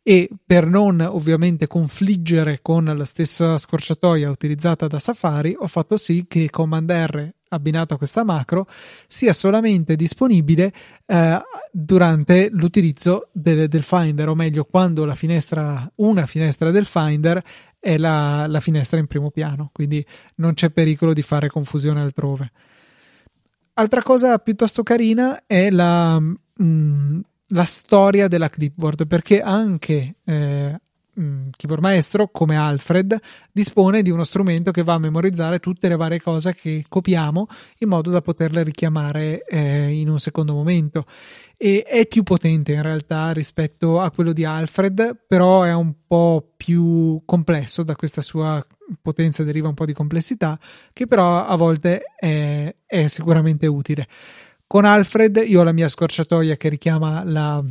E 0.03 0.31
per 0.47 0.67
non 0.67 1.01
ovviamente 1.01 1.67
confliggere 1.67 2.61
con 2.63 2.85
la 2.85 3.05
stessa 3.05 3.59
scorciatoia 3.59 4.31
utilizzata 4.31 4.87
da 4.87 4.99
Safari 4.99 5.55
ho 5.59 5.67
fatto 5.67 5.99
sì 5.99 6.25
che 6.27 6.49
Command 6.49 6.91
R 6.91 7.31
abbinato 7.51 7.95
a 7.95 7.99
questa 7.99 8.25
macro 8.25 8.67
sia 9.07 9.33
solamente 9.33 9.97
disponibile 9.97 10.73
eh, 11.07 11.41
durante 11.71 12.49
l'utilizzo 12.51 13.29
del, 13.33 13.69
del, 13.69 13.83
Finder, 13.83 14.29
o 14.29 14.35
meglio, 14.35 14.65
quando 14.65 15.05
la 15.05 15.15
finestra, 15.15 15.91
una 15.97 16.27
finestra 16.27 16.71
del 16.71 16.87
Finder 16.87 17.43
è 17.81 17.97
la, 17.97 18.47
la 18.47 18.61
finestra 18.61 18.99
in 19.01 19.07
primo 19.07 19.31
piano, 19.31 19.71
quindi 19.73 20.07
non 20.37 20.55
c'è 20.55 20.71
pericolo 20.71 21.13
di 21.13 21.23
fare 21.23 21.49
confusione 21.49 22.01
altrove. 22.01 22.53
Altra 23.75 24.03
cosa 24.03 24.39
piuttosto 24.39 24.83
carina 24.83 25.45
è 25.47 25.71
la, 25.71 26.21
mh, 26.21 26.37
mm, 26.63 27.21
la 27.49 27.65
storia 27.65 28.29
della 28.29 28.51
clipboard, 28.51 29.07
perché 29.07 29.41
anche 29.41 30.17
eh, 30.23 30.81
keyboard 31.13 31.83
maestro 31.83 32.29
come 32.29 32.57
Alfred 32.57 33.19
dispone 33.53 34.03
di 34.03 34.11
uno 34.11 34.25
strumento 34.25 34.71
che 34.71 34.83
va 34.83 34.95
a 34.95 34.99
memorizzare 34.99 35.59
tutte 35.59 35.89
le 35.89 35.97
varie 35.97 36.21
cose 36.21 36.55
che 36.55 36.85
copiamo 36.89 37.47
in 37.79 37.89
modo 37.89 38.11
da 38.11 38.23
poterle 38.23 38.63
richiamare 38.63 39.45
eh, 39.45 39.91
in 39.91 40.09
un 40.09 40.19
secondo 40.19 40.55
momento. 40.55 41.05
E 41.57 41.83
è 41.83 42.07
più 42.07 42.23
potente 42.23 42.73
in 42.73 42.83
realtà 42.83 43.33
rispetto 43.33 44.01
a 44.01 44.11
quello 44.11 44.33
di 44.33 44.45
Alfred 44.45 45.25
però 45.27 45.63
è 45.63 45.75
un 45.75 45.93
po' 46.07 46.53
più 46.57 47.21
complesso 47.27 47.83
da 47.83 47.95
questa 47.97 48.23
sua 48.23 48.65
potenza 49.03 49.45
deriva 49.45 49.69
un 49.69 49.75
po' 49.75 49.85
di 49.85 49.93
complessità 49.93 50.59
che 50.93 51.07
però 51.07 51.45
a 51.45 51.57
volte 51.57 52.03
è, 52.17 52.75
è 52.87 53.07
sicuramente 53.09 53.67
utile. 53.67 54.07
Con 54.67 54.85
Alfred 54.85 55.43
io 55.47 55.61
ho 55.61 55.65
la 55.65 55.73
mia 55.73 55.89
scorciatoia 55.89 56.57
che 56.57 56.69
richiama 56.69 57.25
la 57.25 57.63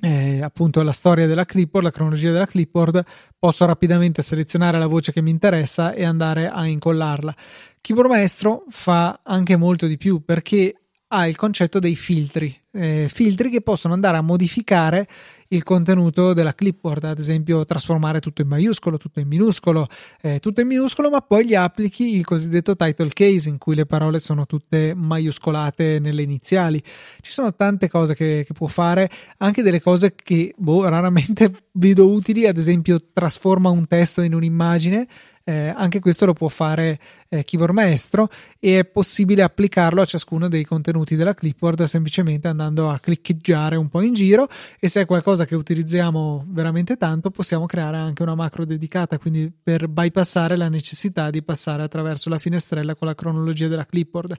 eh, 0.00 0.40
appunto 0.42 0.82
la 0.82 0.92
storia 0.92 1.26
della 1.26 1.44
clipboard, 1.44 1.86
la 1.86 1.92
cronologia 1.92 2.32
della 2.32 2.46
clipboard, 2.46 3.04
posso 3.38 3.64
rapidamente 3.64 4.22
selezionare 4.22 4.78
la 4.78 4.86
voce 4.86 5.12
che 5.12 5.22
mi 5.22 5.30
interessa 5.30 5.92
e 5.92 6.04
andare 6.04 6.48
a 6.48 6.66
incollarla. 6.66 7.34
Keyboard 7.80 8.10
Maestro 8.10 8.64
fa 8.68 9.20
anche 9.22 9.56
molto 9.56 9.86
di 9.86 9.96
più 9.96 10.24
perché 10.24 10.74
ha 11.08 11.26
il 11.26 11.36
concetto 11.36 11.78
dei 11.78 11.96
filtri, 11.96 12.57
eh, 12.72 13.08
filtri 13.10 13.50
che 13.50 13.60
possono 13.60 13.94
andare 13.94 14.16
a 14.16 14.22
modificare 14.22 15.08
il 15.48 15.62
contenuto 15.62 16.34
della 16.34 16.54
clipboard, 16.54 17.04
ad 17.04 17.18
esempio 17.18 17.64
trasformare 17.64 18.20
tutto 18.20 18.42
in 18.42 18.48
maiuscolo, 18.48 18.98
tutto 18.98 19.20
in 19.20 19.28
minuscolo, 19.28 19.88
eh, 20.20 20.40
tutto 20.40 20.60
in 20.60 20.66
minuscolo, 20.66 21.08
ma 21.08 21.22
poi 21.22 21.46
gli 21.46 21.54
applichi 21.54 22.16
il 22.16 22.24
cosiddetto 22.24 22.76
title 22.76 23.08
case 23.08 23.48
in 23.48 23.56
cui 23.56 23.74
le 23.74 23.86
parole 23.86 24.18
sono 24.18 24.44
tutte 24.44 24.92
maiuscolate 24.94 26.00
nelle 26.00 26.22
iniziali. 26.22 26.82
Ci 27.20 27.32
sono 27.32 27.54
tante 27.54 27.88
cose 27.88 28.14
che, 28.14 28.44
che 28.46 28.52
può 28.52 28.66
fare, 28.66 29.08
anche 29.38 29.62
delle 29.62 29.80
cose 29.80 30.14
che 30.14 30.54
boh, 30.56 30.86
raramente 30.88 31.50
vedo 31.72 32.10
utili, 32.10 32.46
ad 32.46 32.58
esempio 32.58 32.98
trasforma 33.12 33.70
un 33.70 33.86
testo 33.86 34.20
in 34.20 34.34
un'immagine 34.34 35.06
eh, 35.48 35.72
anche 35.74 35.98
questo 35.98 36.26
lo 36.26 36.34
può 36.34 36.48
fare 36.48 36.98
eh, 37.28 37.44
Keyboard 37.44 37.74
Maestro 37.74 38.28
e 38.58 38.78
è 38.78 38.84
possibile 38.84 39.42
applicarlo 39.42 40.00
a 40.00 40.04
ciascuno 40.04 40.48
dei 40.48 40.64
contenuti 40.64 41.16
della 41.16 41.34
clipboard 41.34 41.84
semplicemente 41.84 42.48
andando 42.48 42.88
a 42.88 42.98
cliccheggiare 42.98 43.76
un 43.76 43.88
po' 43.88 44.00
in 44.00 44.14
giro 44.14 44.48
e 44.78 44.88
se 44.88 45.02
è 45.02 45.06
qualcosa 45.06 45.44
che 45.44 45.54
utilizziamo 45.54 46.44
veramente 46.48 46.96
tanto 46.96 47.30
possiamo 47.30 47.66
creare 47.66 47.98
anche 47.98 48.22
una 48.22 48.34
macro 48.34 48.64
dedicata 48.64 49.18
quindi 49.18 49.52
per 49.62 49.88
bypassare 49.88 50.56
la 50.56 50.68
necessità 50.68 51.30
di 51.30 51.42
passare 51.42 51.82
attraverso 51.82 52.30
la 52.30 52.38
finestrella 52.38 52.94
con 52.94 53.06
la 53.06 53.14
cronologia 53.14 53.68
della 53.68 53.86
clipboard 53.86 54.34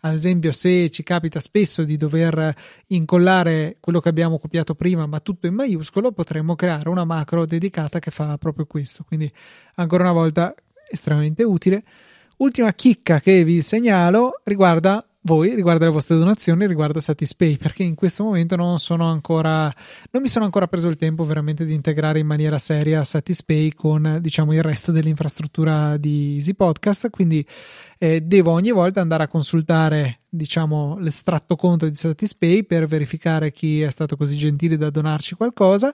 ad 0.00 0.14
esempio 0.14 0.52
se 0.52 0.90
ci 0.90 1.02
capita 1.02 1.40
spesso 1.40 1.82
di 1.84 1.96
dover 1.96 2.54
incollare 2.88 3.78
quello 3.80 4.00
che 4.00 4.08
abbiamo 4.08 4.38
copiato 4.38 4.74
prima 4.74 5.06
ma 5.06 5.20
tutto 5.20 5.46
in 5.46 5.54
maiuscolo 5.54 6.12
potremmo 6.12 6.54
creare 6.54 6.88
una 6.88 7.04
macro 7.04 7.46
dedicata 7.46 7.98
che 7.98 8.10
fa 8.10 8.36
proprio 8.36 8.66
questo 8.66 9.04
quindi 9.04 9.30
ancora 9.76 10.02
una 10.04 10.12
volta 10.12 10.54
estremamente 10.88 11.42
utile. 11.42 11.82
Ultima 12.36 12.72
chicca 12.72 13.20
che 13.20 13.44
vi 13.44 13.62
segnalo 13.62 14.40
riguarda 14.44 15.06
voi, 15.26 15.54
riguarda 15.54 15.86
le 15.86 15.90
vostre 15.90 16.16
donazioni, 16.16 16.66
riguarda 16.66 17.00
Satispay, 17.00 17.56
perché 17.56 17.82
in 17.82 17.94
questo 17.94 18.24
momento 18.24 18.56
non 18.56 18.78
sono 18.78 19.08
ancora, 19.08 19.72
non 20.10 20.20
mi 20.20 20.28
sono 20.28 20.44
ancora 20.44 20.66
preso 20.66 20.88
il 20.88 20.96
tempo 20.96 21.24
veramente 21.24 21.64
di 21.64 21.72
integrare 21.72 22.18
in 22.18 22.26
maniera 22.26 22.58
seria 22.58 23.02
Satispay 23.04 23.70
con 23.72 24.18
diciamo 24.20 24.52
il 24.52 24.62
resto 24.62 24.92
dell'infrastruttura 24.92 25.96
di 25.96 26.34
Easy 26.34 26.52
Podcast, 26.52 27.08
quindi 27.08 27.46
eh, 27.98 28.20
devo 28.20 28.52
ogni 28.52 28.70
volta 28.70 29.00
andare 29.00 29.22
a 29.22 29.28
consultare 29.28 30.18
diciamo 30.28 30.98
l'estratto 30.98 31.56
conto 31.56 31.88
di 31.88 31.96
Satispay 31.96 32.64
per 32.64 32.86
verificare 32.86 33.50
chi 33.50 33.80
è 33.80 33.90
stato 33.90 34.16
così 34.16 34.36
gentile 34.36 34.76
da 34.76 34.90
donarci 34.90 35.36
qualcosa 35.36 35.90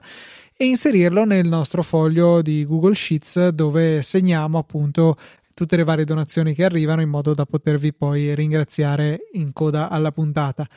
e 0.57 0.65
inserirlo 0.65 1.23
nel 1.23 1.47
nostro 1.47 1.83
foglio 1.83 2.41
di 2.41 2.65
Google 2.65 2.95
Sheets 2.95 3.47
dove 3.49 4.01
segniamo 4.01 4.57
appunto 4.57 5.17
tutte 5.61 5.75
le 5.75 5.83
varie 5.83 6.05
donazioni 6.05 6.55
che 6.55 6.63
arrivano 6.63 7.03
in 7.03 7.09
modo 7.09 7.35
da 7.35 7.45
potervi 7.45 7.93
poi 7.93 8.33
ringraziare 8.33 9.27
in 9.33 9.53
coda 9.53 9.89
alla 9.89 10.11
puntata. 10.11 10.67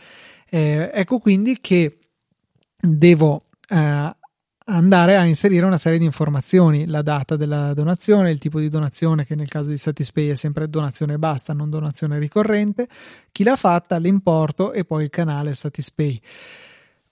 Eh, 0.51 0.91
ecco 0.93 1.21
quindi 1.21 1.57
che 1.59 2.01
devo 2.79 3.45
eh, 3.67 4.15
andare 4.67 5.17
a 5.17 5.25
inserire 5.25 5.65
una 5.65 5.79
serie 5.79 5.99
di 5.99 6.05
informazioni, 6.05 6.85
la 6.85 7.01
data 7.01 7.35
della 7.37 7.73
donazione, 7.73 8.31
il 8.31 8.37
tipo 8.37 8.61
di 8.61 8.69
donazione 8.69 9.25
che 9.25 9.35
nel 9.35 9.49
caso 9.49 9.71
di 9.71 9.79
Satispay 9.79 10.29
è 10.29 10.35
sempre 10.35 10.69
donazione 10.69 11.17
basta, 11.19 11.55
non 11.55 11.71
donazione 11.71 12.19
ricorrente, 12.19 12.87
chi 13.33 13.43
l'ha 13.43 13.57
fatta, 13.57 13.97
l'importo 13.97 14.75
e 14.75 14.85
poi 14.85 15.05
il 15.05 15.11
canale 15.11 15.55
Satispay. 15.55 16.21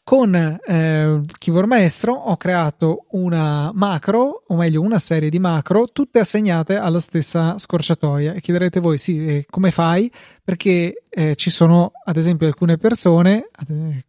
Con 0.04 0.34
eh, 0.34 1.20
Keyboard 1.38 1.68
Maestro 1.68 2.12
ho 2.12 2.36
creato 2.36 3.06
una 3.10 3.70
macro, 3.72 4.42
o 4.48 4.56
meglio 4.56 4.80
una 4.80 4.98
serie 4.98 5.30
di 5.30 5.38
macro, 5.38 5.86
tutte 5.92 6.18
assegnate 6.18 6.76
alla 6.76 6.98
stessa 6.98 7.56
scorciatoia. 7.56 8.32
E 8.32 8.40
chiederete 8.40 8.80
voi, 8.80 8.98
sì, 8.98 9.24
eh, 9.24 9.46
come 9.48 9.70
fai? 9.70 10.10
Perché 10.42 11.04
eh, 11.08 11.36
ci 11.36 11.50
sono 11.50 11.92
ad 12.04 12.16
esempio 12.16 12.48
alcune 12.48 12.78
persone, 12.78 13.48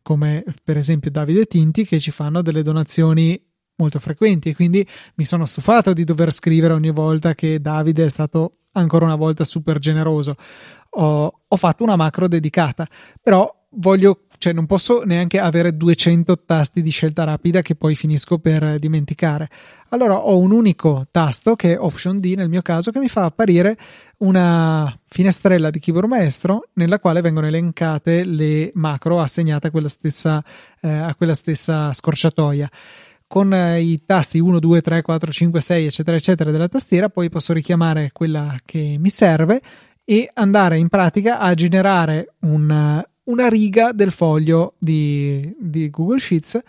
come 0.02 0.44
per 0.64 0.78
esempio 0.78 1.12
Davide 1.12 1.46
Tinti, 1.46 1.86
che 1.86 2.00
ci 2.00 2.10
fanno 2.10 2.42
delle 2.42 2.64
donazioni 2.64 3.40
molto 3.76 4.00
frequenti 4.00 4.50
e 4.50 4.56
quindi 4.56 4.88
mi 5.16 5.26
sono 5.26 5.46
stufato 5.46 5.94
di 5.94 6.04
dover 6.04 6.32
scrivere 6.32 6.74
ogni 6.74 6.92
volta 6.92 7.36
che 7.36 7.60
Davide 7.60 8.06
è 8.06 8.10
stato 8.10 8.58
ancora 8.74 9.06
una 9.06 9.16
volta 9.16 9.46
super 9.46 9.78
generoso. 9.78 10.36
Ho, 10.96 11.42
ho 11.48 11.56
fatto 11.56 11.84
una 11.84 11.96
macro 11.96 12.28
dedicata, 12.28 12.88
però 13.22 13.62
voglio 13.76 14.26
cioè 14.44 14.52
non 14.52 14.66
posso 14.66 15.04
neanche 15.06 15.40
avere 15.40 15.78
200 15.78 16.44
tasti 16.46 16.82
di 16.82 16.90
scelta 16.90 17.24
rapida 17.24 17.62
che 17.62 17.76
poi 17.76 17.96
finisco 17.96 18.40
per 18.40 18.78
dimenticare. 18.78 19.50
Allora 19.90 20.18
ho 20.18 20.38
un 20.38 20.52
unico 20.52 21.08
tasto 21.12 21.56
che 21.56 21.76
è 21.76 21.80
Option 21.80 22.20
D 22.20 22.34
nel 22.36 22.50
mio 22.50 22.62
caso 22.62 22.92
che 22.92 23.00
mi 23.00 23.08
fa 23.08 23.24
apparire 23.24 23.78
una 24.18 24.94
finestrella 25.08 25.70
di 25.70 25.80
keyboard 25.80 26.10
maestro 26.10 26.68
nella 26.74 27.00
quale 27.00 27.22
vengono 27.22 27.48
elencate 27.48 28.26
le 28.26 28.72
macro 28.74 29.22
assegnate 29.22 29.68
a 29.68 29.72
quella 29.72 29.88
stessa, 29.88 30.44
eh, 30.82 30.90
a 30.90 31.16
quella 31.16 31.36
stessa 31.36 31.94
scorciatoia 31.94 32.70
con 33.26 33.54
eh, 33.54 33.80
i 33.80 34.04
tasti 34.06 34.40
1, 34.40 34.60
2, 34.60 34.82
3, 34.82 35.02
4, 35.04 35.32
5, 35.32 35.62
6, 35.62 35.86
eccetera, 35.86 36.18
eccetera 36.18 36.52
della 36.52 36.68
tastiera, 36.68 37.08
poi 37.08 37.30
posso 37.30 37.54
richiamare 37.54 38.10
quella 38.12 38.58
che 38.66 38.98
mi 39.00 39.10
serve 39.10 39.62
e 40.04 40.30
andare 40.34 40.78
in 40.80 40.90
pratica 40.90 41.40
a 41.40 41.54
generare 41.54 42.34
un, 42.42 43.02
una 43.26 43.48
riga 43.48 43.92
del 43.92 44.12
foglio 44.12 44.74
di, 44.78 45.56
di 45.60 45.90
Google 45.90 46.20
Sheets 46.20 46.60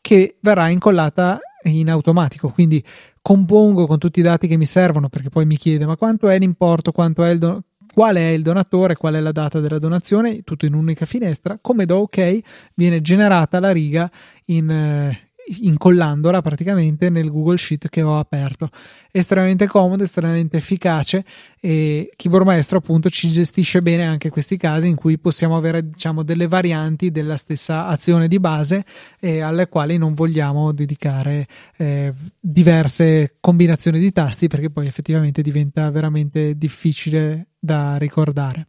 che 0.00 0.36
verrà 0.40 0.68
incollata 0.68 1.40
in 1.64 1.90
automatico. 1.90 2.50
Quindi 2.50 2.82
compongo 3.22 3.86
con 3.86 3.98
tutti 3.98 4.20
i 4.20 4.22
dati 4.22 4.46
che 4.46 4.56
mi 4.56 4.66
servono 4.66 5.08
perché 5.08 5.30
poi 5.30 5.46
mi 5.46 5.56
chiede 5.56 5.86
ma 5.86 5.96
quanto 5.96 6.28
è 6.28 6.38
l'importo, 6.38 6.92
quanto 6.92 7.24
è 7.24 7.30
il 7.30 7.38
don- 7.38 7.62
qual 7.92 8.16
è 8.16 8.28
il 8.30 8.42
donatore, 8.42 8.96
qual 8.96 9.14
è 9.14 9.20
la 9.20 9.30
data 9.30 9.60
della 9.60 9.78
donazione, 9.78 10.42
tutto 10.42 10.66
in 10.66 10.74
un'unica 10.74 11.06
finestra. 11.06 11.58
Come 11.60 11.86
do 11.86 11.98
OK, 11.98 12.40
viene 12.74 13.00
generata 13.00 13.60
la 13.60 13.70
riga 13.70 14.10
in, 14.46 14.68
eh, 14.68 15.23
incollandola 15.60 16.42
praticamente 16.42 17.10
nel 17.10 17.30
Google 17.30 17.58
Sheet 17.58 17.88
che 17.88 18.02
ho 18.02 18.18
aperto. 18.18 18.68
Estremamente 19.10 19.66
comodo, 19.66 20.02
estremamente 20.02 20.56
efficace 20.56 21.24
e 21.60 22.10
Keyboard 22.16 22.46
Maestro 22.46 22.78
appunto 22.78 23.08
ci 23.10 23.28
gestisce 23.28 23.80
bene 23.82 24.04
anche 24.04 24.30
questi 24.30 24.56
casi 24.56 24.88
in 24.88 24.96
cui 24.96 25.18
possiamo 25.18 25.56
avere 25.56 25.88
diciamo 25.88 26.22
delle 26.22 26.48
varianti 26.48 27.10
della 27.10 27.36
stessa 27.36 27.86
azione 27.86 28.26
di 28.28 28.40
base 28.40 28.84
eh, 29.20 29.40
alle 29.40 29.68
quali 29.68 29.96
non 29.98 30.14
vogliamo 30.14 30.72
dedicare 30.72 31.46
eh, 31.76 32.12
diverse 32.40 33.36
combinazioni 33.40 33.98
di 33.98 34.12
tasti 34.12 34.48
perché 34.48 34.70
poi 34.70 34.86
effettivamente 34.86 35.42
diventa 35.42 35.90
veramente 35.90 36.56
difficile 36.56 37.48
da 37.58 37.96
ricordare. 37.96 38.68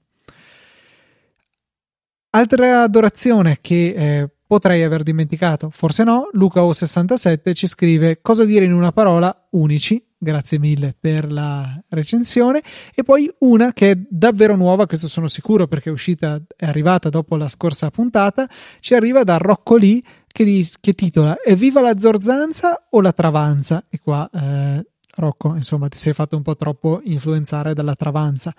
Altra 2.35 2.81
adorazione 2.81 3.59
che 3.61 3.93
eh, 3.95 4.29
Potrei 4.47 4.83
aver 4.83 5.01
dimenticato, 5.01 5.71
forse 5.71 6.03
no. 6.03 6.29
Luca 6.33 6.61
O67 6.61 7.53
ci 7.53 7.65
scrive 7.65 8.21
cosa 8.21 8.45
dire 8.45 8.65
in 8.65 8.73
una 8.73 8.91
parola 8.91 9.47
unici. 9.51 10.03
Grazie 10.17 10.59
mille 10.59 10.95
per 10.99 11.31
la 11.31 11.81
recensione. 11.89 12.61
E 12.93 13.03
poi 13.03 13.31
una 13.39 13.73
che 13.73 13.91
è 13.91 13.97
davvero 14.07 14.55
nuova, 14.55 14.85
questo 14.85 15.07
sono 15.07 15.27
sicuro 15.27 15.65
perché 15.65 15.89
è 15.89 15.91
uscita, 15.91 16.39
è 16.55 16.65
arrivata 16.65 17.09
dopo 17.09 17.35
la 17.37 17.47
scorsa 17.47 17.89
puntata. 17.89 18.47
Ci 18.79 18.93
arriva 18.93 19.23
da 19.23 19.37
Rocco 19.37 19.77
Lee 19.77 20.01
che, 20.27 20.43
di, 20.43 20.67
che 20.79 20.93
titola 20.93 21.37
Evviva 21.43 21.81
la 21.81 21.97
zorzanza 21.97 22.87
o 22.91 23.01
la 23.01 23.13
travanza? 23.13 23.85
E 23.89 23.97
qua, 23.97 24.29
eh, 24.31 24.85
Rocco, 25.15 25.55
insomma, 25.55 25.87
ti 25.87 25.97
sei 25.97 26.13
fatto 26.13 26.35
un 26.35 26.43
po' 26.43 26.55
troppo 26.55 27.01
influenzare 27.03 27.73
dalla 27.73 27.95
travanza. 27.95 28.53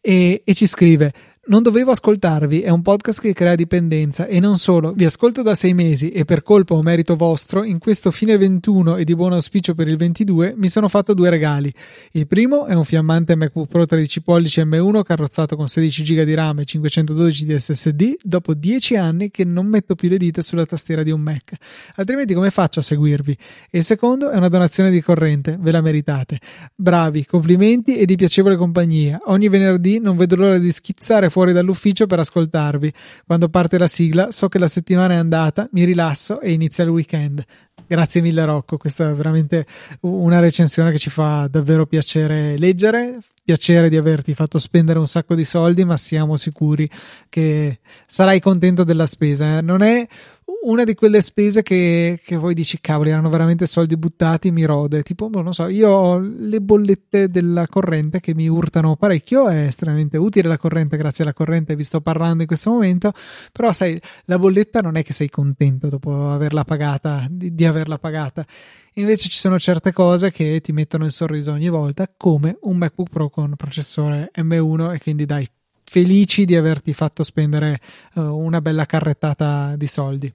e, 0.00 0.42
e 0.44 0.54
ci 0.54 0.66
scrive 0.66 1.12
non 1.48 1.62
dovevo 1.62 1.92
ascoltarvi, 1.92 2.60
è 2.60 2.68
un 2.68 2.82
podcast 2.82 3.22
che 3.22 3.32
crea 3.32 3.54
dipendenza 3.54 4.26
e 4.26 4.38
non 4.38 4.58
solo, 4.58 4.92
vi 4.92 5.06
ascolto 5.06 5.40
da 5.40 5.54
sei 5.54 5.72
mesi 5.72 6.10
e 6.10 6.26
per 6.26 6.42
colpa 6.42 6.74
o 6.74 6.82
merito 6.82 7.16
vostro, 7.16 7.64
in 7.64 7.78
questo 7.78 8.10
fine 8.10 8.36
21 8.36 8.96
e 8.96 9.04
di 9.04 9.14
buon 9.14 9.32
auspicio 9.32 9.72
per 9.72 9.88
il 9.88 9.96
22, 9.96 10.52
mi 10.56 10.68
sono 10.68 10.88
fatto 10.88 11.14
due 11.14 11.30
regali. 11.30 11.72
Il 12.12 12.26
primo 12.26 12.66
è 12.66 12.74
un 12.74 12.84
fiammante 12.84 13.34
MacBook 13.34 13.66
Pro 13.66 13.86
13 13.86 14.20
pollici 14.20 14.60
M1 14.60 15.02
carrozzato 15.02 15.56
con 15.56 15.68
16 15.68 16.02
GB 16.02 16.22
di 16.24 16.34
RAM 16.34 16.58
e 16.58 16.64
512 16.66 17.46
di 17.46 17.58
SSD 17.58 18.16
dopo 18.22 18.52
10 18.52 18.96
anni 18.96 19.30
che 19.30 19.46
non 19.46 19.68
metto 19.68 19.94
più 19.94 20.10
le 20.10 20.18
dita 20.18 20.42
sulla 20.42 20.66
tastiera 20.66 21.02
di 21.02 21.10
un 21.10 21.22
Mac. 21.22 21.54
Altrimenti 21.94 22.34
come 22.34 22.50
faccio 22.50 22.80
a 22.80 22.82
seguirvi? 22.82 23.36
E 23.70 23.78
il 23.78 23.84
secondo 23.84 24.28
è 24.28 24.36
una 24.36 24.48
donazione 24.48 24.90
di 24.90 25.00
corrente, 25.00 25.56
ve 25.58 25.70
la 25.70 25.80
meritate. 25.80 26.40
Bravi, 26.74 27.24
complimenti 27.24 27.96
e 27.96 28.04
di 28.04 28.16
piacevole 28.16 28.56
compagnia. 28.56 29.18
Ogni 29.26 29.48
venerdì 29.48 29.98
non 29.98 30.18
vedo 30.18 30.36
l'ora 30.36 30.58
di 30.58 30.70
schizzare 30.70 31.30
fuori 31.30 31.37
dall'ufficio 31.52 32.06
per 32.06 32.18
ascoltarvi. 32.18 32.92
Quando 33.26 33.48
parte 33.48 33.78
la 33.78 33.86
sigla 33.86 34.30
so 34.32 34.48
che 34.48 34.58
la 34.58 34.68
settimana 34.68 35.14
è 35.14 35.16
andata, 35.16 35.68
mi 35.72 35.84
rilasso 35.84 36.40
e 36.40 36.52
inizia 36.52 36.84
il 36.84 36.90
weekend. 36.90 37.44
Grazie 37.86 38.20
mille 38.20 38.44
Rocco, 38.44 38.76
questa 38.76 39.10
è 39.10 39.14
veramente 39.14 39.66
una 40.00 40.40
recensione 40.40 40.90
che 40.90 40.98
ci 40.98 41.10
fa 41.10 41.48
davvero 41.48 41.86
piacere 41.86 42.58
leggere, 42.58 43.20
piacere 43.42 43.88
di 43.88 43.96
averti 43.96 44.34
fatto 44.34 44.58
spendere 44.58 44.98
un 44.98 45.06
sacco 45.06 45.34
di 45.34 45.44
soldi, 45.44 45.84
ma 45.84 45.96
siamo 45.96 46.36
sicuri 46.36 46.88
che 47.30 47.78
sarai 48.04 48.40
contento 48.40 48.84
della 48.84 49.06
spesa. 49.06 49.56
Eh. 49.56 49.62
Non 49.62 49.80
è 49.80 50.06
una 50.60 50.84
di 50.84 50.94
quelle 50.94 51.20
spese 51.20 51.62
che, 51.62 52.20
che 52.22 52.36
voi 52.36 52.52
dici, 52.52 52.80
cavoli, 52.80 53.10
erano 53.10 53.28
veramente 53.30 53.66
soldi 53.66 53.96
buttati, 53.96 54.50
mi 54.50 54.64
rode. 54.64 55.02
Tipo, 55.02 55.28
boh, 55.28 55.42
non 55.42 55.52
so, 55.54 55.68
io 55.68 55.88
ho 55.88 56.18
le 56.18 56.60
bollette 56.60 57.28
della 57.28 57.66
corrente 57.68 58.20
che 58.20 58.34
mi 58.34 58.48
urtano 58.48 58.96
parecchio, 58.96 59.48
è 59.48 59.66
estremamente 59.66 60.16
utile 60.16 60.48
la 60.48 60.58
corrente, 60.58 60.96
grazie 60.96 61.24
alla 61.24 61.32
corrente 61.32 61.76
vi 61.76 61.84
sto 61.84 62.00
parlando 62.00 62.42
in 62.42 62.48
questo 62.48 62.70
momento, 62.70 63.12
però 63.52 63.72
sai, 63.72 64.00
la 64.24 64.38
bolletta 64.38 64.80
non 64.80 64.96
è 64.96 65.04
che 65.04 65.12
sei 65.12 65.30
contento 65.30 65.88
dopo 65.88 66.28
averla 66.28 66.64
pagata, 66.64 67.26
di, 67.30 67.54
di 67.54 67.64
averla 67.68 67.98
pagata. 67.98 68.44
Invece 68.94 69.28
ci 69.28 69.38
sono 69.38 69.58
certe 69.58 69.92
cose 69.92 70.32
che 70.32 70.60
ti 70.60 70.72
mettono 70.72 71.04
il 71.04 71.12
sorriso 71.12 71.52
ogni 71.52 71.68
volta, 71.68 72.10
come 72.16 72.58
un 72.62 72.76
MacBook 72.76 73.10
Pro 73.10 73.30
con 73.30 73.54
processore 73.54 74.30
M1 74.36 74.94
e 74.94 74.98
quindi 74.98 75.24
dai, 75.24 75.48
felici 75.84 76.44
di 76.44 76.56
averti 76.56 76.92
fatto 76.92 77.22
spendere 77.22 77.80
uh, 78.14 78.22
una 78.22 78.60
bella 78.60 78.84
carrettata 78.86 79.76
di 79.76 79.86
soldi. 79.86 80.32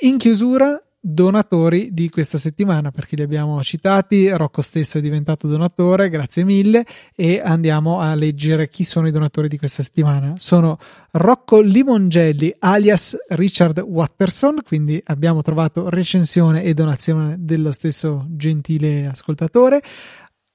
In 0.00 0.18
chiusura, 0.18 0.83
donatori 1.06 1.90
di 1.92 2.08
questa 2.08 2.38
settimana 2.38 2.90
perché 2.90 3.14
li 3.14 3.22
abbiamo 3.22 3.62
citati. 3.62 4.30
Rocco 4.30 4.62
stesso 4.62 4.96
è 4.96 5.02
diventato 5.02 5.46
donatore, 5.46 6.08
grazie 6.08 6.44
mille. 6.44 6.86
E 7.14 7.42
andiamo 7.44 8.00
a 8.00 8.14
leggere 8.14 8.68
chi 8.70 8.84
sono 8.84 9.06
i 9.06 9.10
donatori 9.10 9.48
di 9.48 9.58
questa 9.58 9.82
settimana. 9.82 10.34
Sono 10.38 10.78
Rocco 11.10 11.60
Limongelli 11.60 12.54
alias 12.58 13.16
Richard 13.28 13.80
Watterson. 13.80 14.62
Quindi 14.64 15.00
abbiamo 15.04 15.42
trovato 15.42 15.90
recensione 15.90 16.62
e 16.62 16.72
donazione 16.72 17.36
dello 17.38 17.72
stesso 17.72 18.24
gentile 18.30 19.06
ascoltatore. 19.06 19.82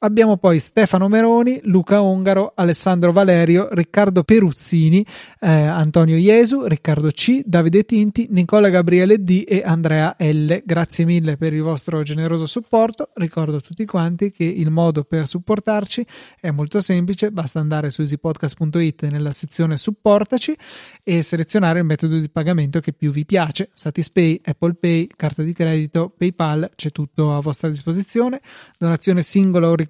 Abbiamo 0.02 0.38
poi 0.38 0.60
Stefano 0.60 1.10
Meroni, 1.10 1.60
Luca 1.64 2.02
Ongaro, 2.02 2.54
Alessandro 2.56 3.12
Valerio, 3.12 3.68
Riccardo 3.70 4.24
Peruzzini, 4.24 5.06
eh, 5.42 5.50
Antonio 5.50 6.16
Iesu, 6.16 6.64
Riccardo 6.68 7.10
C, 7.12 7.42
Davide 7.44 7.84
Tinti, 7.84 8.28
Nicola 8.30 8.70
Gabriele 8.70 9.22
D 9.22 9.44
e 9.46 9.62
Andrea 9.66 10.16
L. 10.18 10.62
Grazie 10.64 11.04
mille 11.04 11.36
per 11.36 11.52
il 11.52 11.64
vostro 11.64 12.02
generoso 12.04 12.46
supporto. 12.46 13.10
Ricordo 13.16 13.58
a 13.58 13.60
tutti 13.60 13.84
quanti 13.84 14.32
che 14.32 14.46
il 14.46 14.70
modo 14.70 15.04
per 15.04 15.28
supportarci 15.28 16.06
è 16.40 16.50
molto 16.50 16.80
semplice, 16.80 17.32
basta 17.32 17.60
andare 17.60 17.92
su 17.92 18.00
easypodcast.it 18.00 19.04
nella 19.10 19.34
sezione 19.34 19.76
supportaci 19.76 20.56
e 21.04 21.22
selezionare 21.24 21.80
il 21.80 21.86
metodo 21.86 22.18
di 22.18 22.30
pagamento 22.30 22.80
che 22.80 22.94
più 22.94 23.12
vi 23.12 23.26
piace. 23.26 23.70
Satispay, 23.74 24.40
Apple 24.46 24.76
Pay, 24.76 25.10
carta 25.18 25.44
di 25.44 25.52
credito, 25.52 26.10
PayPal, 26.18 26.70
c'è 26.74 26.90
tutto 26.92 27.36
a 27.36 27.42
vostra 27.42 27.68
disposizione. 27.68 28.40
Donazione 28.78 29.24
singola 29.24 29.68
o 29.68 29.72
ricorrente, 29.72 29.88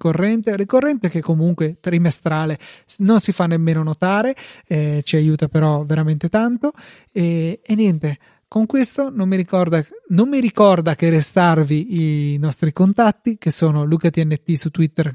ricorrente 0.56 1.08
che 1.08 1.20
comunque 1.20 1.76
trimestrale 1.80 2.58
non 2.98 3.20
si 3.20 3.32
fa 3.32 3.46
nemmeno 3.46 3.82
notare, 3.82 4.34
eh, 4.66 5.02
ci 5.04 5.16
aiuta 5.16 5.48
però 5.48 5.84
veramente 5.84 6.28
tanto 6.28 6.72
e, 7.12 7.60
e 7.62 7.74
niente. 7.74 8.18
Con 8.50 8.66
questo 8.66 9.10
non 9.10 9.28
mi, 9.28 9.36
ricorda, 9.36 9.80
non 10.08 10.28
mi 10.28 10.40
ricorda 10.40 10.96
che 10.96 11.08
restarvi 11.08 12.32
i 12.32 12.36
nostri 12.38 12.72
contatti, 12.72 13.38
che 13.38 13.52
sono 13.52 13.84
LucaTNT 13.84 14.54
su 14.54 14.70
Twitter, 14.70 15.14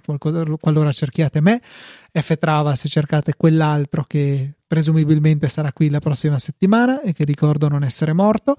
qualora 0.58 0.94
cerchiate 0.94 1.42
me, 1.42 1.62
Ftrava 2.14 2.76
se 2.76 2.88
cercate 2.88 3.34
quell'altro 3.36 4.06
che 4.08 4.54
presumibilmente 4.66 5.50
sarà 5.50 5.74
qui 5.74 5.90
la 5.90 6.00
prossima 6.00 6.40
settimana 6.40 7.02
e 7.02 7.12
che 7.12 7.26
ricordo 7.26 7.68
non 7.68 7.84
essere 7.84 8.14
morto, 8.14 8.56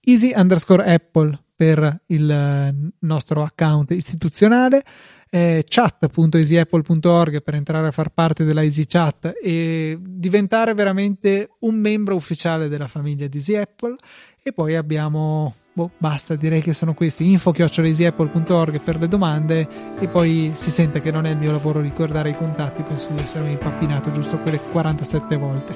easy 0.00 0.32
underscore 0.34 0.92
apple 0.92 1.43
per 1.54 2.02
il 2.06 2.30
eh, 2.30 2.74
nostro 3.00 3.42
account 3.42 3.90
istituzionale, 3.92 4.82
eh, 5.30 5.64
chat.easyapple.org 5.66 7.42
per 7.42 7.54
entrare 7.54 7.88
a 7.88 7.90
far 7.90 8.10
parte 8.10 8.44
della 8.44 8.62
EasyChat 8.62 9.34
e 9.42 9.98
diventare 10.00 10.74
veramente 10.74 11.50
un 11.60 11.74
membro 11.74 12.14
ufficiale 12.14 12.68
della 12.68 12.86
famiglia 12.86 13.26
di 13.26 13.38
Easy 13.38 13.56
Apple 13.56 13.96
e 14.42 14.52
poi 14.52 14.76
abbiamo 14.76 15.54
boh, 15.72 15.90
basta, 15.98 16.36
direi 16.36 16.62
che 16.62 16.72
sono 16.72 16.94
questi 16.94 17.30
info-easyapple.org 17.32 18.80
per 18.80 18.98
le 18.98 19.08
domande 19.08 19.68
e 19.98 20.06
poi 20.06 20.52
si 20.54 20.70
sente 20.70 21.00
che 21.00 21.10
non 21.10 21.26
è 21.26 21.30
il 21.30 21.36
mio 21.36 21.50
lavoro 21.50 21.80
ricordare 21.80 22.30
i 22.30 22.36
contatti, 22.36 22.82
penso 22.82 23.10
di 23.10 23.20
essermi 23.20 23.50
impappinato 23.50 24.12
giusto 24.12 24.38
quelle 24.38 24.60
47 24.60 25.36
volte. 25.36 25.74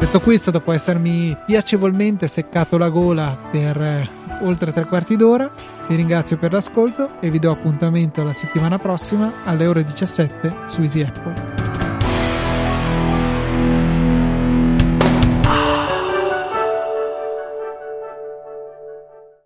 Detto 0.00 0.20
questo, 0.20 0.50
dopo 0.50 0.72
essermi 0.72 1.36
piacevolmente 1.46 2.26
seccato 2.26 2.76
la 2.76 2.88
gola 2.88 3.38
per 3.50 3.80
eh, 3.80 4.08
oltre 4.42 4.72
tre 4.72 4.84
quarti 4.84 5.16
d'ora, 5.16 5.50
vi 5.88 5.96
ringrazio 5.96 6.36
per 6.36 6.52
l'ascolto 6.52 7.20
e 7.20 7.30
vi 7.30 7.38
do 7.38 7.50
appuntamento 7.50 8.22
la 8.22 8.32
settimana 8.32 8.78
prossima 8.78 9.30
alle 9.44 9.66
ore 9.66 9.84
17 9.84 10.54
su 10.66 10.80
Easy 10.80 11.02
Apple. 11.02 11.83